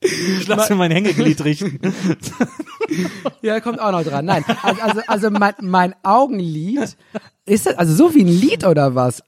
[0.00, 1.80] Ich lass mir mein Hängeglied richten.
[3.40, 4.26] Ja, kommt auch noch dran.
[4.26, 6.96] Nein, also, also, also mein, mein Augenlid,
[7.46, 9.22] ist das, also so wie ein Lied oder was?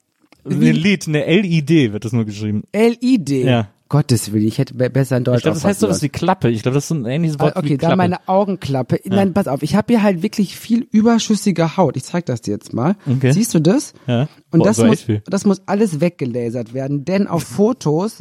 [0.44, 2.64] Ein Lied, eine L-I-D wird das nur geschrieben.
[2.72, 3.44] L-I-D.
[3.44, 3.68] Ja.
[3.88, 6.48] Gottes Willen, ich hätte be- besser in Deutsch Ich glaube, das heißt sowas wie Klappe.
[6.50, 7.90] Ich glaube, das ist ein ähnliches Wort Ah, wie Okay, Klappe.
[7.92, 9.00] dann meine Augenklappe.
[9.04, 11.96] Nein, pass auf, ich habe hier halt wirklich viel überschüssige Haut.
[11.96, 12.96] Ich zeig das dir jetzt mal.
[13.08, 13.30] Okay.
[13.32, 13.92] Siehst du das?
[14.06, 14.28] Ja.
[14.50, 18.18] Und Boah, das so muss, das muss alles weggelasert werden, denn auf Fotos,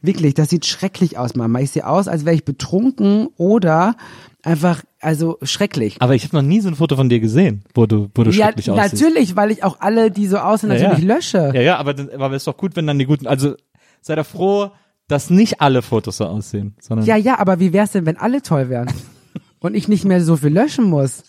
[0.00, 1.58] wirklich, das sieht schrecklich aus, Mama.
[1.60, 3.96] Ich sehe aus, als wäre ich betrunken oder
[4.42, 5.96] einfach, also schrecklich.
[6.00, 8.30] Aber ich habe noch nie so ein Foto von dir gesehen, wo du, wo du
[8.30, 9.02] Ja, schrecklich aussiehst.
[9.02, 11.14] natürlich, weil ich auch alle, die so aussehen, Ja, natürlich ja.
[11.16, 11.52] lösche.
[11.54, 13.54] Ja, ja, aber, aber ist doch gut, wenn dann die guten, also
[14.00, 14.70] sei doch froh,
[15.10, 18.42] dass nicht alle Fotos so aussehen, sondern Ja, ja, aber wie wär's denn, wenn alle
[18.42, 18.90] toll wären?
[19.60, 21.24] Und ich nicht mehr so viel löschen muss?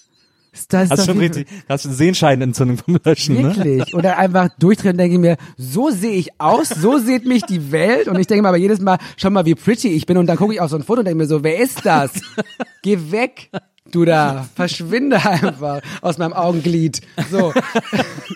[0.53, 3.55] Ist Das hast schon richtig, hast eine Sehenscheidenentzündung vom Löschen, ne?
[3.55, 3.93] Wirklich.
[3.93, 8.09] Oder einfach durchdrehen und denke mir, so sehe ich aus, so sieht mich die Welt.
[8.09, 10.17] Und ich denke mir aber jedes Mal, schau mal, wie pretty ich bin.
[10.17, 12.11] Und dann gucke ich auf so ein Foto und denke mir so, wer ist das?
[12.84, 13.49] Geh weg,
[13.91, 14.49] du da.
[14.55, 16.99] Verschwinde einfach aus meinem Augenglied.
[17.29, 17.53] So,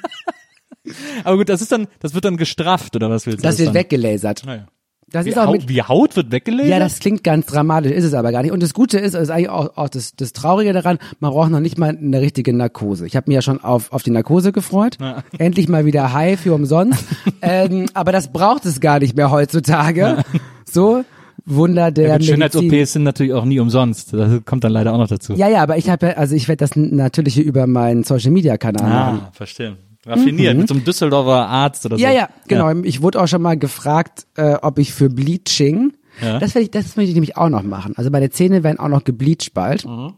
[1.23, 3.47] Aber gut, das ist dann, das wird dann gestrafft, oder was willst du?
[3.47, 3.75] das wird dann?
[3.75, 4.45] weggelasert.
[4.45, 4.67] Naja.
[5.11, 6.67] Das Wie, ist auch Haut, mit, wie Haut wird weggelegt?
[6.67, 8.51] ja, das klingt ganz dramatisch, ist es aber gar nicht.
[8.51, 11.59] Und das Gute ist, ist eigentlich auch, auch das, das Traurige daran, man braucht noch
[11.59, 13.05] nicht mal eine richtige Narkose.
[13.05, 14.97] Ich habe mich ja schon auf, auf die Narkose gefreut.
[15.37, 17.05] Endlich mal wieder high für umsonst.
[17.41, 20.23] ähm, aber das braucht es gar nicht mehr heutzutage.
[20.69, 21.05] So,
[21.45, 22.21] Wunder der ja.
[22.21, 24.13] Schönheits-OPs sind natürlich auch nie umsonst.
[24.13, 25.33] Das kommt dann leider auch noch dazu.
[25.33, 28.89] Ja, ja, aber ich habe, also ich werde das natürlich über meinen Social Media Kanal
[28.89, 29.21] machen.
[29.23, 29.77] ah, verstehe.
[30.05, 32.05] Raffiniert, mit so einem Düsseldorfer Arzt oder so.
[32.05, 32.11] Mhm.
[32.11, 32.71] Ja, ja, genau.
[32.83, 36.39] Ich wurde auch schon mal gefragt, äh, ob ich für Bleaching, Ja.
[36.39, 37.93] das, werde ich, das möchte ich nämlich auch noch machen.
[37.97, 39.85] Also meine Zähne werden auch noch gebleached bald.
[39.85, 40.13] Mhm.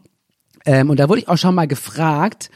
[0.66, 2.50] Ähm, und da wurde ich auch schon mal gefragt,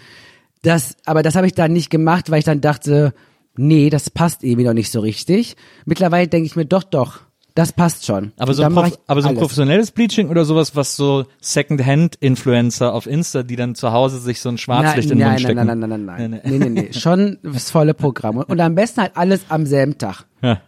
[0.64, 3.14] Das, aber das habe ich dann nicht gemacht, weil ich dann dachte,
[3.56, 5.56] nee, das passt irgendwie noch nicht so richtig.
[5.86, 7.20] Mittlerweile denke ich mir, doch, doch,
[7.54, 8.32] das passt schon.
[8.38, 13.06] Aber so, ein, Prof, aber so ein professionelles Bleaching oder sowas, was so Second-Hand-Influencer auf
[13.06, 15.66] Insta, die dann zu Hause sich so ein Schwarzlicht in den nein, Mund stecken.
[15.66, 16.92] nein, nein, nein, nein, nein, Nee, nein, nee, nee, nee.
[16.92, 18.38] Schon das volle Programm.
[18.38, 20.24] Und, und am besten halt alles am selben Tag.
[20.42, 20.60] Ja.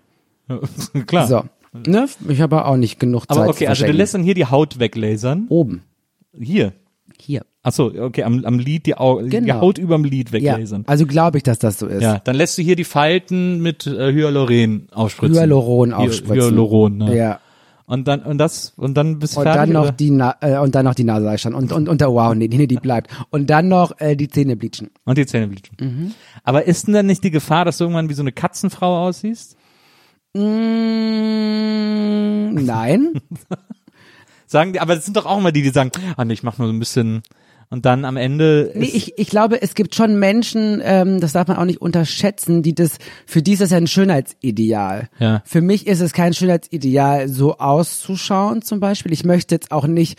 [1.07, 1.27] Klar.
[1.27, 1.45] So.
[1.87, 2.07] Ne?
[2.29, 4.79] Ich habe auch nicht genug Zeit Aber okay, also du lässt dann hier die Haut
[4.79, 5.47] weglasern.
[5.49, 5.83] Oben.
[6.39, 6.73] Hier.
[7.19, 7.45] Hier.
[7.67, 9.61] Ach so, okay, am, am Lid die, Au die Genau.
[9.63, 10.33] Haut überm Ja.
[10.33, 10.85] weglasern.
[10.87, 12.03] Also glaube ich, dass das so ist.
[12.03, 15.35] Ja, dann lässt du hier die Falten mit äh, Hyaluron aufspritzen.
[15.39, 16.37] Hyaluron Hy- aufspritzen.
[16.51, 17.17] Hyaluron, ne?
[17.17, 17.41] Ja.
[17.87, 19.61] Und dann und das und dann bist du Und fertig.
[19.63, 19.93] dann noch oder?
[19.93, 22.49] die Na äh, und dann noch die Nase einstellen und und und der wow, nee,
[22.49, 23.11] nee, die bleibt.
[23.31, 24.91] Und dann noch äh, die Zähne bleachen.
[25.05, 25.77] und die Zähne bleachen.
[25.81, 26.13] Mhm.
[26.45, 29.57] Aber ist denn dann nicht die Gefahr, dass du irgendwann wie so eine Katzenfrau aussiehst?
[31.65, 33.13] Mm, nein.
[34.47, 36.59] Sagen die, aber es sind doch auch immer die, die sagen, ah nee, ich mach
[36.59, 37.23] nur so ein bisschen
[37.71, 41.49] und dann am Ende Nee, ich, ich glaube, es gibt schon Menschen, ähm, das darf
[41.49, 45.09] man auch nicht unterschätzen, die das, für die ist das ja ein Schönheitsideal.
[45.19, 45.43] Ja.
[45.45, 49.13] Für mich ist es kein Schönheitsideal, so auszuschauen zum Beispiel.
[49.13, 50.19] Ich möchte jetzt auch nicht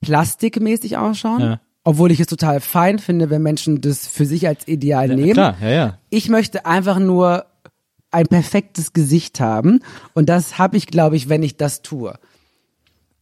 [0.00, 1.60] plastikmäßig ausschauen, Ja.
[1.84, 5.32] obwohl ich es total fein finde, wenn Menschen das für sich als Ideal nehmen.
[5.32, 5.98] klar, ja, ja.
[6.10, 7.46] Ich möchte einfach nur
[8.10, 9.80] ein perfektes Gesicht haben
[10.14, 12.18] und das habe ich, glaube ich, wenn ich das tue.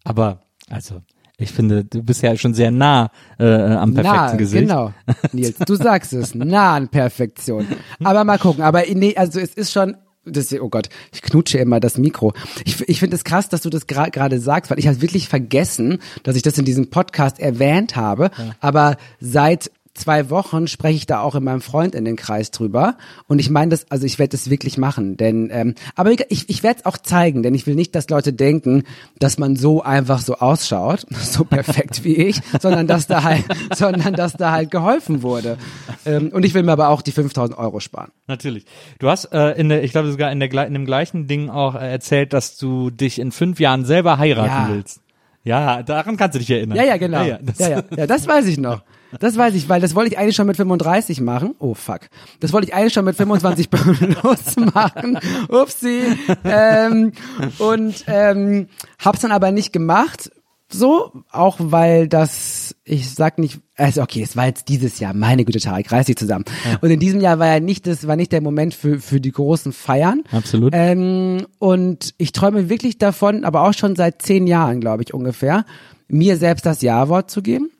[0.05, 0.41] Aber
[0.71, 1.03] also
[1.39, 4.63] ich finde, du bist ja schon sehr nah äh, am perfekten nah, Gesicht.
[4.63, 4.93] Genau,
[5.33, 7.67] Nils, du sagst es, nah an Perfektion.
[8.03, 11.81] Aber mal gucken, aber nee, also es ist schon, das, oh Gott, ich knutsche immer
[11.81, 12.35] das Mikro.
[12.65, 15.29] Ich, ich finde es krass, dass du das gra- gerade sagst, weil ich habe wirklich
[15.29, 18.31] vergessen, dass ich das in diesem Podcast erwähnt habe.
[18.61, 22.97] Aber seit zwei Wochen spreche ich da auch in meinem Freund in den Kreis drüber.
[23.27, 25.17] Und ich meine das, also ich werde das wirklich machen.
[25.17, 28.33] Denn, ähm, aber ich, ich werde es auch zeigen, denn ich will nicht, dass Leute
[28.33, 28.85] denken,
[29.19, 33.45] dass man so einfach so ausschaut, so perfekt wie ich, sondern dass da halt,
[33.75, 35.59] sondern dass da halt geholfen wurde.
[36.07, 38.11] Ähm, und ich will mir aber auch die 5000 Euro sparen.
[38.27, 38.65] Natürlich.
[38.99, 41.75] Du hast äh, in der, ich glaube sogar in, der, in dem gleichen Ding auch
[41.75, 44.69] äh, erzählt, dass du dich in fünf Jahren selber heiraten Ja.
[44.71, 45.01] willst.
[45.45, 46.77] Ja, daran kannst du dich erinnern.
[46.77, 47.21] Ja, ja, genau.
[47.23, 48.83] Ja, Ja, ja, das, ja, ja, das weiß ich noch.
[49.21, 51.55] Das weiß ich, weil das wollte ich eigentlich schon mit 35 machen.
[51.59, 52.09] Oh fuck.
[52.41, 55.19] Das wollte ich eigentlich schon mit 25 plus machen.
[55.49, 56.03] Upsi.
[56.45, 57.13] Ähm,
[57.59, 58.69] und ähm,
[58.99, 60.31] hab's dann aber nicht gemacht.
[60.71, 65.47] So, auch weil das, ich sag nicht, also okay, es war jetzt dieses Jahr, meine
[65.47, 66.45] Güte, Tarek, reiß dich zusammen.
[66.83, 69.33] Und in diesem Jahr war ja nicht, das war nicht der Moment für, für die
[69.33, 70.25] großen Feiern.
[70.31, 70.75] Absolut.
[70.77, 75.65] Ähm, und ich träume wirklich davon, aber auch schon seit zehn Jahren, glaube ich, ungefähr,
[76.07, 77.71] mir selbst das Ja-Wort zu geben.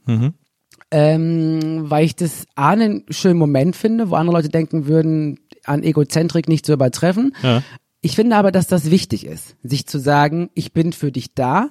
[0.91, 5.83] Ähm, weil ich das A, einen schönen Moment finde, wo andere Leute denken würden, an
[5.83, 7.35] Egozentrik nicht zu übertreffen.
[7.43, 7.63] Ja.
[8.01, 11.69] Ich finde aber, dass das wichtig ist, sich zu sagen, ich bin für dich da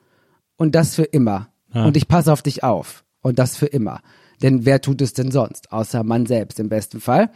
[0.57, 1.49] und das für immer.
[1.73, 4.01] Und ich passe auf dich auf und das für immer.
[4.41, 5.71] Denn wer tut es denn sonst?
[5.71, 7.29] Außer man selbst im besten Fall.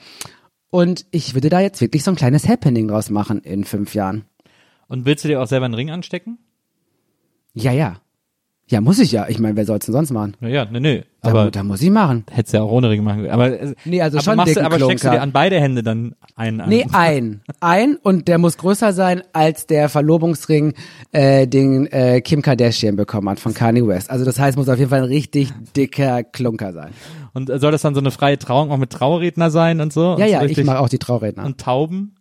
[0.70, 4.26] Und ich würde da jetzt wirklich so ein kleines Happening draus machen in fünf Jahren.
[4.88, 6.38] Und willst du dir auch selber einen Ring anstecken?
[7.54, 8.02] Ja, ja.
[8.68, 9.28] Ja, muss ich ja.
[9.28, 10.38] Ich meine, wer soll's denn sonst machen?
[10.40, 11.04] Ja, ja, nee, nee.
[11.24, 12.26] Da, Aber da muss ich machen.
[12.32, 13.32] hättest ja auch ohne Ring machen können.
[13.32, 15.84] Aber, äh, Nee, also aber schon machst du, aber steckst du dir an beide Hände
[15.84, 16.70] dann einen an?
[16.70, 17.42] Nee, ein.
[17.60, 20.74] Ein und der muss größer sein als der Verlobungsring,
[21.12, 24.10] äh, den äh, Kim Kardashian bekommen hat von Kanye West.
[24.10, 26.90] Also das heißt, muss auf jeden Fall ein richtig dicker Klunker sein.
[27.34, 30.18] Und soll das dann so eine freie Trauung auch mit Trauredner sein und so?
[30.18, 31.46] Ja, und ja, so ich mache auch die Trauredner.
[31.46, 32.16] Und Tauben?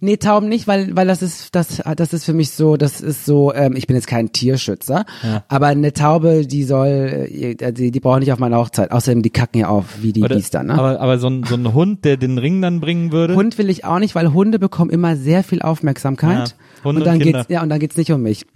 [0.00, 3.24] Nee, Tauben nicht, weil weil das ist das das ist für mich so, das ist
[3.24, 5.04] so, ähm, ich bin jetzt kein Tierschützer,
[5.48, 8.90] aber eine Taube, die soll, äh, die, die braucht nicht auf meiner Hochzeit.
[8.90, 10.74] Außerdem, die kacken ja auf wie die Biester, ne?
[10.74, 13.34] Aber, aber so ein, so ein Hund, der den Ring dann bringen würde?
[13.34, 16.48] Hund will ich auch nicht, weil Hunde bekommen immer sehr viel Aufmerksamkeit.
[16.48, 17.20] Ja, Hunde und dann und.
[17.20, 17.32] Mhm.
[17.32, 18.46] geht's ja und dann geht's nicht um mich.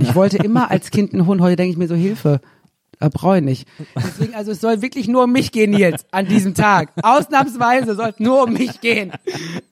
[0.00, 2.40] Ich wollte immer als Kind einen Hund, heute denke ich mir so Hilfe.
[2.98, 3.68] Brauche ich nicht.
[3.96, 6.92] Deswegen, also es soll wirklich nur um mich gehen jetzt an diesem Tag.
[7.02, 9.12] Ausnahmsweise soll es nur um mich gehen.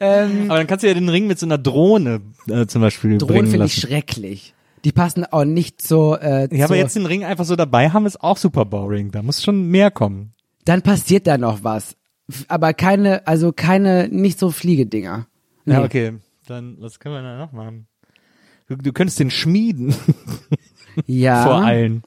[0.00, 3.18] Ähm, Aber dann kannst du ja den Ring mit so einer Drohne äh, zum Beispiel
[3.18, 4.54] Drohnen finde ich schrecklich.
[4.84, 6.16] Die passen auch nicht so.
[6.16, 9.10] Äh, Ja, aber jetzt den Ring einfach so dabei haben, ist auch super boring.
[9.12, 10.32] Da muss schon mehr kommen.
[10.64, 11.96] dann passiert da noch was.
[12.48, 15.26] Aber keine, also keine, nicht so Fliegedinger.
[15.64, 15.74] Nee.
[15.74, 16.12] Ja, okay.
[16.46, 17.86] Dann, was können wir da noch machen?
[18.68, 19.94] Du, du könntest den schmieden
[21.06, 21.42] Ja.
[21.44, 22.02] vor allen.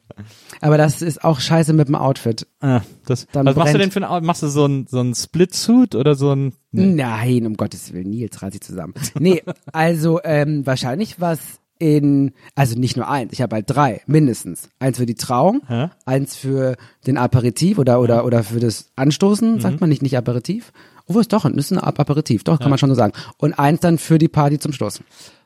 [0.62, 2.48] Aber das ist auch scheiße mit dem Outfit.
[2.62, 5.00] Ah, das, Dann was machst du brennt- denn für ein, machst du so ein, so
[5.02, 6.86] ein Split-Suit oder so ein, nee.
[6.86, 8.94] Nein, um Gottes Willen, Nils reiß ich zusammen.
[9.20, 9.44] Nee,
[9.74, 11.40] also ähm, wahrscheinlich was
[11.78, 14.70] in, also nicht nur eins, ich habe halt drei, mindestens.
[14.80, 15.92] Eins für die Trauung, Ja.
[16.06, 19.60] eins für den Aperitif oder oder oder für das Anstoßen, Mhm.
[19.60, 20.72] sagt man nicht, nicht Aperitif.
[21.08, 23.14] Obwohl es doch, ist ein Ap- Aperitif, doch, kann man schon so sagen.
[23.38, 25.02] Und eins dann für die Party zum Schluss.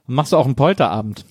[0.07, 1.25] machst du auch einen Polterabend?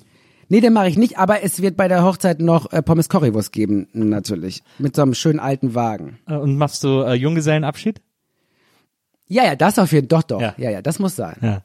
[0.49, 3.53] Nee, den mache ich nicht, aber es wird bei der Hochzeit noch äh, Pommes Currywurst
[3.53, 4.63] geben, natürlich.
[4.79, 6.19] Mit so einem schönen alten Wagen.
[6.27, 8.01] Äh, Und machst du äh, Junggesellenabschied?
[9.27, 10.21] Ja, ja, das auf jeden Fall.
[10.21, 10.41] Doch, doch.
[10.41, 10.55] Ja.
[10.57, 10.71] Ja.
[10.71, 11.37] ja, das muss sein.
[11.43, 11.63] Ja.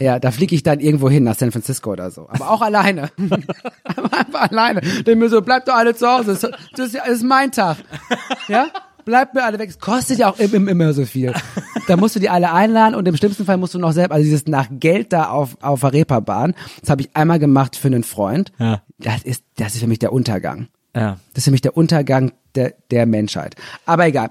[0.00, 2.28] Ja, da fliege ich dann irgendwo hin nach San Francisco oder so.
[2.28, 3.10] Aber auch alleine.
[3.84, 4.80] Aber einfach alleine.
[4.80, 6.32] Denn mir so, bleibt doch alle zu Hause.
[6.32, 6.44] Das,
[6.92, 7.78] ist, das ist mein Tag.
[8.48, 8.66] Ja?
[9.08, 9.70] Bleibt mir alle weg.
[9.70, 11.32] Es kostet ja auch im, im, immer so viel.
[11.86, 14.22] Da musst du die alle einladen und im schlimmsten Fall musst du noch selber, also
[14.22, 18.02] dieses nach Geld da auf, auf der Reeperbahn, das habe ich einmal gemacht für einen
[18.04, 18.52] Freund.
[18.58, 18.82] Ja.
[18.98, 20.68] Das ist, das ist für mich der Untergang.
[20.94, 21.16] Ja.
[21.32, 23.56] Das ist für mich der Untergang der, der Menschheit.
[23.86, 24.28] Aber egal.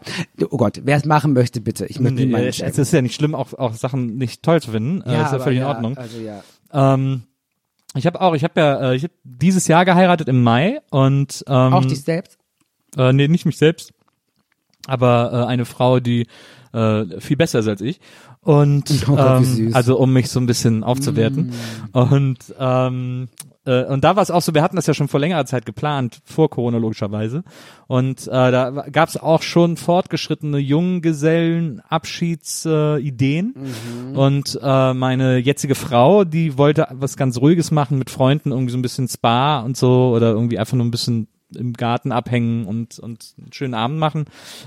[0.52, 1.88] Oh Gott, wer es machen möchte, bitte.
[1.88, 4.70] Ich möchte Nee, niemanden es ist ja nicht schlimm, auch, auch Sachen nicht toll zu
[4.70, 5.02] finden.
[5.02, 5.98] äh, ist ja völlig in ja, Ordnung.
[5.98, 6.44] Also ja.
[6.72, 7.24] Ähm,
[7.96, 11.44] ich habe auch, ich habe ja, äh, ich habe dieses Jahr geheiratet im Mai und
[11.48, 12.38] ähm, Auch dich selbst?
[12.96, 13.94] äh, nee, nicht mich selbst,
[14.88, 16.26] aber äh, eine Frau, die
[16.74, 18.00] äh, viel besser ist als ich.
[18.42, 19.70] Und Oh Gott, ähm.
[19.70, 19.76] Mm.
[19.76, 21.52] also um mich so ein bisschen aufzuwerten.
[21.92, 23.28] Und ähm,
[23.68, 25.66] äh, und da war es auch so, wir hatten das ja schon vor längerer Zeit
[25.66, 27.44] geplant, vor Corona logischerweise.
[27.88, 33.56] Und äh, da gab es auch schon fortgeschrittene Junggesellenabschiedsideen.
[33.56, 33.60] Äh.
[33.60, 34.18] Mhm.
[34.18, 38.78] Und äh, meine jetzige Frau, die wollte was ganz Ruhiges machen mit Freunden, irgendwie so
[38.78, 43.00] ein bisschen Spa und so oder irgendwie einfach nur ein bisschen im Garten abhängen und,
[43.00, 44.26] und einen schönen Abend machen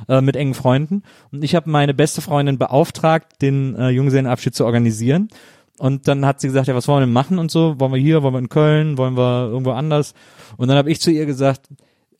[0.08, 1.02] äh, mit engen Freunden.
[1.32, 5.28] Und ich habe meine beste Freundin beauftragt, den äh, Junggesellenabschied zu organisieren.
[5.78, 7.80] Und dann hat sie gesagt, ja, was wollen wir denn machen und so?
[7.80, 10.14] Wollen wir hier, wollen wir in Köln, wollen wir irgendwo anders?
[10.58, 11.68] Und dann habe ich zu ihr gesagt,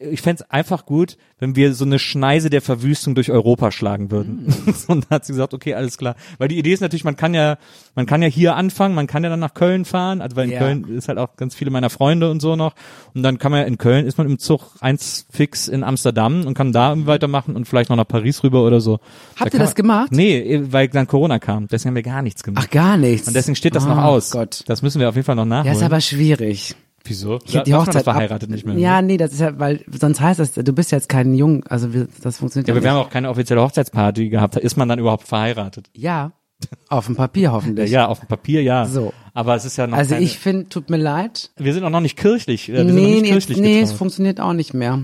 [0.01, 4.47] ich fänd's einfach gut, wenn wir so eine Schneise der Verwüstung durch Europa schlagen würden.
[4.89, 6.17] Und dann hat sie gesagt, okay, alles klar.
[6.39, 7.59] Weil die Idee ist natürlich, man kann ja,
[7.95, 10.53] man kann ja hier anfangen, man kann ja dann nach Köln fahren, also weil in
[10.53, 10.59] Ja.
[10.59, 12.75] Köln ist halt auch ganz viele meiner Freunde und so noch.
[13.15, 16.47] Und dann kann man ja in Köln, ist man im Zug eins fix in Amsterdam
[16.47, 19.01] und kann da weitermachen und vielleicht noch nach Paris rüber oder so.
[19.37, 20.13] Habt ihr Da kann das man- gemacht?
[20.13, 21.69] Nee, weil dann Corona kam.
[21.69, 22.65] Deswegen haben wir gar nichts gemacht.
[22.67, 23.29] Ach, gar nichts.
[23.29, 24.31] und deswegen steht das oh, noch aus.
[24.31, 24.63] Gott.
[24.67, 25.75] Das müssen wir auf jeden Fall noch nachholen.
[25.75, 26.75] Ja, ist aber schwierig.
[27.05, 27.39] Wieso?
[27.47, 28.77] Ich hab die Hochzeit doch verheiratet ab- nicht mehr.
[28.79, 29.07] Ja, ne?
[29.09, 32.07] nee, das ist ja, weil sonst heißt das, du bist jetzt kein Jung, also wir,
[32.23, 32.99] das funktioniert Ja, ja, aber wir nicht.
[33.01, 34.57] haben auch keine offizielle Hochzeitsparty gehabt.
[34.57, 35.89] Ist man dann überhaupt verheiratet?
[35.97, 36.33] Ja,
[36.89, 37.91] auf dem Papier hoffentlich.
[37.91, 38.85] ja, auf dem Papier ja.
[38.87, 39.13] So.
[39.33, 41.51] Aber es ist ja noch Also keine, ich finde, tut mir leid.
[41.57, 42.69] wir sind auch noch nicht kirchlich.
[42.69, 43.99] äh, Wir Nee, nicht nee, kirchlich nee, es getraut.
[43.99, 45.01] funktioniert auch nicht mehr.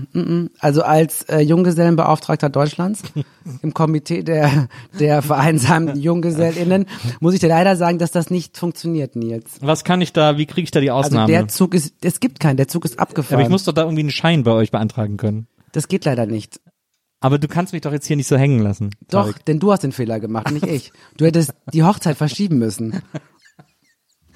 [0.59, 3.01] Also als äh, Junggesellenbeauftragter Deutschlands
[3.61, 4.67] im Komitee der,
[4.99, 6.85] der vereinsamten JunggesellInnen
[7.21, 9.57] muss ich dir leider sagen, dass das nicht funktioniert, Nils.
[9.61, 11.27] Was kann ich da, wie kriege ich da die Also Ausnahme?
[11.31, 13.35] der Zug ist, es gibt keinen, der Zug ist abgefahren.
[13.35, 15.47] aber ich muss doch da irgendwie einen Schein bei euch beantragen können.
[15.71, 16.59] das geht leider nicht.
[17.19, 18.91] Aber du kannst mich doch jetzt hier nicht so hängen lassen.
[19.09, 19.45] Doch, Tarek.
[19.45, 20.91] denn du hast den Fehler gemacht, nicht ich.
[21.17, 23.01] Du hättest die Hochzeit verschieben müssen.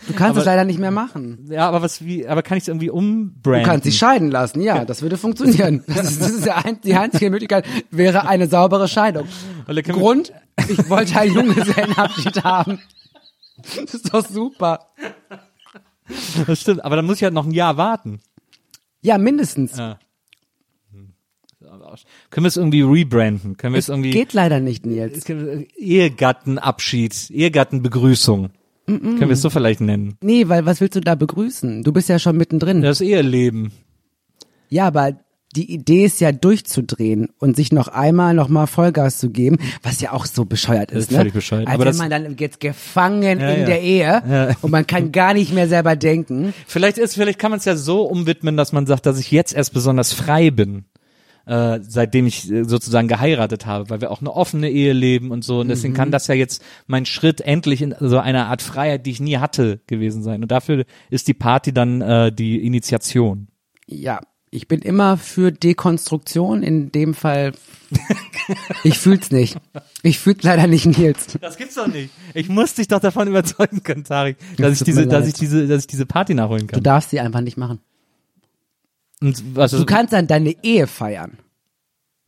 [0.07, 1.45] Du kannst es leider nicht mehr machen.
[1.51, 3.63] Ja, aber was, wie, aber kann ich es irgendwie Du umbranden?
[3.65, 5.83] kannst dich scheiden lassen, ja, das würde funktionieren.
[5.87, 9.27] Das ist, das ist ja ein, die einzige Möglichkeit, wäre eine saubere Scheidung.
[9.67, 10.33] Grund,
[10.67, 12.79] ich wollte einen Junggesellenabschied haben.
[13.75, 14.87] Das ist doch super.
[16.47, 18.21] Das stimmt, aber dann muss ich halt noch ein Jahr warten.
[19.01, 19.77] Ja, mindestens.
[19.77, 19.99] Ja.
[21.99, 22.29] Hm.
[22.29, 23.57] Können wir es irgendwie rebranden?
[23.57, 25.23] Können wir es, irgendwie geht leider nicht, Nils.
[25.77, 28.49] Ehegattenabschied, Ehegattenbegrüßung.
[28.87, 30.15] Können wir es so vielleicht nennen?
[30.21, 31.83] Nee, weil was willst du da begrüßen?
[31.83, 32.81] Du bist ja schon mittendrin.
[32.81, 33.71] Das Eheleben.
[34.69, 35.13] Ja, aber
[35.55, 39.99] die Idee ist ja durchzudrehen und sich noch einmal noch mal Vollgas zu geben, was
[40.01, 41.17] ja auch so bescheuert ist, ist ne?
[41.17, 41.67] völlig bescheuert.
[41.67, 43.65] Als Aber wenn das- man dann jetzt gefangen Ja, in ja.
[43.65, 44.55] der Ehe Ja.
[44.61, 46.53] und man kann gar nicht mehr selber denken.
[46.67, 49.53] Vielleicht ist, vielleicht kann man es ja so umwidmen, dass man sagt, dass ich jetzt
[49.53, 50.85] erst besonders frei bin.
[51.51, 55.43] Äh, seitdem ich äh, sozusagen geheiratet habe, weil wir auch eine offene Ehe leben und
[55.43, 55.59] so.
[55.59, 55.97] Und deswegen Mhm.
[55.97, 59.35] kann das ja jetzt mein Schritt endlich in so eine Art Freiheit, die ich nie
[59.37, 60.43] hatte, gewesen sein.
[60.43, 63.49] Und dafür ist die Party dann äh, die Initiation.
[63.85, 67.51] Ja, ich bin immer für Dekonstruktion, in dem Fall.
[68.85, 69.57] ich fühl's nicht.
[70.03, 71.37] Ich fühl's leider nicht, Nils.
[71.41, 72.11] Das gibt's doch nicht.
[72.33, 75.67] Ich muss dich doch davon überzeugen können, Tarik, dass ich tut diese, dass ich diese,
[75.67, 76.83] dass ich diese Party nachholen Du kann.
[76.83, 77.79] darfst sie einfach nicht machen.
[79.21, 81.37] Und was, Du kannst dann deine Ehe feiern.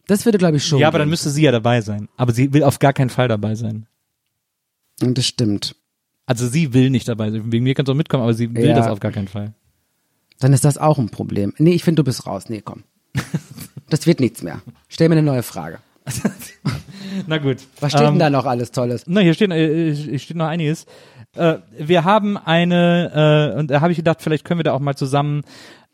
[0.08, 0.80] Das würde, glaube ich, schon.
[0.80, 2.10] ja, aber dann müsste sie ja dabei sein.
[2.18, 3.88] Aber sie will auf gar keinen Fall dabei sein.
[5.02, 5.76] Und das stimmt.
[6.26, 7.52] Also sie will nicht dabei sein.
[7.52, 8.76] Wegen mir kannst du auch mitkommen, aber sie will Ja.
[8.76, 9.54] das auf gar keinen Fall.
[10.40, 11.54] Dann ist das auch ein Problem.
[11.58, 12.50] Nee, ich finde, du bist raus.
[12.50, 12.84] Nee, komm.
[13.90, 14.62] Das wird nichts mehr.
[14.88, 15.78] Stell mir eine neue Frage.
[17.28, 17.58] Na gut.
[17.80, 19.04] Was steht Ähm, denn da noch alles Tolles?
[19.08, 20.86] Na, hier steht, äh, hier steht noch einiges.
[21.36, 24.80] Äh, wir haben eine, äh, und da habe ich gedacht, vielleicht können wir da auch
[24.80, 25.44] mal zusammen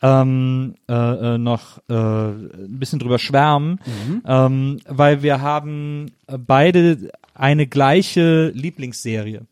[0.02, 0.92] ähm, äh,
[1.34, 3.80] äh, noch äh, ein bisschen drüber schwärmen,
[4.26, 9.42] ähm, weil wir haben äh, beide eine gleiche Lieblingsserie.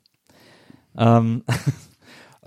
[0.97, 1.43] Ähm,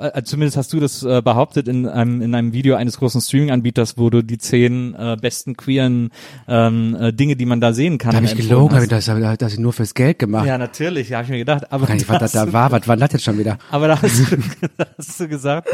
[0.01, 3.97] äh, zumindest hast du das äh, behauptet in einem, in einem Video eines großen Streaming-Anbieters,
[3.97, 6.09] wo du die zehn äh, besten queeren
[6.47, 8.11] ähm, äh, Dinge, die man da sehen kann.
[8.11, 10.45] Da habe ich empfohlen gelogen, habe ich das, hab das ich nur fürs Geld gemacht.
[10.45, 11.71] Ja, natürlich, ja, habe ich mir gedacht.
[11.71, 12.71] Aber Gar nicht, was das da war.
[12.71, 13.57] Was war das jetzt schon wieder?
[13.71, 14.37] aber da hast du,
[14.77, 15.69] da hast du gesagt,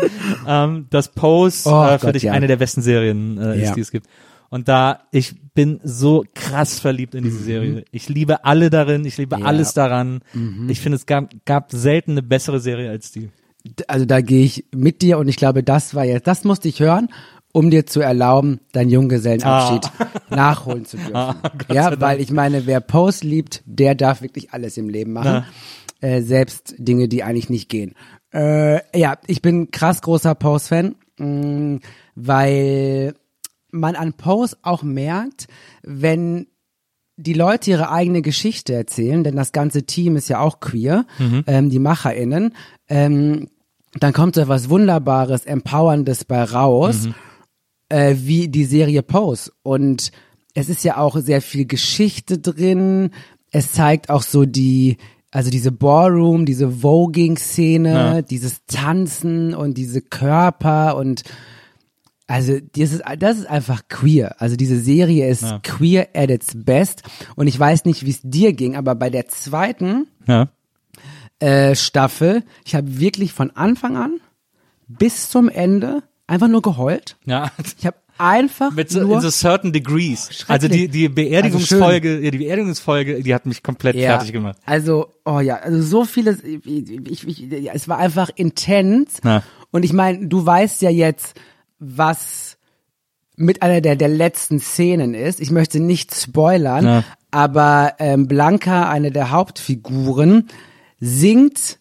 [0.48, 2.34] ähm, dass Pose Oh äh, für Gott, dich ja.
[2.34, 3.74] eine der besten Serien äh, ist, Ja.
[3.76, 4.08] die es gibt.
[4.50, 7.84] Und da, ich bin so krass verliebt in diese Serie.
[7.92, 9.46] Ich liebe alle darin, ich liebe Ja.
[9.46, 10.22] alles daran.
[10.70, 13.30] Ich finde, es gab, gab selten eine bessere Serie als die.
[13.88, 16.80] Also da gehe ich mit dir und ich glaube, das war jetzt, das musste ich
[16.80, 17.10] hören,
[17.54, 19.92] um dir zu erlauben, deinen Junggesellenabschied
[20.30, 21.16] nachholen zu dürfen.
[21.16, 21.36] Ah,
[21.72, 25.46] ja, weil ich meine, wer Post liebt, der darf wirklich alles im Leben machen.
[26.00, 27.96] Äh, selbst Dinge, die eigentlich nicht gehen.
[28.32, 31.80] Äh, ja, ich bin krass großer Post-Fan, mh,
[32.14, 33.16] weil
[33.72, 35.48] man an Post auch merkt,
[35.82, 36.48] wenn
[37.16, 41.06] die Leute ihre eigene Geschichte erzählen, denn das ganze Team ist ja auch queer,
[41.48, 42.54] ähm, die MacherInnen,
[42.90, 43.50] ähm,
[43.94, 47.08] dann kommt so etwas Wunderbares, Empowerndes bei raus,
[47.90, 49.52] äh, wie die Serie Pose.
[49.64, 50.12] Und
[50.54, 53.12] es ist ja auch sehr viel Geschichte drin.
[53.52, 54.98] Es zeigt auch so die,
[55.32, 58.22] also diese Ballroom, diese Voging-Szene, Ja.
[58.22, 61.24] dieses Tanzen und diese Körper und
[62.30, 64.36] also das ist, das ist einfach queer.
[64.42, 65.60] Also diese Serie ist Ja.
[65.64, 67.04] queer at its best.
[67.38, 70.50] Und ich weiß nicht, wie es dir ging, aber bei der zweiten Ja.
[71.40, 74.20] Äh, Staffel, ich habe wirklich von Anfang an
[74.88, 77.18] bis zum Ende einfach nur geheult.
[77.26, 77.52] Ja.
[77.78, 80.26] Ich habe einfach Mit so, in so certain degrees.
[80.26, 80.50] Schrecklich.
[80.50, 84.58] Also die, die Also Beerdigungsfolge, ja, die Beerdigungsfolge, die hat mich komplett fertig gemacht.
[84.66, 89.18] Also, oh ja, also so vieles, ich, ich, ich, ja, es war einfach intens.
[89.24, 89.44] Ja.
[89.72, 91.36] Und ich meine, du weißt ja jetzt,
[91.80, 92.58] was
[93.36, 95.40] mit einer der, der letzten Szenen ist.
[95.40, 97.04] Ich möchte nicht spoilern, Ja.
[97.30, 100.48] aber ähm, Blanca, eine der Hauptfiguren,
[101.00, 101.80] singt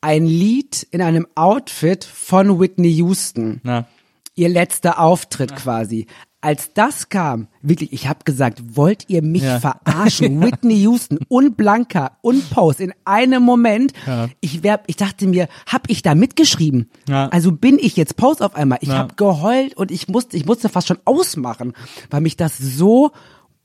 [0.00, 3.86] ein Lied in einem Outfit von Whitney Houston Ja.
[4.34, 6.06] ihr letzter Auftritt quasi.
[6.42, 9.60] Als das kam, wirklich, ich habe gesagt, wollt ihr mich Ja.
[9.60, 10.40] verarschen?
[10.42, 13.92] Whitney Houston und Blanca und Post in einem Moment.
[14.40, 16.88] Ich wär, ich dachte mir, hab ich da mitgeschrieben?
[17.06, 17.28] Ja.
[17.28, 18.78] Also bin ich jetzt Post auf einmal.
[18.80, 18.96] Ich Ja.
[18.96, 21.74] habe geheult und ich musste, ich musste fast schon ausmachen,
[22.08, 23.10] weil mich das so,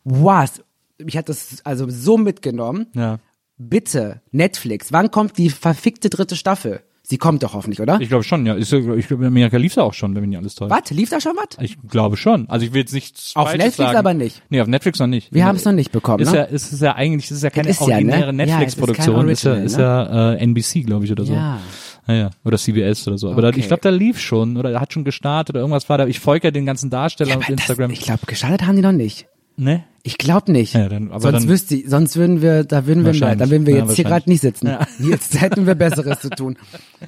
[0.04, 0.62] was,
[0.98, 2.88] mich hat das also so mitgenommen.
[2.94, 3.20] Ja.
[3.58, 6.82] Bitte, Netflix, wann kommt die verfickte dritte Staffel?
[7.08, 8.02] Sie kommt doch hoffentlich, oder?
[8.02, 8.56] Ich glaube schon, ja.
[8.56, 10.72] Ist, ja- ich glaube, in Amerika lief auch schon, wenn mich nicht alles täuscht.
[10.72, 10.90] Was?
[10.90, 11.64] Lief da schon was?
[11.64, 12.50] Ich glaube schon.
[12.50, 13.98] Also ich will jetzt nicht Auf Falsches Netflix sagen.
[13.98, 14.42] aber nicht.
[14.50, 15.32] Nee, auf Netflix noch nicht.
[15.32, 16.38] Wir haben es noch nicht bekommen, Ist ne?
[16.40, 17.94] ja, ist es ja eigentlich, ist es ja keine ist ja, ne?
[17.94, 19.16] originäre Ja, es ist Netflix-Produktion.
[19.18, 19.84] kein ist, ja, Original, ist ne?
[19.84, 21.34] ja äh, NBC, glaube ich, oder so.
[21.34, 21.60] Ja.
[22.08, 22.30] Ja, ja.
[22.44, 23.30] Oder CBS oder so.
[23.32, 23.60] Aber da, Okay.
[23.60, 26.08] ich glaube, da lief schon oder hat schon gestartet oder irgendwas war da.
[26.08, 27.92] Ich folge ja den ganzen Darsteller auf aber Instagram.
[27.92, 29.28] Das, ich glaube, gestartet haben die noch nicht.
[29.58, 29.84] ne?
[30.08, 30.76] Ich glaube nicht.
[30.76, 33.50] Ja, dann- aber sonst dann- wüsste ich, sonst würden wir, da würden wir mehr, dann
[33.50, 34.68] würden wir Ja, jetzt hier gerade nicht sitzen.
[34.68, 34.86] Ja.
[35.00, 36.58] Jetzt hätten wir Besseres zu tun.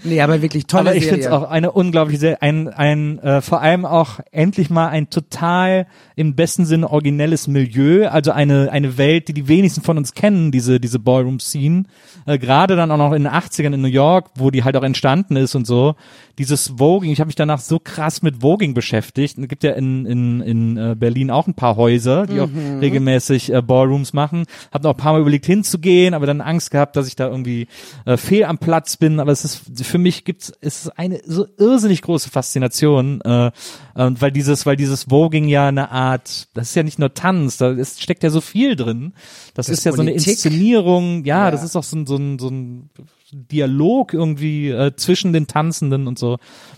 [0.03, 3.41] Nee, aber wirklich tolle Aber ich finde es auch eine unglaubliche Serie, ein, ein äh,
[3.41, 8.97] vor allem auch endlich mal ein total im besten Sinne originelles Milieu, also eine eine
[8.97, 11.83] Welt, die die wenigsten von uns kennen, diese diese Ballroom Scene,
[12.25, 14.83] äh, gerade dann auch noch in den 80ern in New York, wo die halt auch
[14.83, 15.93] entstanden ist und so.
[16.39, 19.37] Dieses Voging, ich habe mich danach so krass mit Voging beschäftigt.
[19.37, 22.49] Es gibt ja in in in äh, Berlin auch ein paar Häuser, die auch
[22.87, 24.45] regelmäßig äh, Ballrooms machen.
[24.71, 27.67] Hab noch ein paar Mal überlegt hinzugehen, aber dann Angst gehabt, dass ich da irgendwie
[28.05, 29.19] äh, fehl am Platz bin.
[29.19, 33.51] Aber es ist für mich gibt's es ist eine so irrsinnig große Faszination, äh, äh,
[33.95, 37.71] weil dieses weil dieses Voging ja eine Art, das ist ja nicht nur Tanz, da
[37.71, 39.13] ist, steckt ja so viel drin.
[39.53, 40.33] Das, Das ist ja so eine Politik.
[40.33, 41.23] Inszenierung.
[41.25, 41.51] Ja, Ja.
[41.51, 42.89] das ist auch so ein so ein, so ein
[43.31, 46.37] Dialog irgendwie äh, zwischen den Tanzenden und so.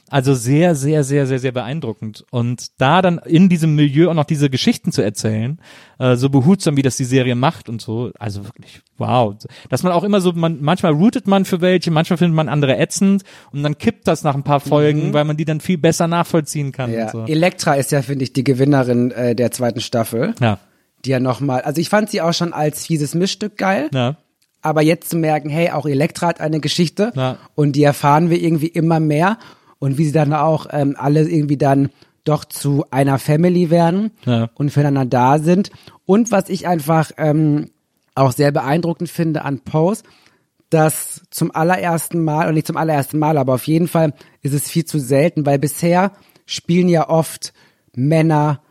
[0.10, 2.26] Also sehr, sehr, sehr, sehr, sehr beeindruckend.
[2.32, 5.60] Und da dann in diesem Milieu auch noch diese Geschichten zu erzählen,
[6.00, 9.36] äh, so behutsam, wie das die Serie macht und so, also wirklich, wow.
[9.70, 12.78] Dass man auch immer so, man, manchmal rootet man für welche, manchmal findet man andere
[12.78, 16.08] ätzend und dann kippt das nach ein paar Folgen, weil man die dann viel besser
[16.08, 16.90] nachvollziehen kann.
[16.92, 16.96] Mhm.
[16.98, 17.10] ja.
[17.10, 17.26] So.
[17.26, 20.34] Elektra ist ja, finde ich, die Gewinnerin äh, der zweiten Staffel.
[20.42, 20.58] ja,
[21.06, 23.90] Die ja nochmal, also ich fand sie auch schon als fieses Mischstück geil.
[23.94, 24.16] ja,
[24.62, 27.38] Aber jetzt zu merken, hey, auch Elektra hat eine Geschichte Ja.
[27.56, 29.38] und die erfahren wir irgendwie immer mehr
[29.80, 31.90] und wie sie dann auch ähm, alle irgendwie dann
[32.26, 34.50] doch zu einer Family werden Ja.
[34.56, 35.72] und füreinander da sind.
[36.06, 37.72] Und was ich einfach ähm,
[38.16, 40.04] auch sehr beeindruckend finde an Pose,
[40.70, 44.70] dass zum allerersten Mal, und nicht zum allerersten Mal, aber auf jeden Fall ist es
[44.70, 46.12] viel zu selten, weil bisher
[46.46, 47.54] spielen ja oft
[47.96, 48.62] Männer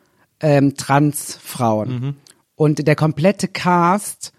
[0.41, 1.89] ähm, Transfrauen.
[1.91, 2.17] Mhm.
[2.55, 4.33] Und der komplette Cast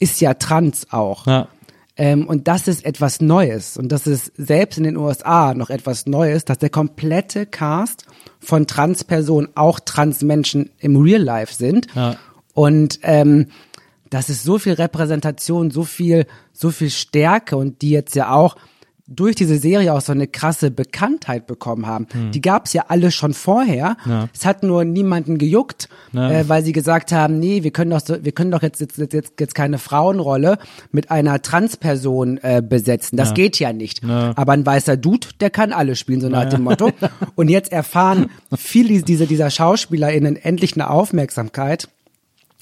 [0.00, 1.26] ist ja trans auch.
[1.26, 1.48] ja.
[1.96, 3.76] Ähm, und das ist etwas Neues.
[3.76, 8.04] Und das ist selbst in den USA noch etwas Neues, dass der komplette Cast
[8.40, 11.86] von Transpersonen auch Transmenschen im Real Life sind.
[11.94, 12.16] Ja.
[12.52, 13.46] Und ähm,
[14.10, 18.56] das ist so viel Repräsentation, so viel, so viel Stärke und die jetzt ja auch
[19.06, 22.06] durch diese Serie auch so eine krasse Bekanntheit bekommen haben.
[22.32, 23.98] Die gab's ja alle schon vorher.
[24.06, 24.28] Ja.
[24.34, 26.30] Es hat nur niemanden gejuckt, Ja.
[26.30, 28.96] äh, weil sie gesagt haben, nee, wir können doch, so, wir können doch jetzt, jetzt,
[29.12, 30.56] jetzt, jetzt keine Frauenrolle
[30.90, 33.16] mit einer Transperson äh, besetzen.
[33.18, 34.02] Das geht ja nicht.
[34.04, 36.90] Aber ein weißer Dude, der kann alle spielen, so nach dem Motto.
[37.34, 41.88] Und jetzt erfahren viele diese, dieser SchauspielerInnen endlich eine Aufmerksamkeit.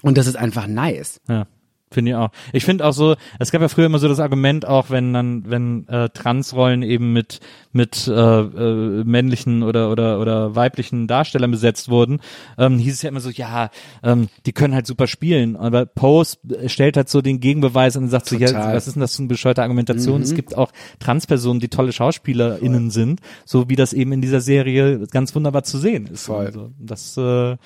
[0.02, 1.20] Und das ist einfach nice.
[1.28, 1.46] Ja,
[1.92, 2.30] finde ich auch.
[2.52, 5.44] Ich finde auch so, es gab ja früher immer so das Argument, auch wenn dann,
[5.48, 7.40] wenn äh, Transrollen eben mit
[7.72, 12.20] mit äh, äh, männlichen oder oder oder weiblichen Darstellern besetzt wurden,
[12.58, 13.70] ähm, hieß es ja immer so, ja,
[14.02, 15.56] ähm, die können halt super spielen.
[15.56, 16.36] Aber Pose
[16.66, 18.74] stellt halt so den Gegenbeweis und sagt so, ja, Total.
[18.74, 20.22] was ist denn das für eine bescheuerte Argumentation?
[20.22, 25.06] Es gibt auch Transpersonen, die tolle SchauspielerInnen sind, so wie das eben in dieser Serie
[25.10, 26.26] ganz wunderbar zu sehen ist.
[26.26, 26.46] Voll.
[26.46, 27.56] Also, das äh,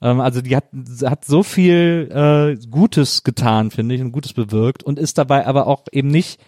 [0.00, 0.66] ähm, also die hat,
[1.04, 5.66] hat so viel äh, Gutes getan, finde ich, und Gutes bewirkt und ist dabei aber
[5.66, 6.40] auch eben nicht.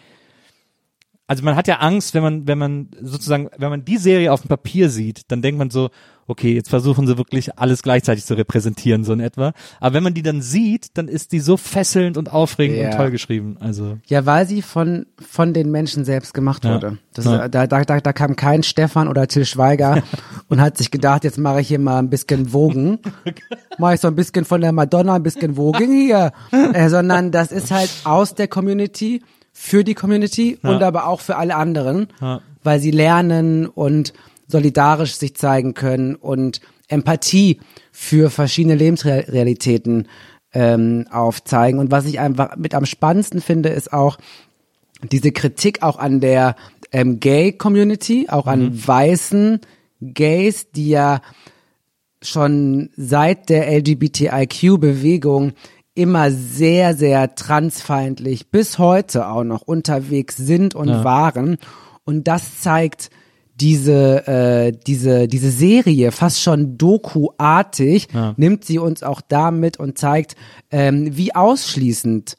[1.30, 4.40] Also man hat ja Angst, wenn man, wenn man sozusagen, wenn man die Serie auf
[4.40, 5.90] dem Papier sieht, dann denkt man so,
[6.26, 9.52] okay, jetzt versuchen sie wirklich alles gleichzeitig zu repräsentieren, so in etwa.
[9.78, 12.90] Aber wenn man die dann sieht, dann ist die so fesselnd und aufregend Ja.
[12.90, 13.58] und toll geschrieben.
[13.60, 16.74] Also Ja, weil sie von, von den Menschen selbst gemacht Ja.
[16.74, 16.98] wurde.
[17.14, 17.46] Das, Ja.
[17.46, 20.02] da, da, da, da kam kein Stefan oder Till Schweiger
[20.48, 22.98] und hat sich gedacht, jetzt mache ich hier mal ein bisschen Wogen.
[23.78, 26.32] Mache ich so ein bisschen von der Madonna, ein bisschen Wogen hier.
[26.50, 31.36] Äh, sondern das ist halt aus der Community, für die Community und aber auch für
[31.36, 32.40] alle anderen, Ja.
[32.62, 34.12] weil sie lernen und
[34.46, 37.60] solidarisch sich zeigen können und Empathie
[37.92, 40.08] für verschiedene Lebensrealitäten
[40.52, 41.78] ähm, aufzeigen.
[41.78, 44.18] Und was ich einfach mit am spannendsten finde, ist auch
[45.02, 46.56] diese Kritik auch an der
[46.92, 49.60] ähm, Gay-Community, auch an weißen
[50.00, 51.20] Gays, die ja
[52.22, 55.52] schon seit der LGBTIQ-Bewegung
[55.94, 61.56] immer sehr, sehr transfeindlich bis heute auch noch unterwegs sind und waren.
[62.04, 63.10] Und das zeigt
[63.60, 70.34] diese, äh, diese, diese Serie fast schon Doku-artig, nimmt sie uns auch damit und zeigt,
[70.70, 72.36] ähm, wie ausschließend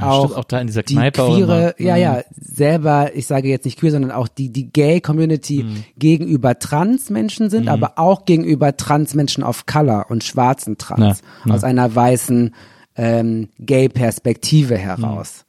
[0.00, 1.88] Ja, auch, auch da in dieser die Kneipe auch queere, immer.
[1.88, 2.00] ja, Mhm.
[2.00, 5.84] ja, selber, ich sage jetzt nicht queer, sondern auch die, die Gay-Community Mhm.
[5.96, 11.00] gegenüber Transmenschen sind, aber auch gegenüber Transmenschen of Color und schwarzen Trans,
[11.44, 11.54] Ja, ja.
[11.54, 12.54] aus einer weißen
[12.98, 15.44] ähm, Gay-Perspektive heraus.
[15.44, 15.48] Mhm.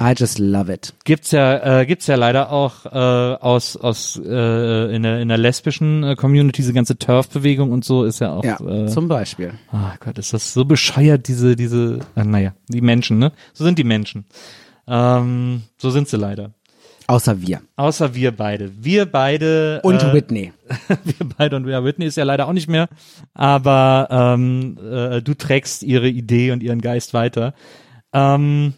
[0.00, 0.92] I just love it.
[1.04, 5.38] gibt's ja äh, gibt's ja leider auch äh, aus aus äh, in der in der
[5.38, 9.54] lesbischen äh, Community diese ganze Turf-Bewegung und so ist ja auch Ja, äh, zum Beispiel.
[9.72, 13.32] Ah Gott, ist das so bescheuert, diese, diese, äh, naja, die Menschen, ne?
[13.54, 14.24] So sind die Menschen.
[14.86, 16.52] Ähm, so sind sie leider.
[17.08, 17.62] Außer wir.
[17.76, 18.70] Außer wir beide.
[18.84, 19.80] Wir beide.
[19.82, 20.52] Und äh, Whitney.
[21.04, 22.88] Wir beide und ja, Whitney ist ja leider auch nicht mehr.
[23.32, 27.54] Aber ähm, äh, du trägst ihre Idee und ihren Geist weiter.
[28.12, 28.74] Ähm,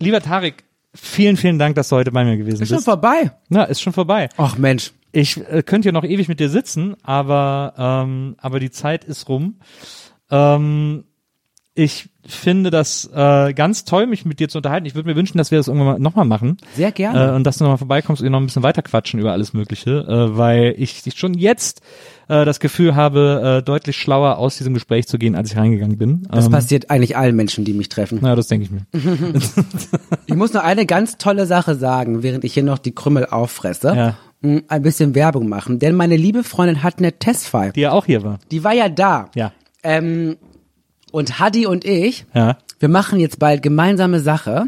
[0.00, 0.64] lieber Tarek,
[0.94, 2.86] vielen, vielen Dank, dass du heute bei mir gewesen Ist schon bist.
[2.86, 3.32] vorbei.
[3.50, 4.30] Na, ist schon vorbei.
[4.38, 4.92] Ach Mensch.
[5.12, 9.28] Ich äh, könnte ja noch ewig mit dir sitzen, aber ähm, aber die Zeit ist
[9.28, 9.60] rum.
[10.30, 11.04] Ähm,
[11.78, 14.84] ich finde das äh, ganz toll, mich mit dir zu unterhalten.
[14.84, 16.56] Ich würde mir wünschen, dass wir das irgendwann mal, nochmal machen.
[16.74, 17.30] Sehr gerne.
[17.30, 19.52] Äh, und dass du nochmal vorbeikommst und wir noch ein bisschen weiter quatschen über alles
[19.52, 21.80] Mögliche, äh, weil ich schon jetzt
[22.26, 25.98] äh, das Gefühl habe, äh, deutlich schlauer aus diesem Gespräch zu gehen, als ich reingegangen
[25.98, 26.26] bin.
[26.30, 28.18] Das ähm, passiert eigentlich allen Menschen, die mich treffen.
[28.20, 28.84] na, das denke ich mir.
[30.26, 33.94] Ich muss noch eine ganz tolle Sache sagen, während ich hier noch die Krümmel auffresse.
[33.96, 34.16] Ja.
[34.42, 35.78] Mm, Ein bisschen Werbung machen.
[35.78, 37.72] Denn meine liebe Freundin hat eine Testfile.
[37.72, 38.40] Die ja auch hier war.
[38.50, 39.30] Die war ja da.
[39.34, 39.52] Ja.
[39.82, 40.36] Ähm,
[41.12, 42.58] und Hadi und ich, Ja.
[42.78, 44.66] wir machen jetzt bald gemeinsame Sache.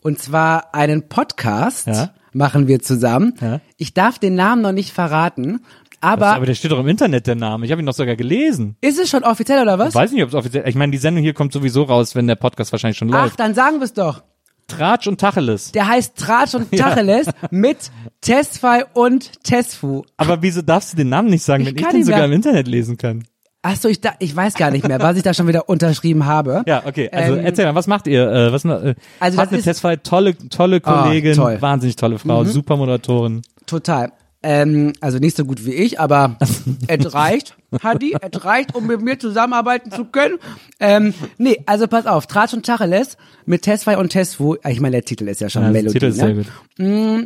[0.00, 2.10] Und zwar einen Podcast Ja.
[2.32, 3.34] machen wir zusammen.
[3.40, 3.60] Ja.
[3.76, 5.60] Ich darf den Namen noch nicht verraten.
[6.00, 7.66] Aber, aber der steht doch im Internet, der Name.
[7.66, 8.76] Ich habe ihn doch sogar gelesen.
[8.80, 9.88] ist es schon offiziell oder was?
[9.88, 10.68] Ich weiß nicht, ob es offiziell.
[10.68, 13.40] Ich meine, die Sendung hier kommt sowieso raus, wenn der Podcast wahrscheinlich schon Ach, läuft.
[13.40, 14.22] dann sagen wir es doch.
[14.68, 15.72] Tratsch und Tacheles.
[15.72, 17.78] Der heißt Tratsch und Tacheles mit
[18.20, 20.02] Tesfai und Tesfu.
[20.16, 22.32] Aber wieso darfst du den Namen nicht sagen, Ich wenn ich den sogar ja- im
[22.32, 23.24] Internet lesen kann?
[23.70, 26.24] Ach so, ich, da, ich weiß gar nicht mehr, was ich da schon wieder unterschrieben
[26.24, 26.62] habe.
[26.66, 27.10] Ja, okay.
[27.12, 28.26] Also Ähm, erzähl mal, was macht ihr?
[28.26, 31.56] Äh, was, äh, Also ist- Testfile, tolle, tolle Ah, Kollegin, toll.
[31.56, 31.62] Mhm.
[31.62, 33.42] wahnsinnig tolle Frau, super Moderatorin.
[33.66, 34.12] Total.
[34.42, 36.36] Ähm, also nicht so gut wie ich, aber
[36.88, 40.36] es reicht, Hadi, es reicht, um mit mir zusammenarbeiten zu können.
[40.80, 45.04] Ähm, nee, also pass auf, Tratsch und Tacheles mit Tesfai und Tesfu, ich meine, der
[45.04, 46.24] Titel ist ja schon Ja, der Melodie, Titel ist ne?
[46.24, 46.34] sehr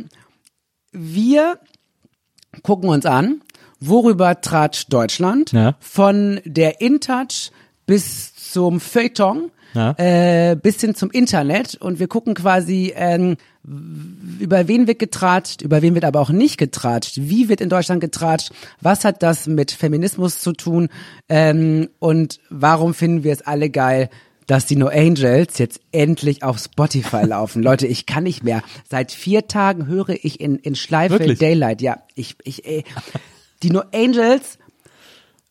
[0.01, 0.05] gut.
[0.91, 1.59] Wir
[2.63, 3.41] gucken uns an,
[3.87, 5.75] worüber Tratsch Deutschland Ja.
[5.79, 7.51] von der InTouch
[7.85, 9.91] bis zum Feuilleton Ja.
[9.97, 13.37] äh, bis hin zum Internet und wir gucken quasi ähm,
[14.39, 18.01] über wen wird getratscht, über wen wird aber auch nicht getratscht, wie wird in Deutschland
[18.01, 18.51] getratscht,
[18.81, 20.89] was hat das mit Feminismus zu tun
[21.29, 24.09] ähm, und warum finden wir es alle geil,
[24.47, 27.63] dass die No Angels jetzt endlich auf Spotify laufen.
[27.63, 28.61] Leute, ich kann nicht mehr.
[28.89, 31.39] Seit vier Tagen höre ich in, in Schleife Wirklich?
[31.39, 31.81] Daylight.
[31.81, 32.83] Ja, ich, ich, ey.
[33.63, 34.59] Die No Angels,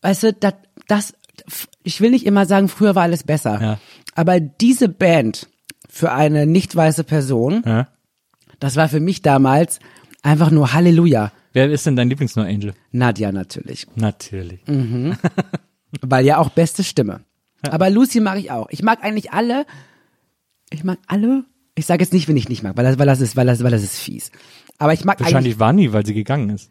[0.01, 0.53] weißt du, das,
[0.87, 1.13] das,
[1.83, 3.61] ich will nicht immer sagen, früher war alles besser.
[3.61, 3.79] Ja.
[4.15, 5.47] Aber diese Band
[5.89, 7.87] für eine nicht weiße Person, Ja?
[8.59, 9.79] das war für mich damals
[10.21, 11.31] einfach nur Halleluja.
[11.53, 12.73] Wer ist denn dein Lieblings-No Angel?
[12.91, 13.85] Nadja natürlich.
[13.95, 14.61] Natürlich.
[16.01, 17.21] Weil ja auch beste Stimme.
[17.61, 18.67] Aber Lucy mag ich auch.
[18.71, 19.65] Ich mag eigentlich alle.
[20.71, 21.45] Ich mag alle.
[21.75, 23.63] Ich sage jetzt nicht, wenn ich nicht mag, weil das, weil das ist, weil das,
[23.63, 24.31] weil das ist fies.
[24.77, 25.33] Aber ich mag eigentlich.
[25.33, 26.69] Wahrscheinlich Wanni, weil sie gegangen ist.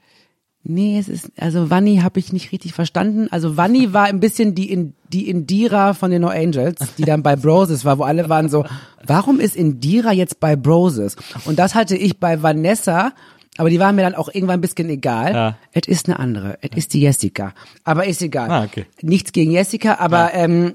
[0.65, 3.27] Nee, es ist, also Vanni habe ich nicht richtig verstanden.
[3.33, 7.25] Also Vanni war ein bisschen die, in, die Indira von den No Angels, die dann
[7.25, 8.65] bei Broses war, wo alle waren so,
[9.05, 11.17] warum ist Indira jetzt bei Broses?
[11.47, 13.13] Und das hatte ich bei Vanessa,
[13.59, 15.35] aber die waren mir dann auch irgendwann ein bisschen egal.
[15.35, 15.59] Ja.
[15.73, 17.55] Es ist eine andere, es ist die Jessica.
[17.83, 18.49] Aber ist egal.
[18.51, 18.87] Ah, okay.
[19.03, 20.75] Nichts gegen Jessica, aber ähm,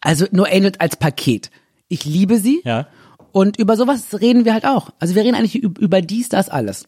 [0.00, 1.50] also No Angels als Paket.
[1.88, 2.60] Ich liebe sie.
[2.64, 2.86] Ja.
[3.32, 4.90] Und über sowas reden wir halt auch.
[5.00, 6.84] Also wir reden eigentlich üb- über dies, das, alles.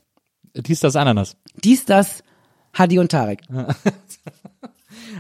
[0.55, 1.37] Dies, das Ananas.
[1.63, 2.23] Dies, das,
[2.79, 3.41] Hadi und Tarek.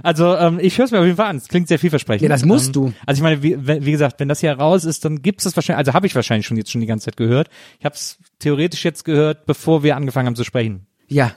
[0.02, 1.36] Also ähm, ich höre es mir auf jeden Fall an.
[1.36, 2.22] Es klingt sehr vielversprechend.
[2.22, 2.92] Ja, das musst ähm, du.
[3.06, 5.56] Also ich meine, wie, wie gesagt, wenn das hier raus ist, dann gibt es das
[5.56, 7.48] wahrscheinlich, also habe ich wahrscheinlich schon jetzt schon die ganze Zeit gehört.
[7.78, 10.86] Ich habe es theoretisch jetzt gehört, bevor wir angefangen haben zu sprechen.
[11.08, 11.34] Ja,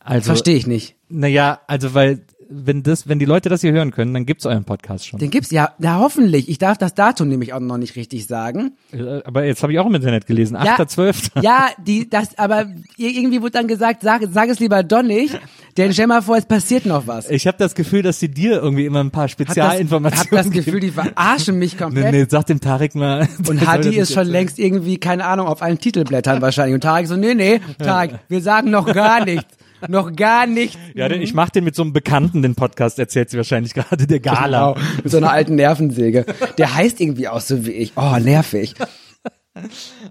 [0.00, 0.96] Also, verstehe ich nicht.
[1.08, 2.24] Naja, also weil
[2.54, 5.18] wenn das, wenn die Leute das hier hören können, dann gibt's euren Podcast schon.
[5.18, 6.48] Den gibt's ja, ja hoffentlich.
[6.48, 8.72] Ich darf das Datum nämlich auch noch nicht richtig sagen.
[8.92, 11.42] Äh, Aber jetzt habe ich auch im Internet gelesen, Ja, 8.12.
[11.42, 12.66] Ja, die, das, aber
[12.96, 15.38] irgendwie wurde dann gesagt, sag, sag es lieber doch nicht,
[15.76, 17.30] denn stell mal vor, es passiert noch was.
[17.30, 20.44] Ich habe das Gefühl, dass sie dir irgendwie immer ein paar Hab das, Spezialinformationen hab
[20.44, 21.84] das Gefühl, die verarschen mich geben.
[21.84, 22.12] komplett.
[22.12, 23.28] Nee, nee, sag dem Tarek mal.
[23.48, 26.74] Und Hadi ist schon längst irgendwie, keine Ahnung, auf allen Titelblättern wahrscheinlich.
[26.74, 29.46] Und Tarek so, nee, nee, Tarek, wir sagen noch gar nichts.
[29.88, 30.78] Noch gar nichts.
[30.94, 34.06] Ja, denn ich mache den mit so einem Bekannten, den Podcast, erzählt sie wahrscheinlich gerade,
[34.06, 34.72] der Gala.
[34.74, 36.24] Genau, mit so einer alten Nervensäge.
[36.58, 37.92] Der heißt irgendwie auch so wie ich.
[37.96, 38.74] Oh, nervig.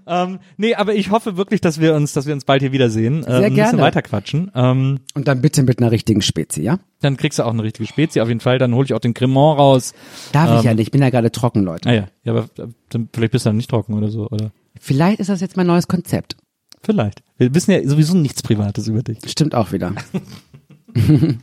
[0.06, 3.22] Ähm, nee, aber ich hoffe wirklich, dass wir uns, dass wir uns bald hier wiedersehen.
[3.22, 3.82] Äh, Sehr ein bisschen gerne.
[3.82, 4.52] weiter quatschen.
[4.54, 6.78] Ähm, Und dann bitte mit einer richtigen Spezi, ja?
[7.00, 8.58] dann kriegst du auch eine richtige Spezie auf jeden Fall.
[8.58, 9.94] Dann hole ich auch den Cremant raus.
[10.30, 11.88] Darf ich Ähm, ja nicht, ich bin ja gerade trocken, Leute.
[11.88, 14.52] Ah ja, ja, aber äh, dann, vielleicht bist du dann nicht trocken oder so, oder?
[14.80, 16.36] Vielleicht ist das jetzt mein neues Konzept.
[16.82, 17.22] Vielleicht.
[17.38, 19.18] Wir wissen ja sowieso nichts Privates über dich.
[19.26, 19.94] Stimmt auch wieder.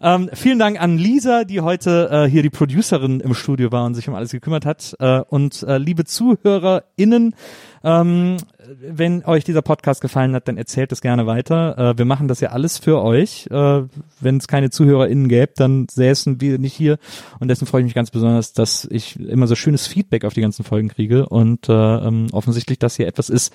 [0.00, 3.94] Ähm, vielen Dank an Lisa, die heute äh, hier die Producerin im Studio war und
[3.94, 4.94] sich um alles gekümmert hat.
[5.00, 7.34] Äh, und äh, liebe ZuhörerInnen,
[7.84, 8.36] ähm,
[8.80, 11.78] wenn euch dieser Podcast gefallen hat, dann erzählt es gerne weiter.
[11.78, 13.46] Äh, wir machen das ja alles für euch.
[13.50, 13.82] Äh,
[14.20, 16.98] wenn es keine ZuhörerInnen gäbe, dann säßen wir nicht hier.
[17.40, 20.40] Und dessen freue ich mich ganz besonders, dass ich immer so schönes Feedback auf die
[20.40, 23.52] ganzen Folgen kriege und äh, ähm, offensichtlich das hier etwas ist,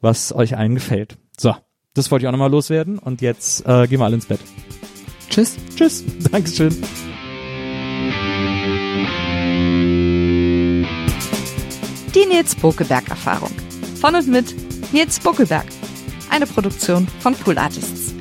[0.00, 1.16] was euch allen gefällt.
[1.38, 1.54] So,
[1.94, 4.40] das wollte ich auch nochmal loswerden und jetzt äh, gehen wir alle ins Bett.
[5.30, 5.56] Tschüss.
[5.76, 6.04] Tschüss.
[6.30, 6.74] Dankeschön.
[12.14, 13.65] Die Nils Bokeberg Erfahrung.
[14.00, 14.54] Von und mit
[14.92, 15.66] Nils Bokeberg.
[16.30, 18.14] Eine Produktion von Pool Artists.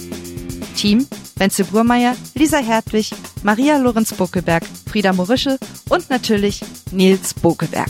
[0.75, 1.07] Team
[1.37, 3.11] Wenzel Burmeier, Lisa Hertwig,
[3.43, 5.57] Maria Lorenz Bokeberg, Frieda Morische
[5.89, 6.61] und natürlich
[6.91, 7.89] Nils Bokeberg.